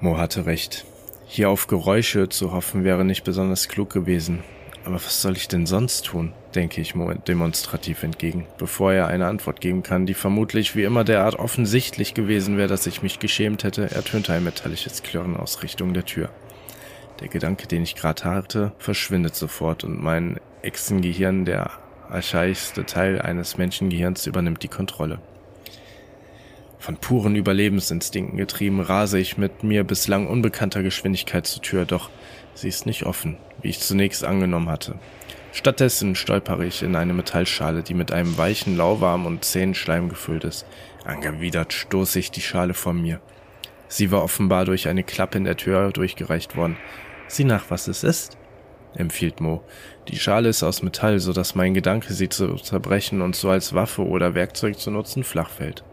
Mo 0.02 0.18
hatte 0.18 0.46
recht. 0.46 0.86
Hier 1.28 1.50
auf 1.50 1.68
Geräusche 1.68 2.30
zu 2.30 2.54
hoffen 2.54 2.86
wäre 2.86 3.04
nicht 3.04 3.26
besonders 3.26 3.68
klug 3.68 3.90
gewesen. 3.90 4.40
Aber 4.86 4.96
was 4.96 5.22
soll 5.22 5.36
ich 5.36 5.50
denn 5.50 5.66
sonst 5.66 6.06
tun? 6.06 6.32
denke 6.56 6.80
ich 6.80 6.96
Mo 6.96 7.14
demonstrativ 7.14 8.04
entgegen, 8.04 8.48
bevor 8.58 8.94
er 8.94 9.08
eine 9.08 9.28
Antwort 9.28 9.60
geben 9.60 9.84
kann, 9.84 10.06
die 10.06 10.14
vermutlich 10.14 10.78
wie 10.78 10.84
immer 10.84 11.04
derart 11.04 11.36
offensichtlich 11.36 12.14
gewesen 12.14 12.58
wäre, 12.58 12.70
dass 12.70 12.88
ich 12.88 13.04
mich 13.04 13.20
geschämt 13.20 13.66
hätte, 13.66 13.92
ertönte 13.92 14.32
ein 14.32 14.46
metallisches 14.46 15.04
Klirren 15.04 15.36
aus 15.36 15.62
Richtung 15.62 15.94
der 15.94 16.06
Tür. 16.06 16.30
Der 17.20 17.28
Gedanke, 17.28 17.68
den 17.68 17.84
ich 17.84 17.96
gerade 17.96 18.24
hatte, 18.24 18.72
verschwindet 18.78 19.36
sofort 19.36 19.84
und 19.84 20.02
mein 20.02 20.40
Echsengehirn, 20.62 21.44
der 21.44 21.72
archaischste 22.10 22.86
Teil 22.86 23.22
eines 23.22 23.58
Menschengehirns, 23.58 24.26
übernimmt 24.26 24.64
die 24.64 24.70
Kontrolle. 24.70 25.20
Von 26.80 26.96
puren 26.96 27.36
Überlebensinstinkten 27.36 28.38
getrieben 28.38 28.80
rase 28.80 29.20
ich 29.20 29.38
mit 29.38 29.64
mir 29.64 29.84
bislang 29.84 30.28
unbekannter 30.28 30.82
Geschwindigkeit 30.82 31.46
zur 31.46 31.62
Tür, 31.62 31.86
doch 31.86 32.10
sie 32.54 32.70
ist 32.70 32.86
nicht 32.86 33.04
offen, 33.04 33.38
wie 33.62 33.68
ich 33.68 33.82
zunächst 33.82 34.24
angenommen 34.24 34.70
hatte. 34.70 34.96
Stattdessen 35.52 36.16
stolpere 36.16 36.66
ich 36.66 36.82
in 36.82 36.96
eine 36.96 37.14
Metallschale, 37.14 37.84
die 37.84 37.94
mit 37.94 38.14
einem 38.14 38.38
weichen, 38.38 38.78
lauwarm 38.78 39.26
und 39.26 39.44
zähen 39.44 39.76
Schleim 39.76 40.08
gefüllt 40.08 40.46
ist. 40.46 40.66
Angewidert 41.04 41.74
stoße 41.74 42.18
ich 42.18 42.32
die 42.32 42.42
Schale 42.42 42.74
vor 42.74 42.94
mir. 42.94 43.20
Sie 43.90 44.10
war 44.12 44.24
offenbar 44.24 44.64
durch 44.64 44.88
eine 44.88 45.04
Klappe 45.04 45.38
in 45.38 45.44
der 45.44 45.58
Tür 45.58 45.92
durchgereicht 45.92 46.56
worden. 46.56 46.78
Sieh 47.28 47.44
nach, 47.44 47.66
was 47.70 47.90
es 47.90 48.04
ist, 48.06 48.38
empfiehlt 48.96 49.42
Mo. 49.42 49.64
Die 50.08 50.18
Schale 50.18 50.48
ist 50.48 50.64
aus 50.64 50.82
Metall, 50.82 51.20
so 51.20 51.34
dass 51.34 51.56
mein 51.56 51.74
Gedanke, 51.74 52.14
sie 52.14 52.30
zu 52.30 52.56
zerbrechen 52.56 53.22
und 53.22 53.36
so 53.36 53.50
als 53.50 53.74
Waffe 53.74 54.06
oder 54.06 54.34
Werkzeug 54.34 54.80
zu 54.80 54.92
nutzen, 54.92 55.26
flach 55.26 55.50
fällt. 55.50 55.84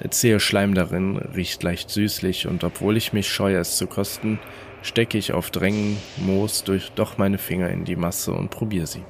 Der 0.00 0.10
zähe 0.10 0.38
Schleim 0.38 0.74
darin 0.74 1.16
riecht 1.16 1.62
leicht 1.62 1.90
süßlich 1.90 2.46
und 2.46 2.62
obwohl 2.62 2.96
ich 2.96 3.12
mich 3.12 3.28
scheue, 3.28 3.58
es 3.58 3.76
zu 3.76 3.86
kosten, 3.86 4.38
stecke 4.82 5.18
ich 5.18 5.32
auf 5.32 5.50
Drängen 5.50 5.96
Moos 6.16 6.62
durch 6.64 6.92
doch 6.92 7.18
meine 7.18 7.38
Finger 7.38 7.68
in 7.70 7.84
die 7.84 7.96
Masse 7.96 8.32
und 8.32 8.50
probiere 8.50 8.86
sie. 8.86 9.04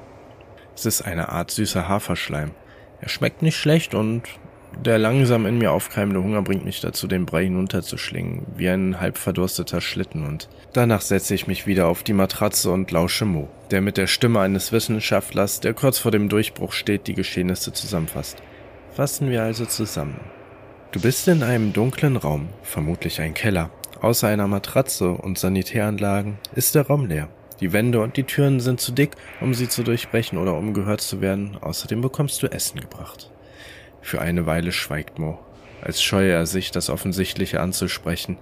Es 0.75 0.85
ist 0.85 1.01
eine 1.01 1.29
Art 1.29 1.51
süßer 1.51 1.87
Haferschleim. 1.87 2.51
Er 3.01 3.09
schmeckt 3.09 3.41
nicht 3.41 3.57
schlecht 3.57 3.93
und 3.93 4.23
der 4.83 4.97
langsam 4.97 5.45
in 5.45 5.57
mir 5.57 5.71
aufkeimende 5.71 6.23
Hunger 6.23 6.41
bringt 6.41 6.63
mich 6.63 6.79
dazu, 6.79 7.07
den 7.07 7.25
Brei 7.25 7.43
hinunterzuschlingen, 7.43 8.45
wie 8.55 8.69
ein 8.69 8.99
halb 8.99 9.17
verdursteter 9.17 9.81
Schlitten 9.81 10.25
und 10.25 10.47
danach 10.73 11.01
setze 11.01 11.33
ich 11.33 11.47
mich 11.47 11.67
wieder 11.67 11.87
auf 11.87 12.03
die 12.03 12.13
Matratze 12.13 12.71
und 12.71 12.91
lausche 12.91 13.25
Mo, 13.25 13.49
der 13.71 13.81
mit 13.81 13.97
der 13.97 14.07
Stimme 14.07 14.39
eines 14.39 14.71
Wissenschaftlers, 14.71 15.59
der 15.59 15.73
kurz 15.73 15.97
vor 15.99 16.11
dem 16.11 16.29
Durchbruch 16.29 16.71
steht, 16.71 17.07
die 17.07 17.15
Geschehnisse 17.15 17.73
zusammenfasst. 17.73 18.41
Fassen 18.95 19.29
wir 19.29 19.43
also 19.43 19.65
zusammen. 19.65 20.19
Du 20.91 20.99
bist 20.99 21.27
in 21.27 21.43
einem 21.43 21.71
dunklen 21.71 22.17
Raum, 22.17 22.49
vermutlich 22.63 23.21
ein 23.21 23.35
Keller. 23.35 23.69
Außer 24.01 24.27
einer 24.27 24.47
Matratze 24.47 25.11
und 25.11 25.37
Sanitäranlagen 25.37 26.39
ist 26.55 26.73
der 26.73 26.87
Raum 26.87 27.05
leer. 27.05 27.29
Die 27.59 27.73
Wände 27.73 28.01
und 28.01 28.17
die 28.17 28.23
Türen 28.23 28.59
sind 28.59 28.81
zu 28.81 28.91
dick, 28.91 29.11
um 29.39 29.53
sie 29.53 29.69
zu 29.69 29.83
durchbrechen 29.83 30.39
oder 30.39 30.55
um 30.55 30.73
gehört 30.73 31.01
zu 31.01 31.21
werden. 31.21 31.57
Außerdem 31.61 32.01
bekommst 32.01 32.41
du 32.41 32.47
Essen 32.47 32.79
gebracht. 32.79 33.29
Für 34.01 34.19
eine 34.19 34.47
Weile 34.47 34.71
schweigt 34.71 35.19
Mo, 35.19 35.37
als 35.83 36.01
scheue 36.01 36.31
er 36.31 36.47
sich, 36.47 36.71
das 36.71 36.89
Offensichtliche 36.89 37.61
anzusprechen. 37.61 38.39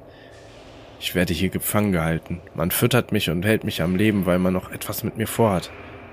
Ich 1.02 1.16
werde 1.16 1.34
hier 1.34 1.50
gefangen 1.50 1.92
gehalten. 1.92 2.40
Man 2.56 2.72
füttert 2.72 3.12
mich 3.12 3.30
und 3.30 3.44
hält 3.44 3.66
mich 3.66 3.82
am 3.82 3.98
Leben, 3.98 4.26
weil 4.26 4.40
man 4.40 4.54
noch 4.54 4.72
etwas 4.72 5.04
mit 5.04 5.18
mir 5.18 5.28
vorhat. 5.28 5.70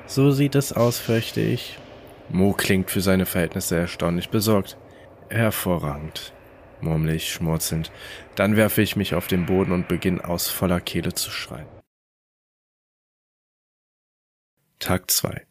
So 0.08 0.32
sieht 0.32 0.56
es 0.56 0.72
aus, 0.72 0.98
fürchte 0.98 1.42
ich. 1.42 1.78
Mo 2.28 2.54
klingt 2.54 2.90
für 2.90 3.02
seine 3.02 3.24
Verhältnisse 3.24 3.76
erstaunlich 3.76 4.30
besorgt. 4.30 4.76
Hervorragend, 5.30 6.32
murmle 6.80 7.14
ich 7.14 7.32
schmurzend. 7.32 7.90
Dann 8.34 8.56
werfe 8.56 8.82
ich 8.82 8.96
mich 8.96 9.14
auf 9.14 9.26
den 9.26 9.46
Boden 9.46 9.72
und 9.72 9.88
beginne 9.88 10.24
aus 10.24 10.48
voller 10.48 10.80
Kehle 10.80 11.14
zu 11.14 11.30
schreien. 11.30 11.66
Tag 14.78 15.10
2 15.10 15.46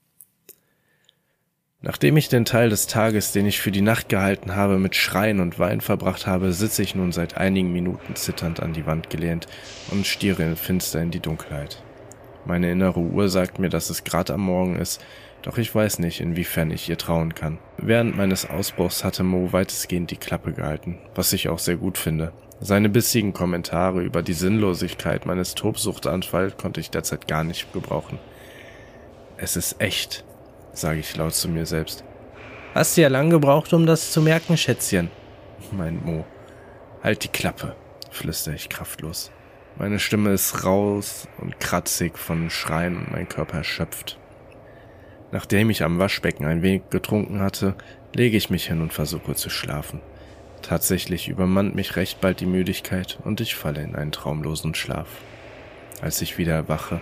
Nachdem 1.86 2.16
ich 2.16 2.30
den 2.30 2.46
Teil 2.46 2.70
des 2.70 2.88
Tages, 2.88 3.34
den 3.34 3.46
ich 3.46 3.60
für 3.60 3.72
die 3.72 3.82
Nacht 3.82 4.08
gehalten 4.08 4.56
habe, 4.56 4.78
mit 4.78 4.96
Schreien 4.96 5.42
und 5.42 5.60
Wein 5.60 5.82
verbracht 5.82 6.28
habe, 6.28 6.54
sitze 6.54 6.82
ich 6.82 6.96
nun 6.96 7.12
seit 7.12 7.36
einigen 7.36 7.74
Minuten 7.74 8.16
zitternd 8.16 8.62
an 8.62 8.72
die 8.72 8.86
Wand 8.86 9.10
gelehnt 9.10 9.48
und 9.92 10.08
stiere 10.08 10.56
finster 10.56 11.02
in 11.02 11.12
die 11.12 11.20
Dunkelheit. 11.20 11.84
Meine 12.46 12.72
innere 12.72 13.02
Uhr 13.02 13.28
sagt 13.28 13.60
mir, 13.60 13.68
dass 13.68 13.90
es 13.90 14.06
grad 14.06 14.32
am 14.32 14.42
Morgen 14.42 14.78
ist, 14.78 15.04
doch 15.44 15.58
ich 15.58 15.74
weiß 15.76 16.00
nicht, 16.00 16.22
inwiefern 16.22 16.72
ich 16.72 16.90
ihr 16.90 16.98
trauen 16.98 17.36
kann. 17.36 17.60
Während 17.78 18.18
meines 18.18 18.50
Ausbruchs 18.50 19.04
hatte 19.04 19.24
Mo 19.24 19.52
weitestgehend 19.52 20.10
die 20.10 20.18
Klappe 20.18 20.54
gehalten, 20.54 20.98
was 21.16 21.34
ich 21.34 21.50
auch 21.50 21.60
sehr 21.60 21.76
gut 21.76 21.98
finde. 21.98 22.32
Seine 22.62 22.88
bissigen 22.88 23.34
Kommentare 23.34 24.02
über 24.02 24.24
die 24.24 24.34
Sinnlosigkeit 24.34 25.26
meines 25.26 25.54
Tobsuchtanfalls 25.54 26.56
konnte 26.56 26.80
ich 26.80 26.90
derzeit 26.90 27.28
gar 27.28 27.44
nicht 27.44 27.74
gebrauchen. 27.74 28.20
Es 29.36 29.58
ist 29.58 29.82
echt, 29.82 30.24
sage 30.72 31.00
ich 31.00 31.16
laut 31.18 31.34
zu 31.34 31.50
mir 31.50 31.66
selbst. 31.66 32.06
Hast 32.74 32.96
ja 32.96 33.10
lang 33.10 33.30
gebraucht, 33.30 33.74
um 33.74 33.86
das 33.86 34.12
zu 34.12 34.22
merken, 34.22 34.56
Schätzchen, 34.56 35.10
meint 35.74 36.06
Mo. 36.06 36.26
Halt 37.04 37.26
die 37.26 37.28
Klappe, 37.28 37.76
flüstere 38.12 38.56
ich 38.56 38.70
kraftlos. 38.70 39.30
Meine 39.76 40.00
Stimme 40.00 40.32
ist 40.32 40.64
raus 40.64 41.28
und 41.40 41.60
kratzig 41.60 42.18
von 42.18 42.50
Schreien 42.50 42.96
und 42.96 43.12
mein 43.12 43.28
Körper 43.28 43.58
erschöpft. 43.58 44.20
Nachdem 45.34 45.72
ich 45.72 45.82
am 45.82 45.98
Waschbecken 45.98 46.46
ein 46.46 46.62
wenig 46.62 46.84
getrunken 46.92 47.40
hatte, 47.40 47.74
lege 48.14 48.38
ich 48.38 48.52
mich 48.52 48.68
hin 48.68 48.82
und 48.82 48.94
versuche 48.94 49.34
zu 49.34 49.50
schlafen. 49.50 50.00
Tatsächlich 50.62 51.28
übermannt 51.28 51.74
mich 51.74 51.96
recht 51.96 52.22
bald 52.22 52.40
die 52.40 52.46
Müdigkeit 52.46 53.18
und 53.24 53.42
ich 53.42 53.56
falle 53.56 53.82
in 53.82 53.96
einen 53.96 54.12
traumlosen 54.12 54.76
Schlaf. 54.76 55.08
Als 56.04 56.22
ich 56.22 56.38
wieder 56.38 56.54
erwache, 56.54 57.02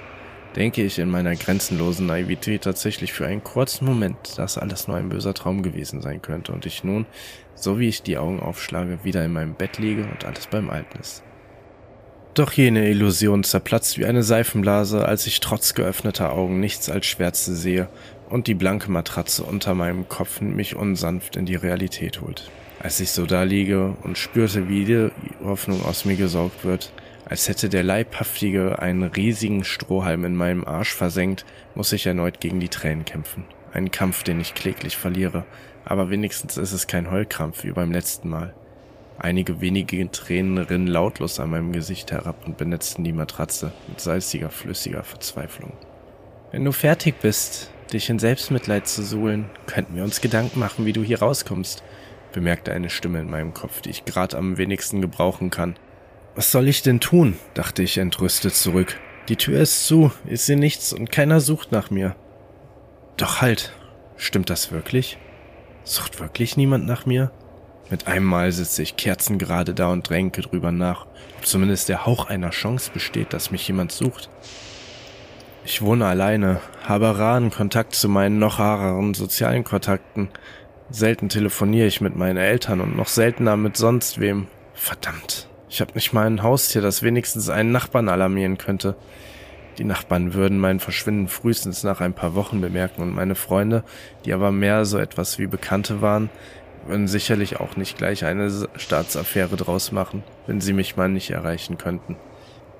denke 0.55 0.81
ich 0.81 0.97
in 0.97 1.11
meiner 1.11 1.35
grenzenlosen 1.35 2.05
Naivität 2.05 2.63
tatsächlich 2.63 3.11
für 3.11 3.27
einen 3.27 3.43
kurzen 3.43 3.83
Moment, 3.83 4.37
dass 4.37 4.57
alles 4.57 4.87
nur 4.87 4.95
ein 4.95 5.09
böser 5.09 5.33
Traum 5.33 5.61
gewesen 5.61 6.01
sein 6.01 6.21
könnte 6.21 6.53
und 6.53 6.65
ich 6.65 6.85
nun, 6.85 7.07
so 7.53 7.79
wie 7.79 7.89
ich 7.89 8.01
die 8.01 8.17
Augen 8.17 8.39
aufschlage, 8.39 8.99
wieder 9.03 9.25
in 9.25 9.33
meinem 9.33 9.55
Bett 9.55 9.77
liege 9.77 10.03
und 10.03 10.23
alles 10.23 10.47
beim 10.47 10.69
Alten 10.69 10.99
ist. 10.99 11.21
Doch 12.33 12.53
jene 12.53 12.87
Illusion 12.87 13.43
zerplatzt 13.43 13.97
wie 13.97 14.05
eine 14.05 14.23
Seifenblase, 14.23 15.05
als 15.05 15.27
ich 15.27 15.41
trotz 15.41 15.73
geöffneter 15.73 16.31
Augen 16.31 16.61
nichts 16.61 16.89
als 16.89 17.05
Schwärze 17.07 17.53
sehe 17.57 17.89
und 18.31 18.47
die 18.47 18.55
blanke 18.55 18.89
Matratze 18.89 19.43
unter 19.43 19.75
meinem 19.75 20.07
Kopf 20.07 20.41
mich 20.41 20.75
unsanft 20.75 21.35
in 21.35 21.45
die 21.45 21.55
Realität 21.55 22.21
holt. 22.21 22.49
Als 22.79 22.99
ich 22.99 23.11
so 23.11 23.25
da 23.25 23.43
liege 23.43 23.95
und 24.03 24.17
spürte, 24.17 24.69
wie 24.69 24.85
die 24.85 25.09
Hoffnung 25.43 25.85
aus 25.85 26.05
mir 26.05 26.15
gesaugt 26.15 26.63
wird, 26.63 26.91
als 27.25 27.47
hätte 27.47 27.69
der 27.69 27.83
Leibhaftige 27.83 28.79
einen 28.79 29.03
riesigen 29.03 29.63
Strohhalm 29.63 30.25
in 30.25 30.35
meinem 30.35 30.65
Arsch 30.65 30.93
versenkt, 30.93 31.45
muss 31.75 31.93
ich 31.93 32.07
erneut 32.07 32.39
gegen 32.39 32.59
die 32.59 32.69
Tränen 32.69 33.05
kämpfen. 33.05 33.45
Ein 33.73 33.91
Kampf, 33.91 34.23
den 34.23 34.39
ich 34.39 34.55
kläglich 34.55 34.97
verliere, 34.97 35.45
aber 35.85 36.09
wenigstens 36.09 36.57
ist 36.57 36.71
es 36.71 36.87
kein 36.87 37.11
Heulkrampf 37.11 37.63
wie 37.63 37.71
beim 37.71 37.91
letzten 37.91 38.29
Mal. 38.29 38.53
Einige 39.19 39.61
wenige 39.61 40.09
Tränen 40.09 40.57
rinnen 40.57 40.87
lautlos 40.87 41.39
an 41.39 41.51
meinem 41.51 41.73
Gesicht 41.73 42.11
herab 42.11 42.47
und 42.47 42.57
benetzten 42.57 43.03
die 43.03 43.13
Matratze 43.13 43.71
mit 43.87 44.01
salziger, 44.01 44.49
flüssiger 44.49 45.03
Verzweiflung. 45.03 45.73
Wenn 46.51 46.65
du 46.65 46.71
fertig 46.71 47.15
bist, 47.21 47.69
dich 47.93 48.09
in 48.09 48.19
Selbstmitleid 48.19 48.87
zu 48.87 49.03
suhlen, 49.03 49.49
könnten 49.67 49.95
wir 49.95 50.03
uns 50.03 50.21
Gedanken 50.21 50.59
machen, 50.59 50.85
wie 50.85 50.93
du 50.93 51.03
hier 51.03 51.19
rauskommst, 51.19 51.83
bemerkte 52.31 52.71
eine 52.71 52.89
Stimme 52.89 53.19
in 53.19 53.29
meinem 53.29 53.53
Kopf, 53.53 53.81
die 53.81 53.89
ich 53.89 54.05
gerade 54.05 54.37
am 54.37 54.57
wenigsten 54.57 55.01
gebrauchen 55.01 55.49
kann. 55.49 55.75
Was 56.35 56.51
soll 56.51 56.67
ich 56.67 56.81
denn 56.81 56.99
tun? 56.99 57.37
dachte 57.53 57.83
ich 57.83 57.97
entrüstet 57.97 58.55
zurück. 58.55 58.99
Die 59.29 59.35
Tür 59.35 59.61
ist 59.61 59.85
zu, 59.85 60.11
ich 60.25 60.41
sehe 60.41 60.57
nichts 60.57 60.93
und 60.93 61.11
keiner 61.11 61.41
sucht 61.41 61.71
nach 61.71 61.91
mir. 61.91 62.15
Doch 63.17 63.41
halt, 63.41 63.73
Stimmt 64.21 64.51
das 64.51 64.71
wirklich? 64.71 65.17
Sucht 65.83 66.19
wirklich 66.19 66.55
niemand 66.55 66.85
nach 66.85 67.07
mir? 67.07 67.31
Mit 67.89 68.05
einem 68.05 68.27
Mal 68.27 68.51
sitze 68.51 68.83
ich 68.83 68.95
kerzengerade 68.95 69.73
da 69.73 69.91
und 69.91 70.07
dränke 70.07 70.43
drüber 70.43 70.71
nach, 70.71 71.07
ob 71.39 71.47
zumindest 71.47 71.89
der 71.89 72.05
Hauch 72.05 72.27
einer 72.27 72.51
Chance 72.51 72.91
besteht, 72.93 73.33
dass 73.33 73.49
mich 73.49 73.67
jemand 73.67 73.91
sucht. 73.91 74.29
Ich 75.63 75.83
wohne 75.83 76.07
alleine, 76.07 76.59
habe 76.83 77.19
raren 77.19 77.51
Kontakt 77.51 77.93
zu 77.93 78.09
meinen 78.09 78.39
noch 78.39 78.57
rareren 78.57 79.13
sozialen 79.13 79.63
Kontakten. 79.63 80.29
Selten 80.89 81.29
telefoniere 81.29 81.85
ich 81.85 82.01
mit 82.01 82.15
meinen 82.15 82.37
Eltern 82.37 82.81
und 82.81 82.97
noch 82.97 83.07
seltener 83.07 83.57
mit 83.57 83.77
sonst 83.77 84.19
wem. 84.19 84.47
Verdammt, 84.73 85.47
ich 85.69 85.79
habe 85.79 85.93
nicht 85.93 86.13
mal 86.13 86.25
ein 86.25 86.41
Haustier, 86.41 86.81
das 86.81 87.03
wenigstens 87.03 87.49
einen 87.49 87.71
Nachbarn 87.71 88.09
alarmieren 88.09 88.57
könnte. 88.57 88.95
Die 89.77 89.83
Nachbarn 89.83 90.33
würden 90.33 90.57
mein 90.57 90.79
Verschwinden 90.79 91.27
frühestens 91.27 91.83
nach 91.83 92.01
ein 92.01 92.13
paar 92.13 92.33
Wochen 92.33 92.59
bemerken 92.59 93.03
und 93.03 93.13
meine 93.13 93.35
Freunde, 93.35 93.83
die 94.25 94.33
aber 94.33 94.51
mehr 94.51 94.85
so 94.85 94.97
etwas 94.97 95.37
wie 95.37 95.47
Bekannte 95.47 96.01
waren, 96.01 96.31
würden 96.87 97.07
sicherlich 97.07 97.59
auch 97.59 97.77
nicht 97.77 97.99
gleich 97.99 98.25
eine 98.25 98.51
Staatsaffäre 98.75 99.57
draus 99.57 99.91
machen, 99.91 100.23
wenn 100.47 100.59
sie 100.59 100.73
mich 100.73 100.97
mal 100.97 101.07
nicht 101.07 101.29
erreichen 101.29 101.77
könnten. 101.77 102.17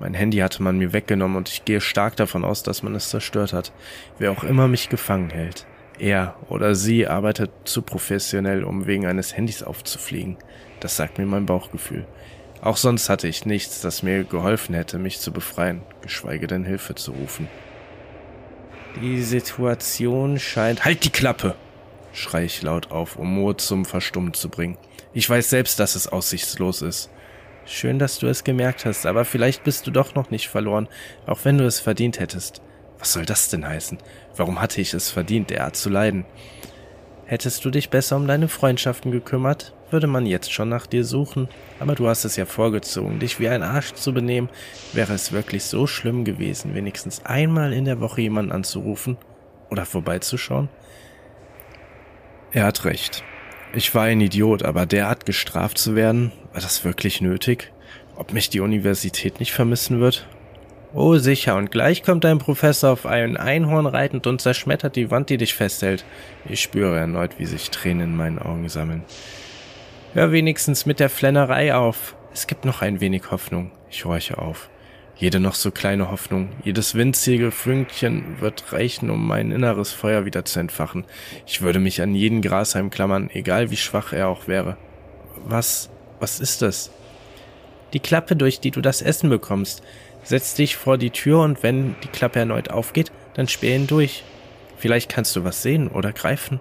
Mein 0.02 0.14
Handy 0.14 0.38
hatte 0.38 0.64
man 0.64 0.78
mir 0.78 0.92
weggenommen 0.92 1.36
und 1.36 1.48
ich 1.48 1.64
gehe 1.64 1.80
stark 1.80 2.16
davon 2.16 2.44
aus, 2.44 2.64
dass 2.64 2.82
man 2.82 2.96
es 2.96 3.10
zerstört 3.10 3.52
hat. 3.52 3.72
Wer 4.18 4.32
auch 4.32 4.42
immer 4.42 4.66
mich 4.66 4.88
gefangen 4.88 5.30
hält. 5.30 5.64
Er 5.96 6.34
oder 6.48 6.74
sie 6.74 7.06
arbeitet 7.06 7.52
zu 7.62 7.82
professionell, 7.82 8.64
um 8.64 8.88
wegen 8.88 9.06
eines 9.06 9.36
Handys 9.36 9.62
aufzufliegen. 9.62 10.38
Das 10.80 10.96
sagt 10.96 11.18
mir 11.18 11.26
mein 11.26 11.46
Bauchgefühl. 11.46 12.04
Auch 12.60 12.78
sonst 12.78 13.08
hatte 13.08 13.28
ich 13.28 13.46
nichts, 13.46 13.80
das 13.80 14.02
mir 14.02 14.24
geholfen 14.24 14.74
hätte, 14.74 14.98
mich 14.98 15.20
zu 15.20 15.30
befreien, 15.30 15.82
geschweige 16.00 16.48
denn 16.48 16.64
Hilfe 16.64 16.96
zu 16.96 17.12
rufen. 17.12 17.46
Die 19.00 19.22
Situation 19.22 20.40
scheint. 20.40 20.84
Halt 20.84 21.04
die 21.04 21.10
Klappe! 21.10 21.54
schrei 22.12 22.44
ich 22.46 22.60
laut 22.62 22.90
auf, 22.90 23.14
um 23.14 23.32
Mo 23.32 23.52
zum 23.52 23.84
Verstummen 23.84 24.34
zu 24.34 24.48
bringen. 24.48 24.78
Ich 25.14 25.30
weiß 25.30 25.48
selbst, 25.48 25.78
dass 25.78 25.94
es 25.94 26.08
aussichtslos 26.08 26.82
ist. 26.82 27.08
Schön, 27.64 27.98
dass 27.98 28.18
du 28.18 28.26
es 28.26 28.44
gemerkt 28.44 28.84
hast, 28.84 29.06
aber 29.06 29.24
vielleicht 29.24 29.64
bist 29.64 29.86
du 29.86 29.90
doch 29.90 30.14
noch 30.14 30.30
nicht 30.30 30.48
verloren, 30.48 30.88
auch 31.26 31.40
wenn 31.44 31.58
du 31.58 31.64
es 31.64 31.80
verdient 31.80 32.18
hättest. 32.18 32.60
Was 32.98 33.12
soll 33.12 33.24
das 33.24 33.50
denn 33.50 33.66
heißen? 33.66 33.98
Warum 34.36 34.60
hatte 34.60 34.80
ich 34.80 34.94
es 34.94 35.10
verdient, 35.10 35.50
derart 35.50 35.76
zu 35.76 35.88
leiden? 35.88 36.24
Hättest 37.24 37.64
du 37.64 37.70
dich 37.70 37.88
besser 37.88 38.16
um 38.16 38.26
deine 38.26 38.48
Freundschaften 38.48 39.10
gekümmert, 39.10 39.74
würde 39.90 40.06
man 40.06 40.26
jetzt 40.26 40.52
schon 40.52 40.68
nach 40.68 40.86
dir 40.86 41.04
suchen. 41.04 41.48
Aber 41.78 41.94
du 41.94 42.08
hast 42.08 42.24
es 42.24 42.36
ja 42.36 42.46
vorgezogen, 42.46 43.20
dich 43.20 43.38
wie 43.38 43.48
ein 43.48 43.62
Arsch 43.62 43.92
zu 43.92 44.12
benehmen. 44.12 44.48
Wäre 44.92 45.12
es 45.12 45.32
wirklich 45.32 45.64
so 45.64 45.86
schlimm 45.86 46.24
gewesen, 46.24 46.74
wenigstens 46.74 47.24
einmal 47.24 47.72
in 47.72 47.84
der 47.84 48.00
Woche 48.00 48.22
jemanden 48.22 48.52
anzurufen 48.52 49.16
oder 49.70 49.86
vorbeizuschauen? 49.86 50.68
Er 52.52 52.66
hat 52.66 52.84
recht. 52.84 53.24
Ich 53.74 53.94
war 53.94 54.04
ein 54.04 54.20
Idiot, 54.20 54.64
aber 54.64 54.84
derart 54.84 55.24
gestraft 55.24 55.78
zu 55.78 55.96
werden, 55.96 56.30
war 56.52 56.60
das 56.60 56.84
wirklich 56.84 57.22
nötig? 57.22 57.72
Ob 58.16 58.34
mich 58.34 58.50
die 58.50 58.60
Universität 58.60 59.40
nicht 59.40 59.52
vermissen 59.52 59.98
wird? 59.98 60.26
Oh, 60.92 61.16
sicher, 61.16 61.56
und 61.56 61.70
gleich 61.70 62.02
kommt 62.02 62.26
ein 62.26 62.38
Professor 62.38 62.90
auf 62.90 63.06
ein 63.06 63.38
Einhorn 63.38 63.86
reitend 63.86 64.26
und 64.26 64.42
zerschmettert 64.42 64.94
die 64.94 65.10
Wand, 65.10 65.30
die 65.30 65.38
dich 65.38 65.54
festhält. 65.54 66.04
Ich 66.46 66.60
spüre 66.60 66.98
erneut, 66.98 67.38
wie 67.38 67.46
sich 67.46 67.70
Tränen 67.70 68.10
in 68.10 68.16
meinen 68.16 68.38
Augen 68.38 68.68
sammeln. 68.68 69.04
Hör 70.12 70.32
wenigstens 70.32 70.84
mit 70.84 71.00
der 71.00 71.08
Flennerei 71.08 71.74
auf. 71.74 72.14
Es 72.34 72.46
gibt 72.46 72.66
noch 72.66 72.82
ein 72.82 73.00
wenig 73.00 73.30
Hoffnung. 73.30 73.70
Ich 73.90 74.04
horche 74.04 74.36
auf. 74.36 74.68
Jede 75.16 75.40
noch 75.40 75.54
so 75.54 75.70
kleine 75.70 76.10
Hoffnung, 76.10 76.48
jedes 76.64 76.94
winzige 76.94 77.50
Fünkchen 77.50 78.40
wird 78.40 78.72
reichen, 78.72 79.10
um 79.10 79.26
mein 79.26 79.52
inneres 79.52 79.92
Feuer 79.92 80.24
wieder 80.24 80.44
zu 80.44 80.58
entfachen. 80.58 81.04
Ich 81.46 81.60
würde 81.60 81.78
mich 81.78 82.02
an 82.02 82.14
jeden 82.14 82.42
Grashalm 82.42 82.90
klammern, 82.90 83.30
egal 83.32 83.70
wie 83.70 83.76
schwach 83.76 84.12
er 84.12 84.28
auch 84.28 84.48
wäre. 84.48 84.76
Was, 85.44 85.90
was 86.18 86.40
ist 86.40 86.62
das? 86.62 86.90
Die 87.92 88.00
Klappe, 88.00 88.36
durch 88.36 88.60
die 88.60 88.70
du 88.70 88.80
das 88.80 89.02
Essen 89.02 89.28
bekommst. 89.28 89.82
Setz 90.24 90.54
dich 90.54 90.76
vor 90.76 90.98
die 90.98 91.10
Tür 91.10 91.40
und 91.40 91.62
wenn 91.62 91.94
die 92.02 92.08
Klappe 92.08 92.38
erneut 92.38 92.70
aufgeht, 92.70 93.12
dann 93.34 93.48
sperr 93.48 93.76
ihn 93.76 93.86
durch. 93.86 94.24
Vielleicht 94.76 95.10
kannst 95.10 95.36
du 95.36 95.44
was 95.44 95.62
sehen 95.62 95.88
oder 95.88 96.12
greifen. 96.12 96.58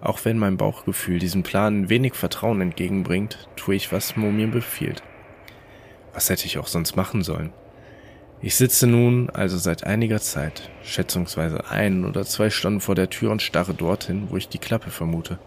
Auch 0.00 0.24
wenn 0.24 0.38
mein 0.38 0.56
Bauchgefühl 0.56 1.18
diesem 1.18 1.42
Plan 1.42 1.88
wenig 1.88 2.14
Vertrauen 2.14 2.60
entgegenbringt, 2.60 3.48
tue 3.56 3.74
ich, 3.74 3.90
was 3.90 4.16
Mo 4.16 4.30
mir 4.30 4.46
befiehlt. 4.46 5.02
Was 6.16 6.30
hätte 6.30 6.46
ich 6.46 6.56
auch 6.56 6.66
sonst 6.66 6.96
machen 6.96 7.22
sollen? 7.22 7.52
Ich 8.40 8.56
sitze 8.56 8.86
nun 8.86 9.28
also 9.28 9.58
seit 9.58 9.84
einiger 9.84 10.18
Zeit, 10.18 10.70
schätzungsweise 10.82 11.68
ein 11.68 12.06
oder 12.06 12.24
zwei 12.24 12.48
Stunden 12.48 12.80
vor 12.80 12.94
der 12.94 13.10
Tür 13.10 13.30
und 13.30 13.42
starre 13.42 13.74
dorthin, 13.74 14.28
wo 14.30 14.38
ich 14.38 14.48
die 14.48 14.58
Klappe 14.58 14.90
vermute. 14.90 15.38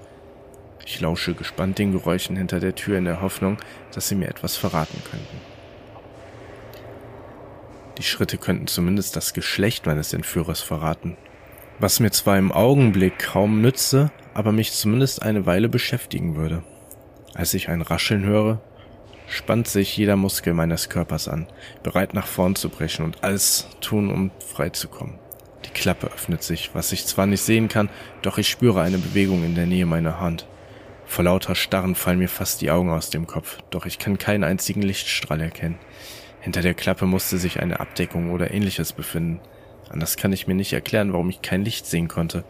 Ich 0.85 1.01
lausche 1.01 1.33
gespannt 1.33 1.79
den 1.79 1.91
Geräuschen 1.91 2.35
hinter 2.35 2.59
der 2.59 2.75
Tür 2.75 2.99
in 2.99 3.05
der 3.05 3.19
Hoffnung, 3.19 3.57
dass 3.95 4.09
sie 4.09 4.15
mir 4.15 4.27
etwas 4.27 4.57
verraten 4.57 5.01
könnten. 5.09 5.37
Die 7.97 8.03
Schritte 8.03 8.37
könnten 8.37 8.67
zumindest 8.67 9.15
das 9.15 9.33
Geschlecht 9.33 9.87
meines 9.87 10.13
Entführers 10.13 10.61
verraten, 10.61 11.17
was 11.79 11.99
mir 11.99 12.11
zwar 12.11 12.37
im 12.37 12.51
Augenblick 12.51 13.17
kaum 13.17 13.61
nütze, 13.61 14.11
aber 14.35 14.51
mich 14.51 14.71
zumindest 14.71 15.23
eine 15.23 15.47
Weile 15.47 15.67
beschäftigen 15.67 16.35
würde. 16.35 16.61
Als 17.33 17.55
ich 17.55 17.69
ein 17.69 17.81
Rascheln 17.81 18.23
höre, 18.23 18.61
spannt 19.29 19.67
sich 19.67 19.95
jeder 19.95 20.15
Muskel 20.15 20.53
meines 20.53 20.89
Körpers 20.89 21.27
an, 21.27 21.47
bereit 21.83 22.13
nach 22.13 22.27
vorn 22.27 22.55
zu 22.55 22.69
brechen 22.69 23.05
und 23.05 23.23
alles 23.23 23.67
tun, 23.81 24.11
um 24.11 24.31
frei 24.39 24.69
zu 24.69 24.87
kommen. 24.87 25.19
Die 25.65 25.69
Klappe 25.69 26.07
öffnet 26.07 26.43
sich, 26.43 26.71
was 26.73 26.91
ich 26.91 27.05
zwar 27.05 27.25
nicht 27.25 27.41
sehen 27.41 27.67
kann, 27.67 27.89
doch 28.21 28.37
ich 28.37 28.49
spüre 28.49 28.81
eine 28.81 28.97
Bewegung 28.97 29.43
in 29.43 29.55
der 29.55 29.67
Nähe 29.67 29.85
meiner 29.85 30.19
Hand. 30.19 30.47
Vor 31.05 31.23
lauter 31.23 31.55
Starren 31.55 31.95
fallen 31.95 32.19
mir 32.19 32.29
fast 32.29 32.61
die 32.61 32.71
Augen 32.71 32.89
aus 32.89 33.09
dem 33.09 33.27
Kopf, 33.27 33.57
doch 33.69 33.85
ich 33.85 33.99
kann 33.99 34.17
keinen 34.17 34.43
einzigen 34.43 34.81
Lichtstrahl 34.81 35.41
erkennen. 35.41 35.79
Hinter 36.41 36.61
der 36.61 36.73
Klappe 36.73 37.05
musste 37.05 37.37
sich 37.37 37.59
eine 37.59 37.79
Abdeckung 37.79 38.31
oder 38.31 38.51
ähnliches 38.51 38.93
befinden. 38.93 39.41
Anders 39.89 40.17
kann 40.17 40.33
ich 40.33 40.47
mir 40.47 40.53
nicht 40.53 40.73
erklären, 40.73 41.11
warum 41.13 41.29
ich 41.29 41.41
kein 41.41 41.65
Licht 41.65 41.85
sehen 41.85 42.07
konnte. 42.07 42.43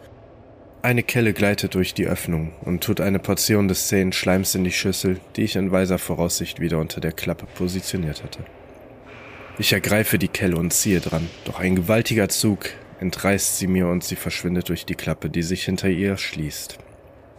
Eine 0.82 1.04
Kelle 1.04 1.34
gleitet 1.34 1.76
durch 1.76 1.94
die 1.94 2.08
Öffnung 2.08 2.54
und 2.62 2.82
tut 2.82 3.02
eine 3.02 3.20
Portion 3.20 3.68
des 3.68 3.90
zähen 3.90 4.14
Schleims 4.14 4.56
in 4.56 4.64
die 4.64 4.72
Schüssel, 4.72 5.20
die 5.36 5.44
ich 5.44 5.58
in 5.58 5.72
weiser 5.72 5.98
Voraussicht 5.98 6.62
wieder 6.62 6.78
unter 6.80 7.02
der 7.02 7.12
Klappe 7.12 7.48
positioniert 7.48 8.24
hatte. 8.24 8.46
Ich 9.58 9.74
ergreife 9.74 10.18
die 10.18 10.30
Kelle 10.30 10.56
und 10.56 10.72
ziehe 10.72 11.02
dran, 11.02 11.30
doch 11.44 11.60
ein 11.60 11.76
gewaltiger 11.76 12.30
Zug 12.30 12.70
entreißt 13.02 13.58
sie 13.58 13.68
mir 13.68 13.88
und 13.88 14.06
sie 14.06 14.16
verschwindet 14.16 14.70
durch 14.70 14.86
die 14.86 14.96
Klappe, 14.96 15.30
die 15.30 15.44
sich 15.44 15.66
hinter 15.66 15.90
ihr 15.90 16.16
schließt. 16.16 16.78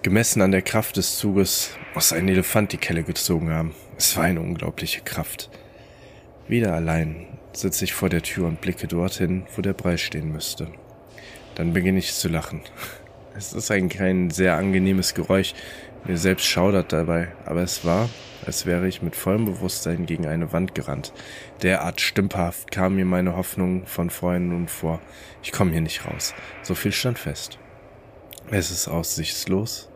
Gemessen 0.03 0.43
an 0.43 0.51
der 0.51 0.62
Kraft 0.62 0.99
des 0.99 1.16
Zuges 1.16 1.70
muss 1.95 2.12
ein 2.12 2.28
Elefant 2.28 2.72
die 2.72 2.78
Kelle 2.78 3.05
gezogen 3.05 3.51
haben. 3.51 3.74
Es 3.97 4.18
war 4.18 4.24
eine 4.24 4.43
unglaubliche 4.43 5.01
Kraft. 5.01 5.49
Wieder 6.47 6.74
allein 6.74 7.26
sitze 7.55 7.86
ich 7.86 7.95
vor 7.95 8.11
der 8.11 8.22
Tür 8.22 8.47
und 8.49 8.61
blicke 8.61 8.86
dorthin, 8.86 9.45
wo 9.57 9.62
der 9.62 9.72
Brei 9.72 9.97
stehen 9.97 10.30
müsste. 10.30 10.68
Dann 11.55 11.72
beginne 11.72 12.01
ich 12.01 12.12
zu 12.12 12.28
lachen. 12.28 12.61
Es 13.37 13.53
ist 13.53 13.70
ein 13.70 13.89
kein 13.89 14.31
sehr 14.31 14.57
angenehmes 14.57 15.14
Geräusch. 15.14 15.55
Mir 16.05 16.16
selbst 16.16 16.47
schaudert 16.47 16.93
dabei, 16.93 17.28
aber 17.45 17.62
es 17.62 17.85
war, 17.85 18.09
als 18.47 18.66
wäre 18.66 18.89
ich 18.89 19.03
mit 19.03 19.14
vollem 19.14 19.45
Bewusstsein 19.45 20.07
gegen 20.07 20.26
eine 20.26 20.53
Wand 20.53 20.74
gerannt. 20.74 21.12
Derart 21.62 22.01
stümperhaft 22.01 22.70
kam 22.70 22.97
mir 22.97 23.05
meine 23.05 23.37
Hoffnung 23.37 23.87
von 23.87 24.11
vorhin 24.11 24.49
nun 24.49 24.66
vor. 24.66 25.01
Ich 25.43 25.53
komme 25.53 25.72
hier 25.72 25.83
nicht 25.83 26.07
raus. 26.07 26.35
So 26.62 26.74
viel 26.74 26.93
stand 26.93 27.18
fest. 27.18 27.59
Es 28.51 28.70
ist 28.70 28.89
aussichtslos, 28.89 29.91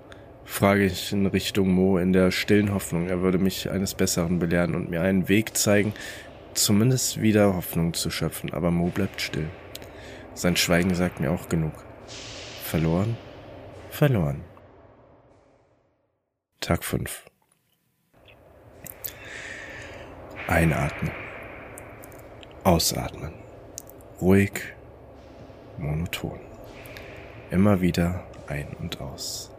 frage 0.45 0.85
ich 0.85 1.13
in 1.13 1.27
Richtung 1.27 1.71
Mo 1.71 1.99
in 1.99 2.13
der 2.13 2.31
stillen 2.31 2.73
Hoffnung, 2.73 3.09
er 3.09 3.21
würde 3.21 3.39
mich 3.39 3.71
eines 3.71 3.95
Besseren 3.95 4.39
belehren 4.39 4.77
und 4.77 4.91
mir 4.91 5.01
einen 5.01 5.29
Weg 5.29 5.57
zeigen, 5.57 5.93
zumindest 6.53 7.21
wieder 7.21 7.55
Hoffnung 7.55 7.95
zu 7.95 8.11
schöpfen, 8.11 8.53
aber 8.53 8.71
Mo 8.71 8.89
bleibt 8.89 9.21
still. 9.21 9.49
Sein 10.35 10.57
Schweigen 10.57 10.95
sagt 10.95 11.19
mir 11.19 11.33
auch 11.33 11.49
genug. 11.49 11.73
Verloren? 12.65 13.17
Verloren. 13.95 14.43
Tag 16.59 16.83
5. 16.83 17.27
Einatmen. 20.49 21.13
Ausatmen. 22.65 23.35
Ruhig, 24.21 24.51
monoton. 25.79 26.41
Immer 27.53 27.83
wieder 27.83 28.27
ein 28.49 28.67
und 28.81 29.01
aus. 29.01 29.53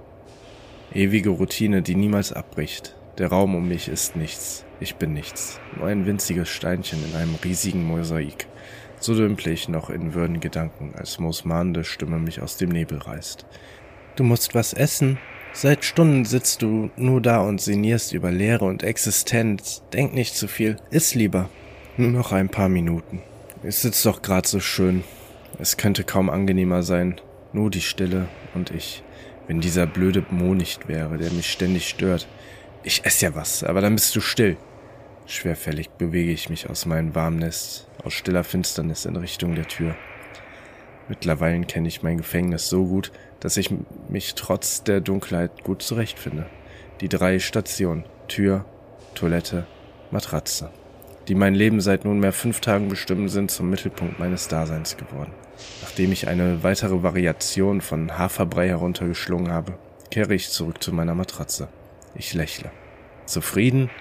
Ewige 0.93 1.29
Routine, 1.29 1.81
die 1.81 1.95
niemals 1.95 2.33
abbricht. 2.33 2.93
Der 3.17 3.29
Raum 3.29 3.55
um 3.55 3.69
mich 3.69 3.87
ist 3.87 4.17
nichts. 4.17 4.65
Ich 4.81 4.97
bin 4.97 5.13
nichts. 5.13 5.61
Nur 5.77 5.87
ein 5.87 6.05
winziges 6.05 6.49
Steinchen 6.49 7.01
in 7.05 7.15
einem 7.15 7.35
riesigen 7.35 7.85
Mosaik. 7.85 8.47
So 8.99 9.15
dümpel 9.15 9.53
ich 9.53 9.69
noch 9.69 9.89
in 9.89 10.13
würden 10.13 10.41
Gedanken, 10.41 10.93
als 10.97 11.19
Moos 11.19 11.45
mahnende 11.45 11.85
Stimme 11.85 12.19
mich 12.19 12.41
aus 12.41 12.57
dem 12.57 12.67
Nebel 12.67 12.97
reißt. 12.97 13.45
Du 14.15 14.23
musst 14.23 14.55
was 14.55 14.73
essen. 14.73 15.17
Seit 15.51 15.83
Stunden 15.83 16.23
sitzt 16.23 16.61
du 16.61 16.89
nur 16.95 17.21
da 17.21 17.41
und 17.41 17.59
sinnierst 17.59 18.13
über 18.13 18.31
Lehre 18.31 18.65
und 18.65 18.83
Existenz. 18.83 19.83
Denk 19.91 20.13
nicht 20.13 20.35
zu 20.35 20.47
viel. 20.47 20.77
Iss 20.89 21.15
lieber. 21.15 21.49
Nur 21.97 22.11
noch 22.11 22.31
ein 22.31 22.49
paar 22.49 22.69
Minuten. 22.69 23.21
Es 23.63 23.81
sitzt 23.81 24.05
doch 24.05 24.21
grad 24.21 24.47
so 24.47 24.59
schön. 24.59 25.03
Es 25.59 25.75
könnte 25.75 26.03
kaum 26.03 26.29
angenehmer 26.29 26.83
sein. 26.83 27.19
Nur 27.51 27.69
die 27.69 27.81
Stille 27.81 28.27
und 28.53 28.71
ich. 28.71 29.03
Wenn 29.47 29.59
dieser 29.59 29.85
blöde 29.85 30.25
Mo 30.29 30.53
nicht 30.53 30.87
wäre, 30.87 31.17
der 31.17 31.31
mich 31.31 31.51
ständig 31.51 31.89
stört. 31.89 32.27
Ich 32.83 33.05
esse 33.05 33.25
ja 33.25 33.35
was, 33.35 33.63
aber 33.63 33.81
dann 33.81 33.95
bist 33.95 34.15
du 34.15 34.21
still. 34.21 34.57
Schwerfällig 35.25 35.89
bewege 35.89 36.31
ich 36.31 36.49
mich 36.49 36.69
aus 36.69 36.85
meinem 36.85 37.15
Warmnest, 37.15 37.87
aus 38.03 38.13
stiller 38.13 38.43
Finsternis 38.43 39.05
in 39.05 39.15
Richtung 39.15 39.55
der 39.55 39.67
Tür. 39.67 39.95
Mittlerweile 41.07 41.63
kenne 41.65 41.87
ich 41.87 42.03
mein 42.03 42.17
Gefängnis 42.17 42.69
so 42.69 42.85
gut, 42.85 43.11
dass 43.45 43.57
ich 43.57 43.69
mich 44.09 44.33
trotz 44.33 44.81
der 44.81 45.01
Dunkelheit 45.01 45.63
gut 45.63 45.83
zurechtfinde. 45.83 46.47
Die 46.99 47.09
drei 47.09 47.37
Stationen, 47.37 48.03
Tür, 48.27 48.65
Toilette, 49.13 49.67
Matratze, 50.09 50.71
die 51.27 51.35
mein 51.35 51.53
Leben 51.53 51.79
seit 51.79 52.05
nunmehr 52.05 52.31
fünf 52.31 52.59
Tagen 52.59 52.87
bestimmen, 52.87 53.29
sind 53.29 53.51
zum 53.51 53.69
Mittelpunkt 53.69 54.17
meines 54.17 54.47
Daseins 54.47 54.97
geworden. 54.97 55.31
Nachdem 55.83 56.11
ich 56.11 56.27
eine 56.27 56.63
weitere 56.63 57.03
Variation 57.03 57.81
von 57.81 58.17
Haferbrei 58.17 58.67
heruntergeschlungen 58.69 59.51
habe, 59.51 59.77
kehre 60.09 60.33
ich 60.33 60.49
zurück 60.49 60.81
zu 60.81 60.91
meiner 60.91 61.13
Matratze. 61.13 61.67
Ich 62.15 62.33
lächle. 62.33 62.71
Zufrieden? 63.27 63.91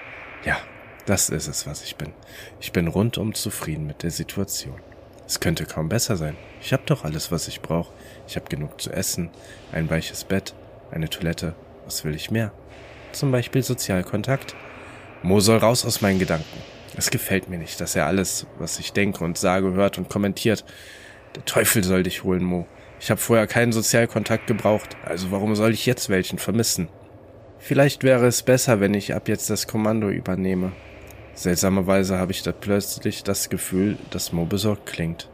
Ja, 0.46 0.56
das 1.04 1.28
ist 1.28 1.48
es, 1.48 1.66
was 1.66 1.84
ich 1.84 1.96
bin. 1.96 2.14
Ich 2.60 2.72
bin 2.72 2.88
rundum 2.88 3.34
zufrieden 3.34 3.86
mit 3.86 4.04
der 4.04 4.10
Situation. 4.10 4.80
Es 5.26 5.40
könnte 5.40 5.64
kaum 5.64 5.88
besser 5.88 6.16
sein. 6.16 6.36
Ich 6.60 6.72
habe 6.72 6.82
doch 6.86 7.04
alles, 7.04 7.32
was 7.32 7.48
ich 7.48 7.60
brauche. 7.60 7.92
Ich 8.26 8.36
habe 8.36 8.48
genug 8.48 8.80
zu 8.80 8.90
essen, 8.90 9.30
ein 9.72 9.88
weiches 9.88 10.24
Bett, 10.24 10.54
eine 10.90 11.08
Toilette. 11.08 11.54
Was 11.84 12.04
will 12.04 12.14
ich 12.14 12.30
mehr? 12.30 12.52
Zum 13.12 13.30
Beispiel 13.30 13.62
Sozialkontakt. 13.62 14.54
Mo 15.22 15.40
soll 15.40 15.58
raus 15.58 15.84
aus 15.84 16.00
meinen 16.00 16.18
Gedanken. 16.18 16.58
Es 16.96 17.10
gefällt 17.10 17.48
mir 17.48 17.58
nicht, 17.58 17.80
dass 17.80 17.96
er 17.96 18.06
alles, 18.06 18.46
was 18.58 18.78
ich 18.78 18.92
denke 18.92 19.24
und 19.24 19.38
sage, 19.38 19.72
hört 19.72 19.98
und 19.98 20.08
kommentiert. 20.08 20.64
Der 21.34 21.44
Teufel 21.44 21.82
soll 21.82 22.02
dich 22.02 22.22
holen, 22.22 22.44
Mo. 22.44 22.66
Ich 23.00 23.10
habe 23.10 23.20
vorher 23.20 23.46
keinen 23.46 23.72
Sozialkontakt 23.72 24.46
gebraucht, 24.46 24.96
also 25.04 25.30
warum 25.30 25.54
soll 25.56 25.72
ich 25.72 25.86
jetzt 25.86 26.08
welchen 26.08 26.38
vermissen? 26.38 26.88
Vielleicht 27.58 28.04
wäre 28.04 28.26
es 28.26 28.42
besser, 28.42 28.80
wenn 28.80 28.94
ich 28.94 29.14
ab 29.14 29.28
jetzt 29.28 29.50
das 29.50 29.66
Kommando 29.66 30.08
übernehme. 30.08 30.72
Seltsamerweise 31.34 32.18
habe 32.18 32.32
ich 32.32 32.42
da 32.42 32.52
plötzlich 32.52 33.24
das 33.24 33.50
Gefühl, 33.50 33.98
dass 34.10 34.32
Mo 34.32 34.44
besorgt 34.44 34.86
klingt. 34.86 35.28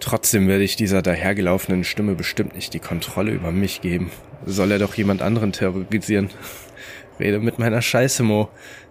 Trotzdem 0.00 0.48
werde 0.48 0.64
ich 0.64 0.76
dieser 0.76 1.02
dahergelaufenen 1.02 1.84
Stimme 1.84 2.14
bestimmt 2.14 2.54
nicht 2.54 2.74
die 2.74 2.80
Kontrolle 2.80 3.32
über 3.32 3.52
mich 3.52 3.82
geben. 3.82 4.10
Soll 4.46 4.72
er 4.72 4.78
doch 4.78 4.94
jemand 4.94 5.22
anderen 5.22 5.52
terrorisieren? 5.52 6.30
Rede 7.20 7.38
mit 7.38 7.58
meiner 7.58 7.82
Scheiße, 7.82 8.22
Mo, 8.22 8.48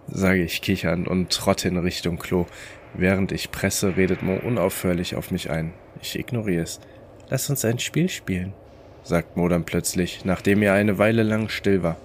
sage 0.08 0.42
ich 0.42 0.62
kichernd 0.62 1.08
und 1.08 1.30
trotte 1.30 1.68
in 1.68 1.76
Richtung 1.76 2.18
Klo. 2.18 2.46
Während 2.94 3.32
ich 3.32 3.50
presse, 3.50 3.96
redet 3.96 4.22
Mo 4.22 4.36
unaufhörlich 4.36 5.16
auf 5.16 5.30
mich 5.30 5.50
ein. 5.50 5.74
Ich 6.00 6.18
ignoriere 6.18 6.62
es. 6.62 6.80
Lass 7.28 7.50
uns 7.50 7.64
ein 7.64 7.78
Spiel 7.78 8.08
spielen, 8.08 8.54
sagt 9.02 9.36
Mo 9.36 9.48
dann 9.48 9.64
plötzlich, 9.64 10.24
nachdem 10.24 10.62
er 10.62 10.74
eine 10.74 10.98
Weile 10.98 11.24
lang 11.24 11.48
still 11.48 11.82
war. 11.82 11.96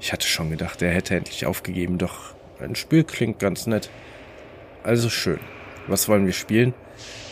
Ich 0.00 0.12
hatte 0.12 0.26
schon 0.26 0.50
gedacht, 0.50 0.80
er 0.82 0.90
hätte 0.90 1.16
endlich 1.16 1.46
aufgegeben, 1.46 1.98
doch 1.98 2.35
ein 2.60 2.74
Spiel 2.74 3.04
klingt 3.04 3.38
ganz 3.38 3.66
nett. 3.66 3.90
Also 4.82 5.08
schön. 5.10 5.40
Was 5.86 6.08
wollen 6.08 6.26
wir 6.26 6.32
spielen? 6.32 6.74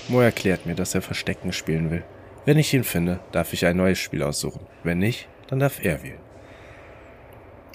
Mo 0.08 0.20
erklärt 0.20 0.66
mir, 0.66 0.74
dass 0.74 0.94
er 0.94 1.02
Verstecken 1.02 1.52
spielen 1.52 1.90
will. 1.90 2.04
Wenn 2.44 2.58
ich 2.58 2.74
ihn 2.74 2.84
finde, 2.84 3.20
darf 3.32 3.52
ich 3.52 3.64
ein 3.64 3.76
neues 3.76 3.98
Spiel 3.98 4.22
aussuchen. 4.22 4.66
Wenn 4.82 4.98
nicht, 4.98 5.28
dann 5.48 5.58
darf 5.58 5.82
er 5.82 6.02
wählen. 6.02 6.20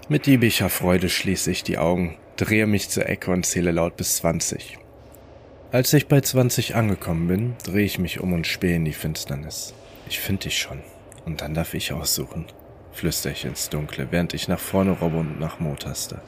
Mit 0.09 0.25
diebischer 0.25 0.69
Freude 0.69 1.09
schließe 1.09 1.51
ich 1.51 1.63
die 1.63 1.77
Augen, 1.77 2.17
drehe 2.35 2.67
mich 2.67 2.89
zur 2.89 3.07
Ecke 3.07 3.31
und 3.31 3.45
zähle 3.45 3.71
laut 3.71 3.95
bis 3.97 4.17
20. 4.17 4.77
Als 5.71 5.93
ich 5.93 6.07
bei 6.07 6.21
20 6.21 6.75
angekommen 6.75 7.27
bin, 7.27 7.55
drehe 7.63 7.85
ich 7.85 7.99
mich 7.99 8.19
um 8.19 8.33
und 8.33 8.47
spähe 8.47 8.75
in 8.75 8.85
die 8.85 8.93
Finsternis. 8.93 9.73
Ich 10.07 10.19
finde 10.19 10.43
dich 10.43 10.57
schon. 10.57 10.81
Und 11.25 11.41
dann 11.41 11.53
darf 11.53 11.75
ich 11.75 11.93
aussuchen, 11.93 12.45
flüstere 12.91 13.33
ich 13.33 13.45
ins 13.45 13.69
Dunkle, 13.69 14.07
während 14.09 14.33
ich 14.33 14.47
nach 14.47 14.59
vorne 14.59 14.91
robbe 14.91 15.17
und 15.17 15.39
nach 15.39 15.59
Mo 15.59 15.75
taste. 15.75 16.21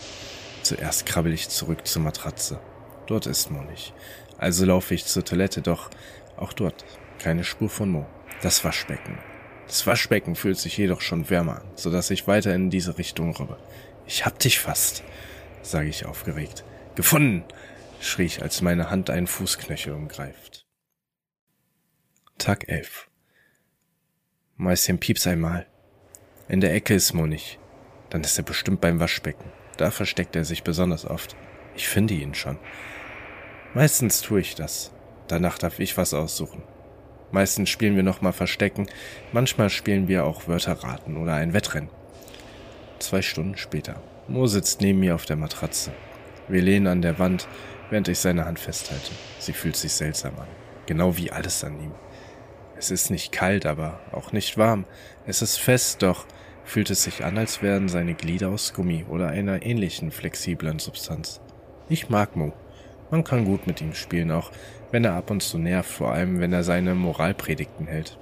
Zuerst 0.71 1.05
krabbel 1.05 1.33
ich 1.33 1.49
zurück 1.49 1.85
zur 1.85 2.01
Matratze. 2.01 2.57
Dort 3.05 3.25
ist 3.25 3.51
Mo 3.51 3.61
nicht. 3.61 3.93
Also 4.37 4.63
laufe 4.63 4.93
ich 4.93 5.03
zur 5.03 5.25
Toilette, 5.25 5.61
doch 5.61 5.89
auch 6.37 6.53
dort 6.53 6.85
keine 7.19 7.43
Spur 7.43 7.69
von 7.69 7.89
Mo. 7.89 8.07
Das 8.41 8.63
Waschbecken. 8.63 9.17
Das 9.67 9.85
Waschbecken 9.85 10.37
fühlt 10.37 10.57
sich 10.57 10.77
jedoch 10.77 11.01
schon 11.01 11.29
wärmer 11.29 11.59
an, 11.59 11.71
sodass 11.75 12.09
ich 12.09 12.25
weiter 12.25 12.55
in 12.55 12.69
diese 12.69 12.97
Richtung 12.97 13.35
robbe. 13.35 13.57
Ich 14.05 14.25
hab 14.25 14.39
dich 14.39 14.61
fast, 14.61 15.03
sage 15.61 15.89
ich 15.89 16.05
aufgeregt. 16.05 16.63
Gefunden, 16.95 17.43
schrie 17.99 18.23
ich, 18.23 18.41
als 18.41 18.61
meine 18.61 18.89
Hand 18.89 19.09
einen 19.09 19.27
Fußknöchel 19.27 19.91
umgreift. 19.91 20.65
Tag 22.37 22.69
11. 22.69 23.09
Mäuschen 24.55 24.99
pieps 24.99 25.27
einmal. 25.27 25.67
In 26.47 26.61
der 26.61 26.73
Ecke 26.73 26.93
ist 26.93 27.11
Mo 27.11 27.25
nicht. 27.27 27.59
Dann 28.09 28.21
ist 28.21 28.37
er 28.37 28.45
bestimmt 28.45 28.79
beim 28.79 29.01
Waschbecken. 29.01 29.51
Da 29.77 29.91
versteckt 29.91 30.35
er 30.35 30.45
sich 30.45 30.63
besonders 30.63 31.05
oft. 31.05 31.35
Ich 31.75 31.87
finde 31.87 32.13
ihn 32.13 32.33
schon. 32.33 32.57
Meistens 33.73 34.21
tue 34.21 34.41
ich 34.41 34.55
das. 34.55 34.91
Danach 35.27 35.57
darf 35.57 35.79
ich 35.79 35.97
was 35.97 36.13
aussuchen. 36.13 36.63
Meistens 37.31 37.69
spielen 37.69 37.95
wir 37.95 38.03
nochmal 38.03 38.33
Verstecken, 38.33 38.87
manchmal 39.31 39.69
spielen 39.69 40.09
wir 40.09 40.25
auch 40.25 40.47
Wörter 40.47 40.73
raten 40.73 41.15
oder 41.15 41.35
ein 41.35 41.53
Wettrennen. 41.53 41.89
Zwei 42.99 43.21
Stunden 43.21 43.57
später. 43.57 44.01
Mo 44.27 44.47
sitzt 44.47 44.81
neben 44.81 44.99
mir 44.99 45.15
auf 45.15 45.25
der 45.25 45.37
Matratze. 45.37 45.91
Wir 46.49 46.61
lehnen 46.61 46.87
an 46.87 47.01
der 47.01 47.17
Wand, 47.19 47.47
während 47.89 48.09
ich 48.09 48.19
seine 48.19 48.45
Hand 48.45 48.59
festhalte. 48.59 49.11
Sie 49.39 49.53
fühlt 49.53 49.77
sich 49.77 49.93
seltsam 49.93 50.37
an. 50.37 50.47
Genau 50.85 51.15
wie 51.15 51.31
alles 51.31 51.63
an 51.63 51.79
ihm. 51.79 51.93
Es 52.77 52.91
ist 52.91 53.09
nicht 53.09 53.31
kalt, 53.31 53.65
aber 53.65 53.99
auch 54.11 54.33
nicht 54.33 54.57
warm. 54.57 54.85
Es 55.25 55.41
ist 55.41 55.57
fest, 55.57 56.01
doch 56.01 56.25
fühlt 56.65 56.89
es 56.89 57.03
sich 57.03 57.23
an, 57.23 57.37
als 57.37 57.61
wären 57.61 57.89
seine 57.89 58.13
Glieder 58.13 58.49
aus 58.49 58.73
Gummi 58.73 59.05
oder 59.09 59.27
einer 59.27 59.63
ähnlichen 59.63 60.11
flexiblen 60.11 60.79
Substanz. 60.79 61.41
Ich 61.89 62.09
mag 62.09 62.35
Mo. 62.35 62.53
Man 63.09 63.23
kann 63.23 63.45
gut 63.45 63.67
mit 63.67 63.81
ihm 63.81 63.93
spielen, 63.93 64.31
auch 64.31 64.51
wenn 64.91 65.03
er 65.03 65.13
ab 65.13 65.31
und 65.31 65.43
zu 65.43 65.57
nervt, 65.57 65.89
vor 65.89 66.13
allem 66.13 66.39
wenn 66.39 66.53
er 66.53 66.63
seine 66.63 66.95
Moralpredigten 66.95 67.87
hält. 67.87 68.17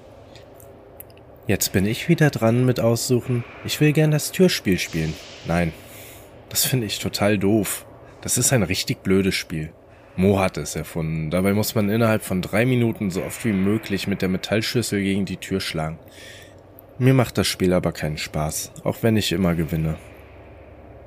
Jetzt 1.48 1.72
bin 1.72 1.86
ich 1.86 2.10
wieder 2.10 2.30
dran 2.30 2.66
mit 2.66 2.80
Aussuchen. 2.80 3.44
Ich 3.66 3.82
will 3.82 3.92
gern 3.92 4.12
das 4.12 4.32
Türspiel 4.32 4.78
spielen. 4.78 5.14
Nein, 5.48 5.74
das 6.50 6.66
finde 6.66 6.86
ich 6.86 7.00
total 7.00 7.38
doof. 7.38 7.86
Das 8.22 8.38
ist 8.38 8.54
ein 8.54 8.64
richtig 8.64 9.02
blödes 9.04 9.36
Spiel. 9.36 9.72
Mo 10.16 10.40
hat 10.40 10.58
es 10.58 10.76
erfunden. 10.76 11.30
Dabei 11.30 11.54
muss 11.54 11.76
man 11.76 11.90
innerhalb 11.90 12.24
von 12.24 12.42
drei 12.42 12.66
Minuten 12.66 13.10
so 13.10 13.24
oft 13.24 13.46
wie 13.46 13.54
möglich 13.54 14.06
mit 14.06 14.22
der 14.22 14.30
Metallschüssel 14.30 15.02
gegen 15.02 15.26
die 15.26 15.38
Tür 15.38 15.62
schlagen. 15.62 15.98
Mir 17.02 17.14
macht 17.14 17.38
das 17.38 17.48
Spiel 17.48 17.72
aber 17.72 17.94
keinen 17.94 18.18
Spaß, 18.18 18.74
auch 18.84 18.98
wenn 19.04 19.16
ich 19.16 19.32
immer 19.32 19.56
gewinne. 19.56 19.96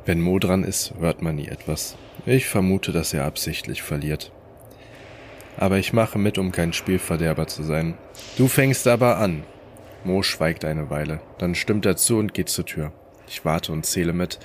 Wenn 0.07 0.22
Mo 0.22 0.38
dran 0.38 0.64
ist, 0.64 0.95
hört 0.99 1.20
man 1.20 1.36
nie 1.36 1.49
etwas. 1.49 1.97
Ich 2.24 2.49
vermute, 2.49 2.93
dass 2.93 3.12
er 3.12 3.24
absichtlich 3.24 3.82
verliert. 3.82 4.32
Aber 5.59 5.76
ich 5.76 5.93
mache 5.93 6.18
mit, 6.18 6.38
um 6.38 6.51
kein 6.51 6.72
Spielverderber 6.72 7.47
zu 7.47 7.62
sein. 7.62 7.99
Du 8.38 8.49
fängst 8.49 8.88
aber 8.88 9.18
an. 9.18 9.45
Mo 10.03 10.22
schweigt 10.22 10.64
eine 10.64 10.88
Weile, 10.88 11.20
dann 11.36 11.55
stimmt 11.55 11.84
er 11.84 11.99
zu 11.99 12.16
und 12.16 12.32
geht 12.32 12.49
zur 12.49 12.64
Tür. 12.64 12.93
Ich 13.28 13.45
warte 13.45 13.70
und 13.70 13.84
zähle 13.84 14.14
mit, 14.14 14.38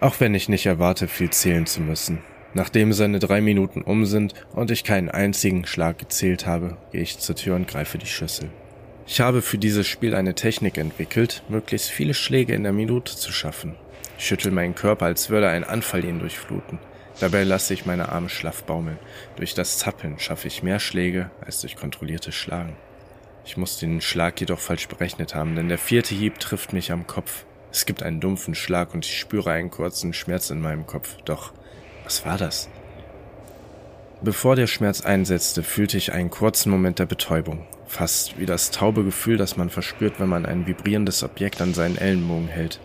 auch 0.00 0.20
wenn 0.20 0.34
ich 0.34 0.48
nicht 0.48 0.64
erwarte, 0.64 1.06
viel 1.06 1.28
zählen 1.30 1.66
zu 1.66 1.82
müssen. 1.82 2.22
Nachdem 2.54 2.94
seine 2.94 3.18
drei 3.18 3.42
Minuten 3.42 3.82
um 3.82 4.06
sind 4.06 4.32
und 4.54 4.70
ich 4.70 4.84
keinen 4.84 5.10
einzigen 5.10 5.66
Schlag 5.66 5.98
gezählt 5.98 6.46
habe, 6.46 6.78
gehe 6.92 7.02
ich 7.02 7.18
zur 7.18 7.36
Tür 7.36 7.56
und 7.56 7.68
greife 7.68 7.98
die 7.98 8.06
Schüssel. 8.06 8.48
Ich 9.08 9.20
habe 9.20 9.40
für 9.40 9.56
dieses 9.56 9.86
Spiel 9.86 10.16
eine 10.16 10.34
Technik 10.34 10.78
entwickelt, 10.78 11.44
möglichst 11.48 11.90
viele 11.90 12.12
Schläge 12.12 12.54
in 12.54 12.64
der 12.64 12.72
Minute 12.72 13.14
zu 13.14 13.30
schaffen. 13.30 13.76
Ich 14.18 14.26
schüttel 14.26 14.50
meinen 14.50 14.74
Körper, 14.74 15.06
als 15.06 15.30
würde 15.30 15.48
ein 15.48 15.62
Anfall 15.62 16.04
ihn 16.04 16.18
durchfluten. 16.18 16.80
Dabei 17.20 17.44
lasse 17.44 17.72
ich 17.72 17.86
meine 17.86 18.08
Arme 18.08 18.28
schlaff 18.28 18.64
baumeln. 18.64 18.98
Durch 19.36 19.54
das 19.54 19.78
Zappeln 19.78 20.18
schaffe 20.18 20.48
ich 20.48 20.64
mehr 20.64 20.80
Schläge 20.80 21.30
als 21.40 21.60
durch 21.60 21.76
kontrolliertes 21.76 22.34
Schlagen. 22.34 22.74
Ich 23.44 23.56
muss 23.56 23.78
den 23.78 24.00
Schlag 24.00 24.40
jedoch 24.40 24.58
falsch 24.58 24.88
berechnet 24.88 25.36
haben, 25.36 25.54
denn 25.54 25.68
der 25.68 25.78
vierte 25.78 26.14
Hieb 26.14 26.40
trifft 26.40 26.72
mich 26.72 26.90
am 26.90 27.06
Kopf. 27.06 27.44
Es 27.70 27.86
gibt 27.86 28.02
einen 28.02 28.20
dumpfen 28.20 28.56
Schlag 28.56 28.92
und 28.92 29.06
ich 29.06 29.18
spüre 29.18 29.52
einen 29.52 29.70
kurzen 29.70 30.14
Schmerz 30.14 30.50
in 30.50 30.60
meinem 30.60 30.84
Kopf. 30.84 31.16
Doch, 31.24 31.52
was 32.02 32.26
war 32.26 32.38
das? 32.38 32.68
Bevor 34.22 34.56
der 34.56 34.66
Schmerz 34.66 35.02
einsetzte, 35.02 35.62
fühlte 35.62 35.98
ich 35.98 36.12
einen 36.12 36.30
kurzen 36.30 36.70
Moment 36.70 36.98
der 36.98 37.06
Betäubung. 37.06 37.66
Fast 37.86 38.38
wie 38.38 38.46
das 38.46 38.70
taube 38.70 39.04
Gefühl, 39.04 39.36
das 39.36 39.58
man 39.58 39.68
verspürt, 39.68 40.18
wenn 40.18 40.28
man 40.28 40.46
ein 40.46 40.66
vibrierendes 40.66 41.22
Objekt 41.22 41.60
an 41.60 41.74
seinen 41.74 41.98
Ellenbogen 41.98 42.48
hält. 42.48 42.80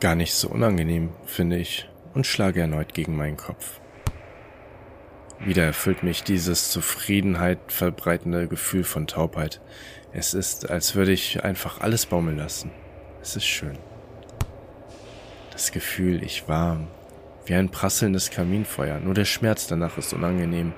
Gar 0.00 0.14
nicht 0.14 0.32
so 0.32 0.48
unangenehm, 0.48 1.10
finde 1.26 1.58
ich, 1.58 1.88
und 2.14 2.26
schlage 2.26 2.62
erneut 2.62 2.94
gegen 2.94 3.16
meinen 3.16 3.36
Kopf. 3.36 3.80
Wieder 5.40 5.64
erfüllt 5.64 6.02
mich 6.02 6.22
dieses 6.22 6.70
Zufriedenheit 6.70 7.58
verbreitende 7.68 8.48
Gefühl 8.48 8.84
von 8.84 9.06
Taubheit. 9.06 9.60
Es 10.14 10.32
ist, 10.32 10.70
als 10.70 10.94
würde 10.94 11.12
ich 11.12 11.44
einfach 11.44 11.82
alles 11.82 12.06
baumeln 12.06 12.38
lassen. 12.38 12.70
Es 13.20 13.36
ist 13.36 13.44
schön. 13.44 13.76
Das 15.52 15.70
Gefühl, 15.70 16.22
ich 16.22 16.48
warm, 16.48 16.88
wie 17.46 17.54
ein 17.54 17.70
prasselndes 17.70 18.30
Kaminfeuer, 18.30 19.00
nur 19.00 19.14
der 19.14 19.24
Schmerz 19.24 19.66
danach 19.66 19.96
ist 19.98 20.12
unangenehm. 20.12 20.72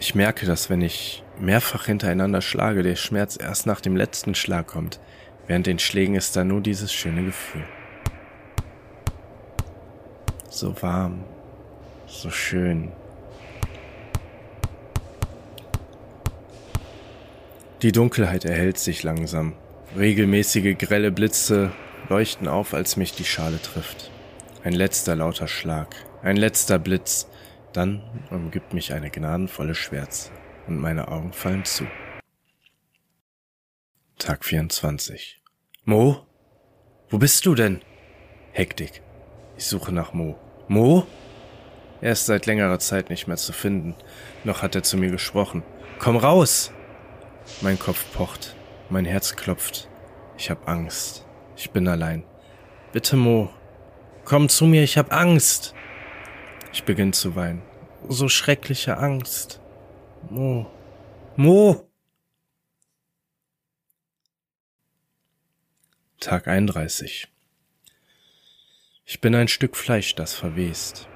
Ich 0.00 0.14
merke, 0.14 0.46
dass 0.46 0.68
wenn 0.68 0.80
ich 0.80 1.22
mehrfach 1.38 1.86
hintereinander 1.86 2.40
schlage, 2.40 2.82
der 2.82 2.96
Schmerz 2.96 3.38
erst 3.40 3.66
nach 3.66 3.80
dem 3.80 3.96
letzten 3.96 4.34
Schlag 4.34 4.66
kommt. 4.66 4.98
Während 5.46 5.66
den 5.66 5.78
Schlägen 5.78 6.14
ist 6.14 6.36
da 6.36 6.44
nur 6.44 6.60
dieses 6.60 6.92
schöne 6.92 7.24
Gefühl. 7.24 7.64
So 10.48 10.80
warm, 10.82 11.24
so 12.06 12.30
schön. 12.30 12.92
Die 17.82 17.90
Dunkelheit 17.92 18.44
erhellt 18.44 18.78
sich 18.78 19.02
langsam. 19.02 19.54
Regelmäßige 19.96 20.78
grelle 20.78 21.10
Blitze 21.10 21.72
leuchten 22.08 22.46
auf, 22.46 22.74
als 22.74 22.96
mich 22.96 23.12
die 23.12 23.24
Schale 23.24 23.60
trifft. 23.60 24.11
Ein 24.64 24.74
letzter 24.74 25.16
lauter 25.16 25.48
Schlag, 25.48 25.96
ein 26.22 26.36
letzter 26.36 26.78
Blitz, 26.78 27.26
dann 27.72 28.00
umgibt 28.30 28.72
mich 28.74 28.92
eine 28.92 29.10
gnadenvolle 29.10 29.74
Schwärze 29.74 30.30
und 30.68 30.78
meine 30.78 31.08
Augen 31.08 31.32
fallen 31.32 31.64
zu. 31.64 31.84
Tag 34.18 34.44
24. 34.44 35.42
Mo? 35.84 36.24
Wo 37.10 37.18
bist 37.18 37.44
du 37.44 37.56
denn? 37.56 37.80
Hektik. 38.52 39.02
Ich 39.56 39.64
suche 39.64 39.90
nach 39.90 40.12
Mo. 40.12 40.38
Mo? 40.68 41.08
Er 42.00 42.12
ist 42.12 42.26
seit 42.26 42.46
längerer 42.46 42.78
Zeit 42.78 43.10
nicht 43.10 43.26
mehr 43.26 43.38
zu 43.38 43.52
finden. 43.52 43.96
Noch 44.44 44.62
hat 44.62 44.76
er 44.76 44.84
zu 44.84 44.96
mir 44.96 45.10
gesprochen. 45.10 45.64
Komm 45.98 46.16
raus! 46.16 46.70
Mein 47.62 47.80
Kopf 47.80 48.06
pocht, 48.12 48.54
mein 48.90 49.06
Herz 49.06 49.34
klopft. 49.34 49.88
Ich 50.38 50.50
hab 50.50 50.68
Angst. 50.68 51.26
Ich 51.56 51.72
bin 51.72 51.88
allein. 51.88 52.22
Bitte, 52.92 53.16
Mo, 53.16 53.50
komm 54.24 54.48
zu 54.48 54.66
mir, 54.66 54.82
ich 54.82 54.98
hab 54.98 55.12
Angst. 55.12 55.74
Ich 56.72 56.84
beginn 56.84 57.12
zu 57.12 57.36
weinen. 57.36 57.62
So 58.08 58.28
schreckliche 58.28 58.96
Angst. 58.96 59.60
Mo. 60.30 60.66
Mo. 61.36 61.88
Tag 66.20 66.46
31. 66.46 67.28
Ich 69.04 69.20
bin 69.20 69.34
ein 69.34 69.48
Stück 69.48 69.76
Fleisch, 69.76 70.14
das 70.14 70.34
verwest. 70.34 71.08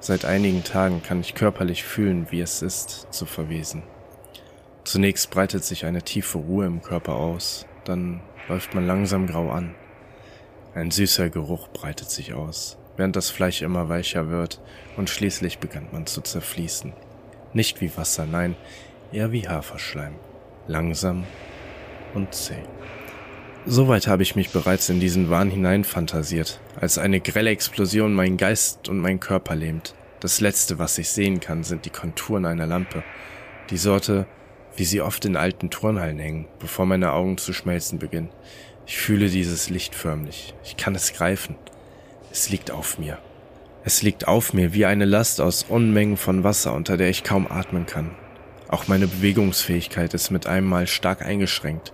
Seit 0.00 0.24
einigen 0.24 0.64
Tagen 0.64 1.02
kann 1.02 1.20
ich 1.20 1.34
körperlich 1.34 1.84
fühlen, 1.84 2.30
wie 2.30 2.40
es 2.40 2.62
ist, 2.62 3.12
zu 3.12 3.26
verwesen. 3.26 3.82
Zunächst 4.84 5.30
breitet 5.30 5.64
sich 5.64 5.84
eine 5.84 6.02
tiefe 6.02 6.38
Ruhe 6.38 6.66
im 6.66 6.82
Körper 6.82 7.16
aus, 7.16 7.66
dann 7.84 8.22
läuft 8.48 8.74
man 8.74 8.86
langsam 8.86 9.26
grau 9.26 9.50
an. 9.50 9.74
Ein 10.78 10.92
süßer 10.92 11.28
Geruch 11.28 11.66
breitet 11.70 12.08
sich 12.08 12.34
aus, 12.34 12.78
während 12.96 13.16
das 13.16 13.30
Fleisch 13.30 13.62
immer 13.62 13.88
weicher 13.88 14.28
wird 14.28 14.60
und 14.96 15.10
schließlich 15.10 15.58
beginnt 15.58 15.92
man 15.92 16.06
zu 16.06 16.20
zerfließen. 16.20 16.92
Nicht 17.52 17.80
wie 17.80 17.96
Wasser, 17.96 18.26
nein, 18.26 18.54
eher 19.10 19.32
wie 19.32 19.48
Haferschleim. 19.48 20.14
Langsam 20.68 21.24
und 22.14 22.32
zäh. 22.32 22.62
Soweit 23.66 24.06
habe 24.06 24.22
ich 24.22 24.36
mich 24.36 24.50
bereits 24.50 24.88
in 24.88 25.00
diesen 25.00 25.30
Wahn 25.30 25.50
hineinfantasiert, 25.50 26.60
als 26.80 26.96
eine 26.96 27.18
grelle 27.18 27.50
Explosion 27.50 28.14
meinen 28.14 28.36
Geist 28.36 28.88
und 28.88 29.00
meinen 29.00 29.18
Körper 29.18 29.56
lähmt. 29.56 29.96
Das 30.20 30.40
Letzte, 30.40 30.78
was 30.78 30.96
ich 30.98 31.10
sehen 31.10 31.40
kann, 31.40 31.64
sind 31.64 31.86
die 31.86 31.90
Konturen 31.90 32.46
einer 32.46 32.68
Lampe. 32.68 33.02
Die 33.70 33.78
Sorte, 33.78 34.28
wie 34.76 34.84
sie 34.84 35.00
oft 35.00 35.24
in 35.24 35.36
alten 35.36 35.70
Turnhallen 35.70 36.20
hängen, 36.20 36.46
bevor 36.60 36.86
meine 36.86 37.12
Augen 37.14 37.36
zu 37.36 37.52
schmelzen 37.52 37.98
beginnen. 37.98 38.30
Ich 38.88 38.96
fühle 38.96 39.28
dieses 39.28 39.68
Licht 39.68 39.94
förmlich. 39.94 40.54
Ich 40.64 40.78
kann 40.78 40.94
es 40.94 41.12
greifen. 41.12 41.56
Es 42.32 42.48
liegt 42.48 42.70
auf 42.70 42.98
mir. 42.98 43.18
Es 43.84 44.00
liegt 44.00 44.26
auf 44.26 44.54
mir 44.54 44.72
wie 44.72 44.86
eine 44.86 45.04
Last 45.04 45.42
aus 45.42 45.66
Unmengen 45.68 46.16
von 46.16 46.42
Wasser, 46.42 46.72
unter 46.72 46.96
der 46.96 47.10
ich 47.10 47.22
kaum 47.22 47.46
atmen 47.50 47.84
kann. 47.84 48.12
Auch 48.68 48.88
meine 48.88 49.06
Bewegungsfähigkeit 49.06 50.14
ist 50.14 50.30
mit 50.30 50.46
einem 50.46 50.66
Mal 50.66 50.86
stark 50.86 51.20
eingeschränkt. 51.20 51.92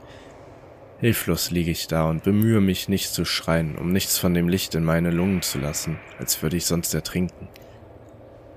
Hilflos 1.00 1.50
liege 1.50 1.72
ich 1.72 1.88
da 1.88 2.08
und 2.08 2.22
bemühe 2.22 2.60
mich 2.60 2.88
nicht 2.88 3.12
zu 3.12 3.24
schreien, 3.24 3.74
um 3.74 3.90
nichts 3.90 4.16
von 4.16 4.32
dem 4.32 4.48
Licht 4.48 4.76
in 4.76 4.84
meine 4.84 5.10
Lungen 5.10 5.42
zu 5.42 5.58
lassen, 5.58 5.98
als 6.20 6.42
würde 6.42 6.56
ich 6.56 6.64
sonst 6.64 6.94
ertrinken 6.94 7.48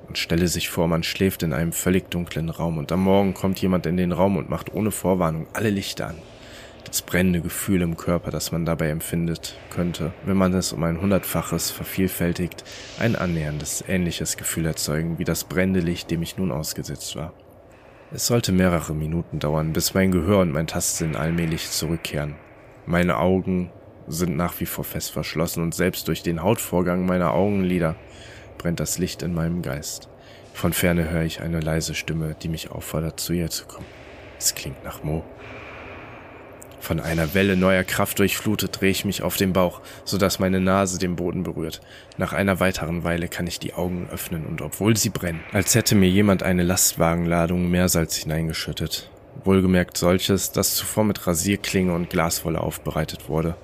und 0.07 0.17
stelle 0.17 0.47
sich 0.47 0.69
vor, 0.69 0.87
man 0.87 1.03
schläft 1.03 1.43
in 1.43 1.53
einem 1.53 1.73
völlig 1.73 2.09
dunklen 2.09 2.49
Raum 2.49 2.77
und 2.77 2.91
am 2.91 3.01
Morgen 3.01 3.33
kommt 3.33 3.59
jemand 3.59 3.85
in 3.85 3.97
den 3.97 4.11
Raum 4.11 4.37
und 4.37 4.49
macht 4.49 4.73
ohne 4.73 4.91
Vorwarnung 4.91 5.47
alle 5.53 5.69
Lichter 5.69 6.07
an. 6.07 6.15
Das 6.87 7.01
brennende 7.01 7.41
Gefühl 7.41 7.81
im 7.81 7.97
Körper, 7.97 8.31
das 8.31 8.53
man 8.53 8.65
dabei 8.65 8.89
empfindet, 8.89 9.57
könnte, 9.69 10.13
wenn 10.25 10.37
man 10.37 10.53
es 10.53 10.71
um 10.71 10.81
ein 10.83 11.01
hundertfaches 11.01 11.69
vervielfältigt, 11.69 12.63
ein 12.97 13.17
annäherndes, 13.17 13.83
ähnliches 13.85 14.37
Gefühl 14.37 14.65
erzeugen 14.65 15.19
wie 15.19 15.25
das 15.25 15.43
brennende 15.43 15.81
Licht, 15.81 16.09
dem 16.09 16.21
ich 16.21 16.37
nun 16.37 16.49
ausgesetzt 16.49 17.17
war. 17.17 17.33
Es 18.13 18.25
sollte 18.27 18.53
mehrere 18.53 18.95
Minuten 18.95 19.39
dauern, 19.39 19.73
bis 19.73 19.93
mein 19.93 20.13
Gehör 20.13 20.39
und 20.39 20.53
mein 20.53 20.67
Tastsinn 20.67 21.17
allmählich 21.17 21.69
zurückkehren. 21.69 22.35
Meine 22.85 23.17
Augen 23.17 23.69
sind 24.07 24.37
nach 24.37 24.57
wie 24.61 24.65
vor 24.65 24.85
fest 24.85 25.11
verschlossen 25.11 25.63
und 25.63 25.75
selbst 25.75 26.07
durch 26.07 26.23
den 26.23 26.41
Hautvorgang 26.41 27.05
meiner 27.05 27.33
Augenlider 27.33 27.97
brennt 28.57 28.79
das 28.79 28.97
Licht 28.97 29.23
in 29.23 29.33
meinem 29.33 29.61
Geist. 29.61 30.07
Von 30.53 30.71
ferne 30.71 31.09
höre 31.09 31.23
ich 31.23 31.41
eine 31.41 31.59
leise 31.59 31.93
Stimme, 31.93 32.37
die 32.41 32.47
mich 32.47 32.71
auffordert, 32.71 33.19
zu 33.19 33.33
ihr 33.33 33.49
zu 33.49 33.65
kommen. 33.65 33.85
Es 34.39 34.55
klingt 34.55 34.85
nach 34.85 35.03
Mo. 35.03 35.25
Von 36.87 37.01
einer 37.01 37.33
Welle 37.33 37.57
neuer 37.57 37.83
Kraft 37.83 38.17
durchflutet 38.19 38.79
drehe 38.79 38.91
ich 38.91 39.03
mich 39.03 39.21
auf 39.21 39.35
den 39.35 39.51
Bauch, 39.51 39.81
so 40.05 40.17
dass 40.17 40.39
meine 40.39 40.61
Nase 40.61 40.97
den 40.97 41.17
Boden 41.17 41.43
berührt. 41.43 41.81
Nach 42.15 42.31
einer 42.31 42.61
weiteren 42.61 43.03
Weile 43.03 43.27
kann 43.27 43.45
ich 43.45 43.59
die 43.59 43.73
Augen 43.73 44.07
öffnen 44.09 44.45
und 44.45 44.61
obwohl 44.61 44.95
sie 44.95 45.09
brennen, 45.09 45.41
als 45.51 45.75
hätte 45.75 45.95
mir 45.95 46.07
jemand 46.07 46.43
eine 46.43 46.63
Lastwagenladung 46.63 47.69
Meersalz 47.69 48.15
hineingeschüttet. 48.15 49.11
Wohlgemerkt 49.43 49.97
solches, 49.97 50.53
das 50.53 50.75
zuvor 50.75 51.03
mit 51.03 51.27
Rasierklinge 51.27 51.93
und 51.93 52.09
Glaswolle 52.09 52.61
aufbereitet 52.61 53.27
wurde, 53.27 53.57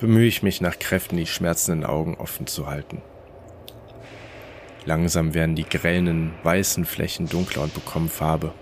bemühe 0.00 0.26
ich 0.26 0.42
mich 0.42 0.60
nach 0.60 0.76
Kräften, 0.76 1.16
die 1.16 1.28
schmerzenden 1.28 1.88
Augen 1.88 2.16
offen 2.16 2.48
zu 2.48 2.66
halten. 2.66 3.02
Langsam 4.84 5.32
werden 5.32 5.54
die 5.54 5.62
grellen, 5.62 6.32
weißen 6.42 6.86
Flächen 6.86 7.28
dunkler 7.28 7.62
und 7.62 7.72
bekommen 7.72 8.08
Farbe. 8.08 8.52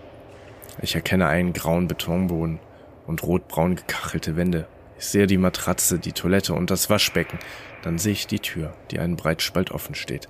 Ich 0.82 0.94
erkenne 0.94 1.28
einen 1.28 1.54
grauen 1.54 1.88
Betonboden 1.88 2.60
und 3.06 3.22
rotbraun 3.22 3.76
gekachelte 3.76 4.36
Wände. 4.36 4.66
Ich 4.98 5.06
sehe 5.06 5.26
die 5.26 5.38
Matratze, 5.38 5.98
die 5.98 6.12
Toilette 6.12 6.54
und 6.54 6.70
das 6.70 6.88
Waschbecken. 6.90 7.38
Dann 7.82 7.98
sehe 7.98 8.12
ich 8.12 8.26
die 8.26 8.38
Tür, 8.38 8.74
die 8.90 8.98
einen 8.98 9.16
Breitspalt 9.16 9.70
offen 9.70 9.94
steht. 9.94 10.28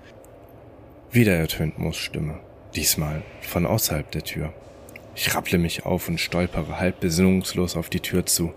Wieder 1.10 1.34
ertönt 1.34 1.78
Moos 1.78 1.96
Stimme. 1.96 2.40
Diesmal 2.74 3.22
von 3.42 3.66
außerhalb 3.66 4.10
der 4.10 4.24
Tür. 4.24 4.52
Ich 5.14 5.34
rapple 5.34 5.58
mich 5.58 5.84
auf 5.84 6.08
und 6.08 6.18
stolpere 6.18 6.80
halb 6.80 7.00
besinnungslos 7.00 7.76
auf 7.76 7.90
die 7.90 8.00
Tür 8.00 8.24
zu. 8.24 8.54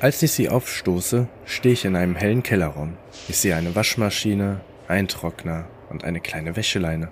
Als 0.00 0.20
ich 0.22 0.32
sie 0.32 0.48
aufstoße, 0.48 1.28
stehe 1.44 1.74
ich 1.74 1.84
in 1.84 1.94
einem 1.94 2.16
hellen 2.16 2.42
Kellerraum. 2.42 2.96
Ich 3.28 3.38
sehe 3.38 3.54
eine 3.54 3.76
Waschmaschine, 3.76 4.60
einen 4.88 5.06
Trockner, 5.06 5.66
und 5.94 6.04
eine 6.04 6.20
kleine 6.20 6.56
Wäscheleine. 6.56 7.10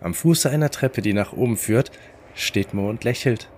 Am 0.00 0.12
Fuße 0.12 0.50
einer 0.50 0.70
Treppe, 0.70 1.00
die 1.00 1.12
nach 1.12 1.32
oben 1.32 1.56
führt, 1.56 1.90
steht 2.34 2.74
Mo 2.74 2.90
und 2.90 3.04
lächelt. 3.04 3.48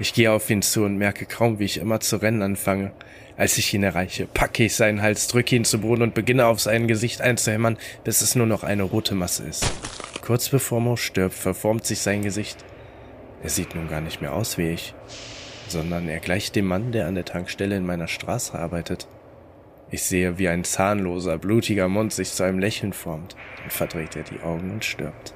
Ich 0.00 0.12
gehe 0.12 0.32
auf 0.32 0.50
ihn 0.50 0.62
zu 0.62 0.84
und 0.84 0.96
merke 0.96 1.24
kaum, 1.24 1.58
wie 1.60 1.64
ich 1.64 1.78
immer 1.78 2.00
zu 2.00 2.16
rennen 2.16 2.42
anfange. 2.42 2.92
Als 3.36 3.58
ich 3.58 3.72
ihn 3.74 3.82
erreiche, 3.82 4.26
packe 4.26 4.64
ich 4.64 4.74
seinen 4.74 5.02
Hals, 5.02 5.28
drücke 5.28 5.54
ihn 5.54 5.64
zu 5.64 5.80
Boden 5.80 6.02
und 6.02 6.14
beginne 6.14 6.46
auf 6.46 6.60
sein 6.60 6.88
Gesicht 6.88 7.20
einzuhämmern, 7.20 7.78
bis 8.02 8.20
es 8.20 8.34
nur 8.34 8.46
noch 8.46 8.64
eine 8.64 8.82
rote 8.82 9.14
Masse 9.14 9.44
ist. 9.44 9.70
Kurz 10.20 10.48
bevor 10.48 10.80
Mo 10.80 10.96
stirbt, 10.96 11.34
verformt 11.34 11.84
sich 11.86 12.00
sein 12.00 12.22
Gesicht. 12.22 12.64
Er 13.42 13.50
sieht 13.50 13.74
nun 13.74 13.88
gar 13.88 14.00
nicht 14.00 14.20
mehr 14.20 14.32
aus 14.32 14.58
wie 14.58 14.70
ich, 14.70 14.94
sondern 15.68 16.08
er 16.08 16.20
gleicht 16.20 16.56
dem 16.56 16.66
Mann, 16.66 16.92
der 16.92 17.06
an 17.06 17.14
der 17.14 17.24
Tankstelle 17.24 17.76
in 17.76 17.86
meiner 17.86 18.08
Straße 18.08 18.58
arbeitet. 18.58 19.06
Ich 19.90 20.02
sehe, 20.02 20.38
wie 20.38 20.48
ein 20.48 20.64
zahnloser, 20.64 21.38
blutiger 21.38 21.88
Mund 21.88 22.12
sich 22.12 22.32
zu 22.32 22.42
einem 22.42 22.58
Lächeln 22.58 22.92
formt. 22.92 23.36
Dann 23.58 23.70
verdreht 23.70 24.16
er 24.16 24.24
die 24.24 24.40
Augen 24.40 24.72
und 24.72 24.84
stirbt. 24.84 25.34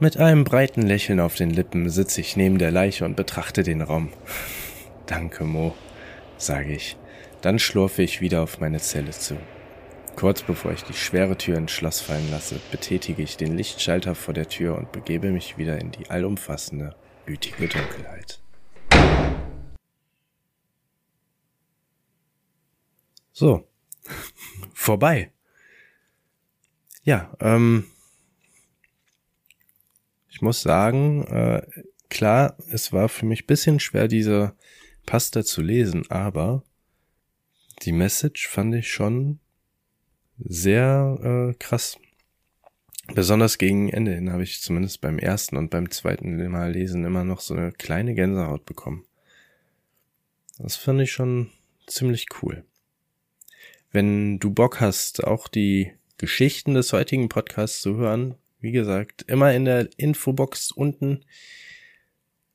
Mit 0.00 0.16
einem 0.16 0.44
breiten 0.44 0.82
Lächeln 0.82 1.18
auf 1.18 1.34
den 1.34 1.50
Lippen 1.50 1.90
sitze 1.90 2.20
ich 2.20 2.36
neben 2.36 2.58
der 2.58 2.70
Leiche 2.70 3.04
und 3.04 3.16
betrachte 3.16 3.64
den 3.64 3.82
Raum. 3.82 4.12
Danke, 5.06 5.42
Mo, 5.42 5.74
sage 6.36 6.72
ich. 6.72 6.96
Dann 7.40 7.58
schlurfe 7.58 8.02
ich 8.02 8.20
wieder 8.20 8.42
auf 8.42 8.60
meine 8.60 8.78
Zelle 8.78 9.10
zu. 9.10 9.36
Kurz 10.14 10.42
bevor 10.42 10.70
ich 10.70 10.84
die 10.84 10.94
schwere 10.94 11.36
Tür 11.36 11.58
ins 11.58 11.72
Schloss 11.72 12.00
fallen 12.00 12.30
lasse, 12.30 12.60
betätige 12.70 13.22
ich 13.22 13.36
den 13.36 13.56
Lichtschalter 13.56 14.14
vor 14.14 14.34
der 14.34 14.48
Tür 14.48 14.78
und 14.78 14.92
begebe 14.92 15.32
mich 15.32 15.58
wieder 15.58 15.80
in 15.80 15.90
die 15.90 16.08
allumfassende, 16.08 16.94
gütige 17.26 17.66
Dunkelheit. 17.66 18.40
So. 23.32 23.66
Vorbei. 24.74 25.32
Ja, 27.02 27.32
ähm, 27.40 27.86
ich 30.38 30.42
muss 30.42 30.62
sagen, 30.62 31.26
äh, 31.26 31.66
klar, 32.10 32.56
es 32.70 32.92
war 32.92 33.08
für 33.08 33.26
mich 33.26 33.48
bisschen 33.48 33.80
schwer, 33.80 34.06
diese 34.06 34.54
Pasta 35.04 35.42
zu 35.42 35.62
lesen, 35.62 36.08
aber 36.12 36.62
die 37.82 37.90
Message 37.90 38.46
fand 38.46 38.76
ich 38.76 38.88
schon 38.88 39.40
sehr 40.38 41.50
äh, 41.50 41.54
krass. 41.58 41.98
besonders 43.08 43.58
gegen 43.58 43.88
Ende 43.88 44.14
hin 44.14 44.30
habe 44.30 44.44
ich 44.44 44.62
zumindest 44.62 45.00
beim 45.00 45.18
ersten 45.18 45.56
und 45.56 45.70
beim 45.70 45.90
zweiten 45.90 46.36
Mal 46.48 46.70
lesen 46.70 47.04
immer 47.04 47.24
noch 47.24 47.40
so 47.40 47.54
eine 47.54 47.72
kleine 47.72 48.14
Gänsehaut 48.14 48.64
bekommen. 48.64 49.04
Das 50.58 50.76
finde 50.76 51.02
ich 51.02 51.10
schon 51.10 51.50
ziemlich 51.88 52.26
cool. 52.42 52.64
Wenn 53.90 54.38
du 54.38 54.52
Bock 54.52 54.80
hast, 54.80 55.24
auch 55.24 55.48
die 55.48 55.94
Geschichten 56.16 56.74
des 56.74 56.92
heutigen 56.92 57.28
Podcasts 57.28 57.80
zu 57.80 57.96
hören, 57.96 58.36
wie 58.60 58.72
gesagt, 58.72 59.22
immer 59.28 59.52
in 59.54 59.64
der 59.64 59.88
Infobox 59.96 60.72
unten 60.72 61.24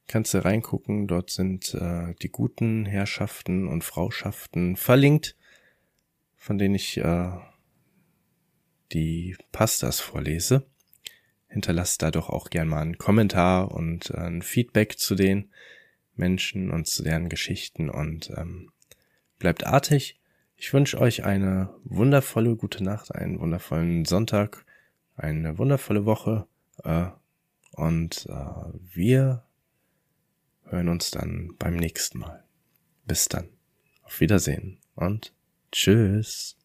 kannst 0.07 0.33
du 0.33 0.43
reingucken. 0.43 1.07
Dort 1.07 1.29
sind 1.29 1.73
äh, 1.73 2.13
die 2.21 2.29
guten 2.29 2.85
Herrschaften 2.85 3.67
und 3.67 3.83
Frauschaften 3.83 4.75
verlinkt, 4.75 5.35
von 6.35 6.57
denen 6.57 6.75
ich 6.75 6.97
äh, 6.97 7.31
die 8.91 9.35
Pastas 9.51 9.99
vorlese. 9.99 10.65
Hinterlasst 11.47 12.01
da 12.01 12.11
doch 12.11 12.29
auch 12.29 12.49
gern 12.49 12.67
mal 12.67 12.81
einen 12.81 12.97
Kommentar 12.97 13.71
und 13.71 14.09
äh, 14.09 14.17
ein 14.17 14.41
Feedback 14.41 14.97
zu 14.97 15.15
den 15.15 15.51
Menschen 16.15 16.71
und 16.71 16.87
zu 16.87 17.03
deren 17.03 17.29
Geschichten 17.29 17.89
und 17.89 18.31
ähm, 18.37 18.71
bleibt 19.39 19.65
artig. 19.65 20.19
Ich 20.57 20.73
wünsche 20.73 20.99
euch 20.99 21.25
eine 21.25 21.73
wundervolle 21.83 22.55
gute 22.55 22.83
Nacht, 22.83 23.13
einen 23.13 23.39
wundervollen 23.39 24.05
Sonntag, 24.05 24.65
eine 25.15 25.57
wundervolle 25.57 26.05
Woche 26.05 26.47
äh, 26.83 27.07
und 27.71 28.25
äh, 28.27 28.33
wir 28.93 29.43
hören 30.65 30.89
uns 30.89 31.11
dann 31.11 31.55
beim 31.59 31.75
nächsten 31.75 32.19
Mal. 32.19 32.43
Bis 33.05 33.27
dann. 33.27 33.49
Auf 34.03 34.19
Wiedersehen 34.19 34.79
und 34.95 35.33
tschüss. 35.71 36.57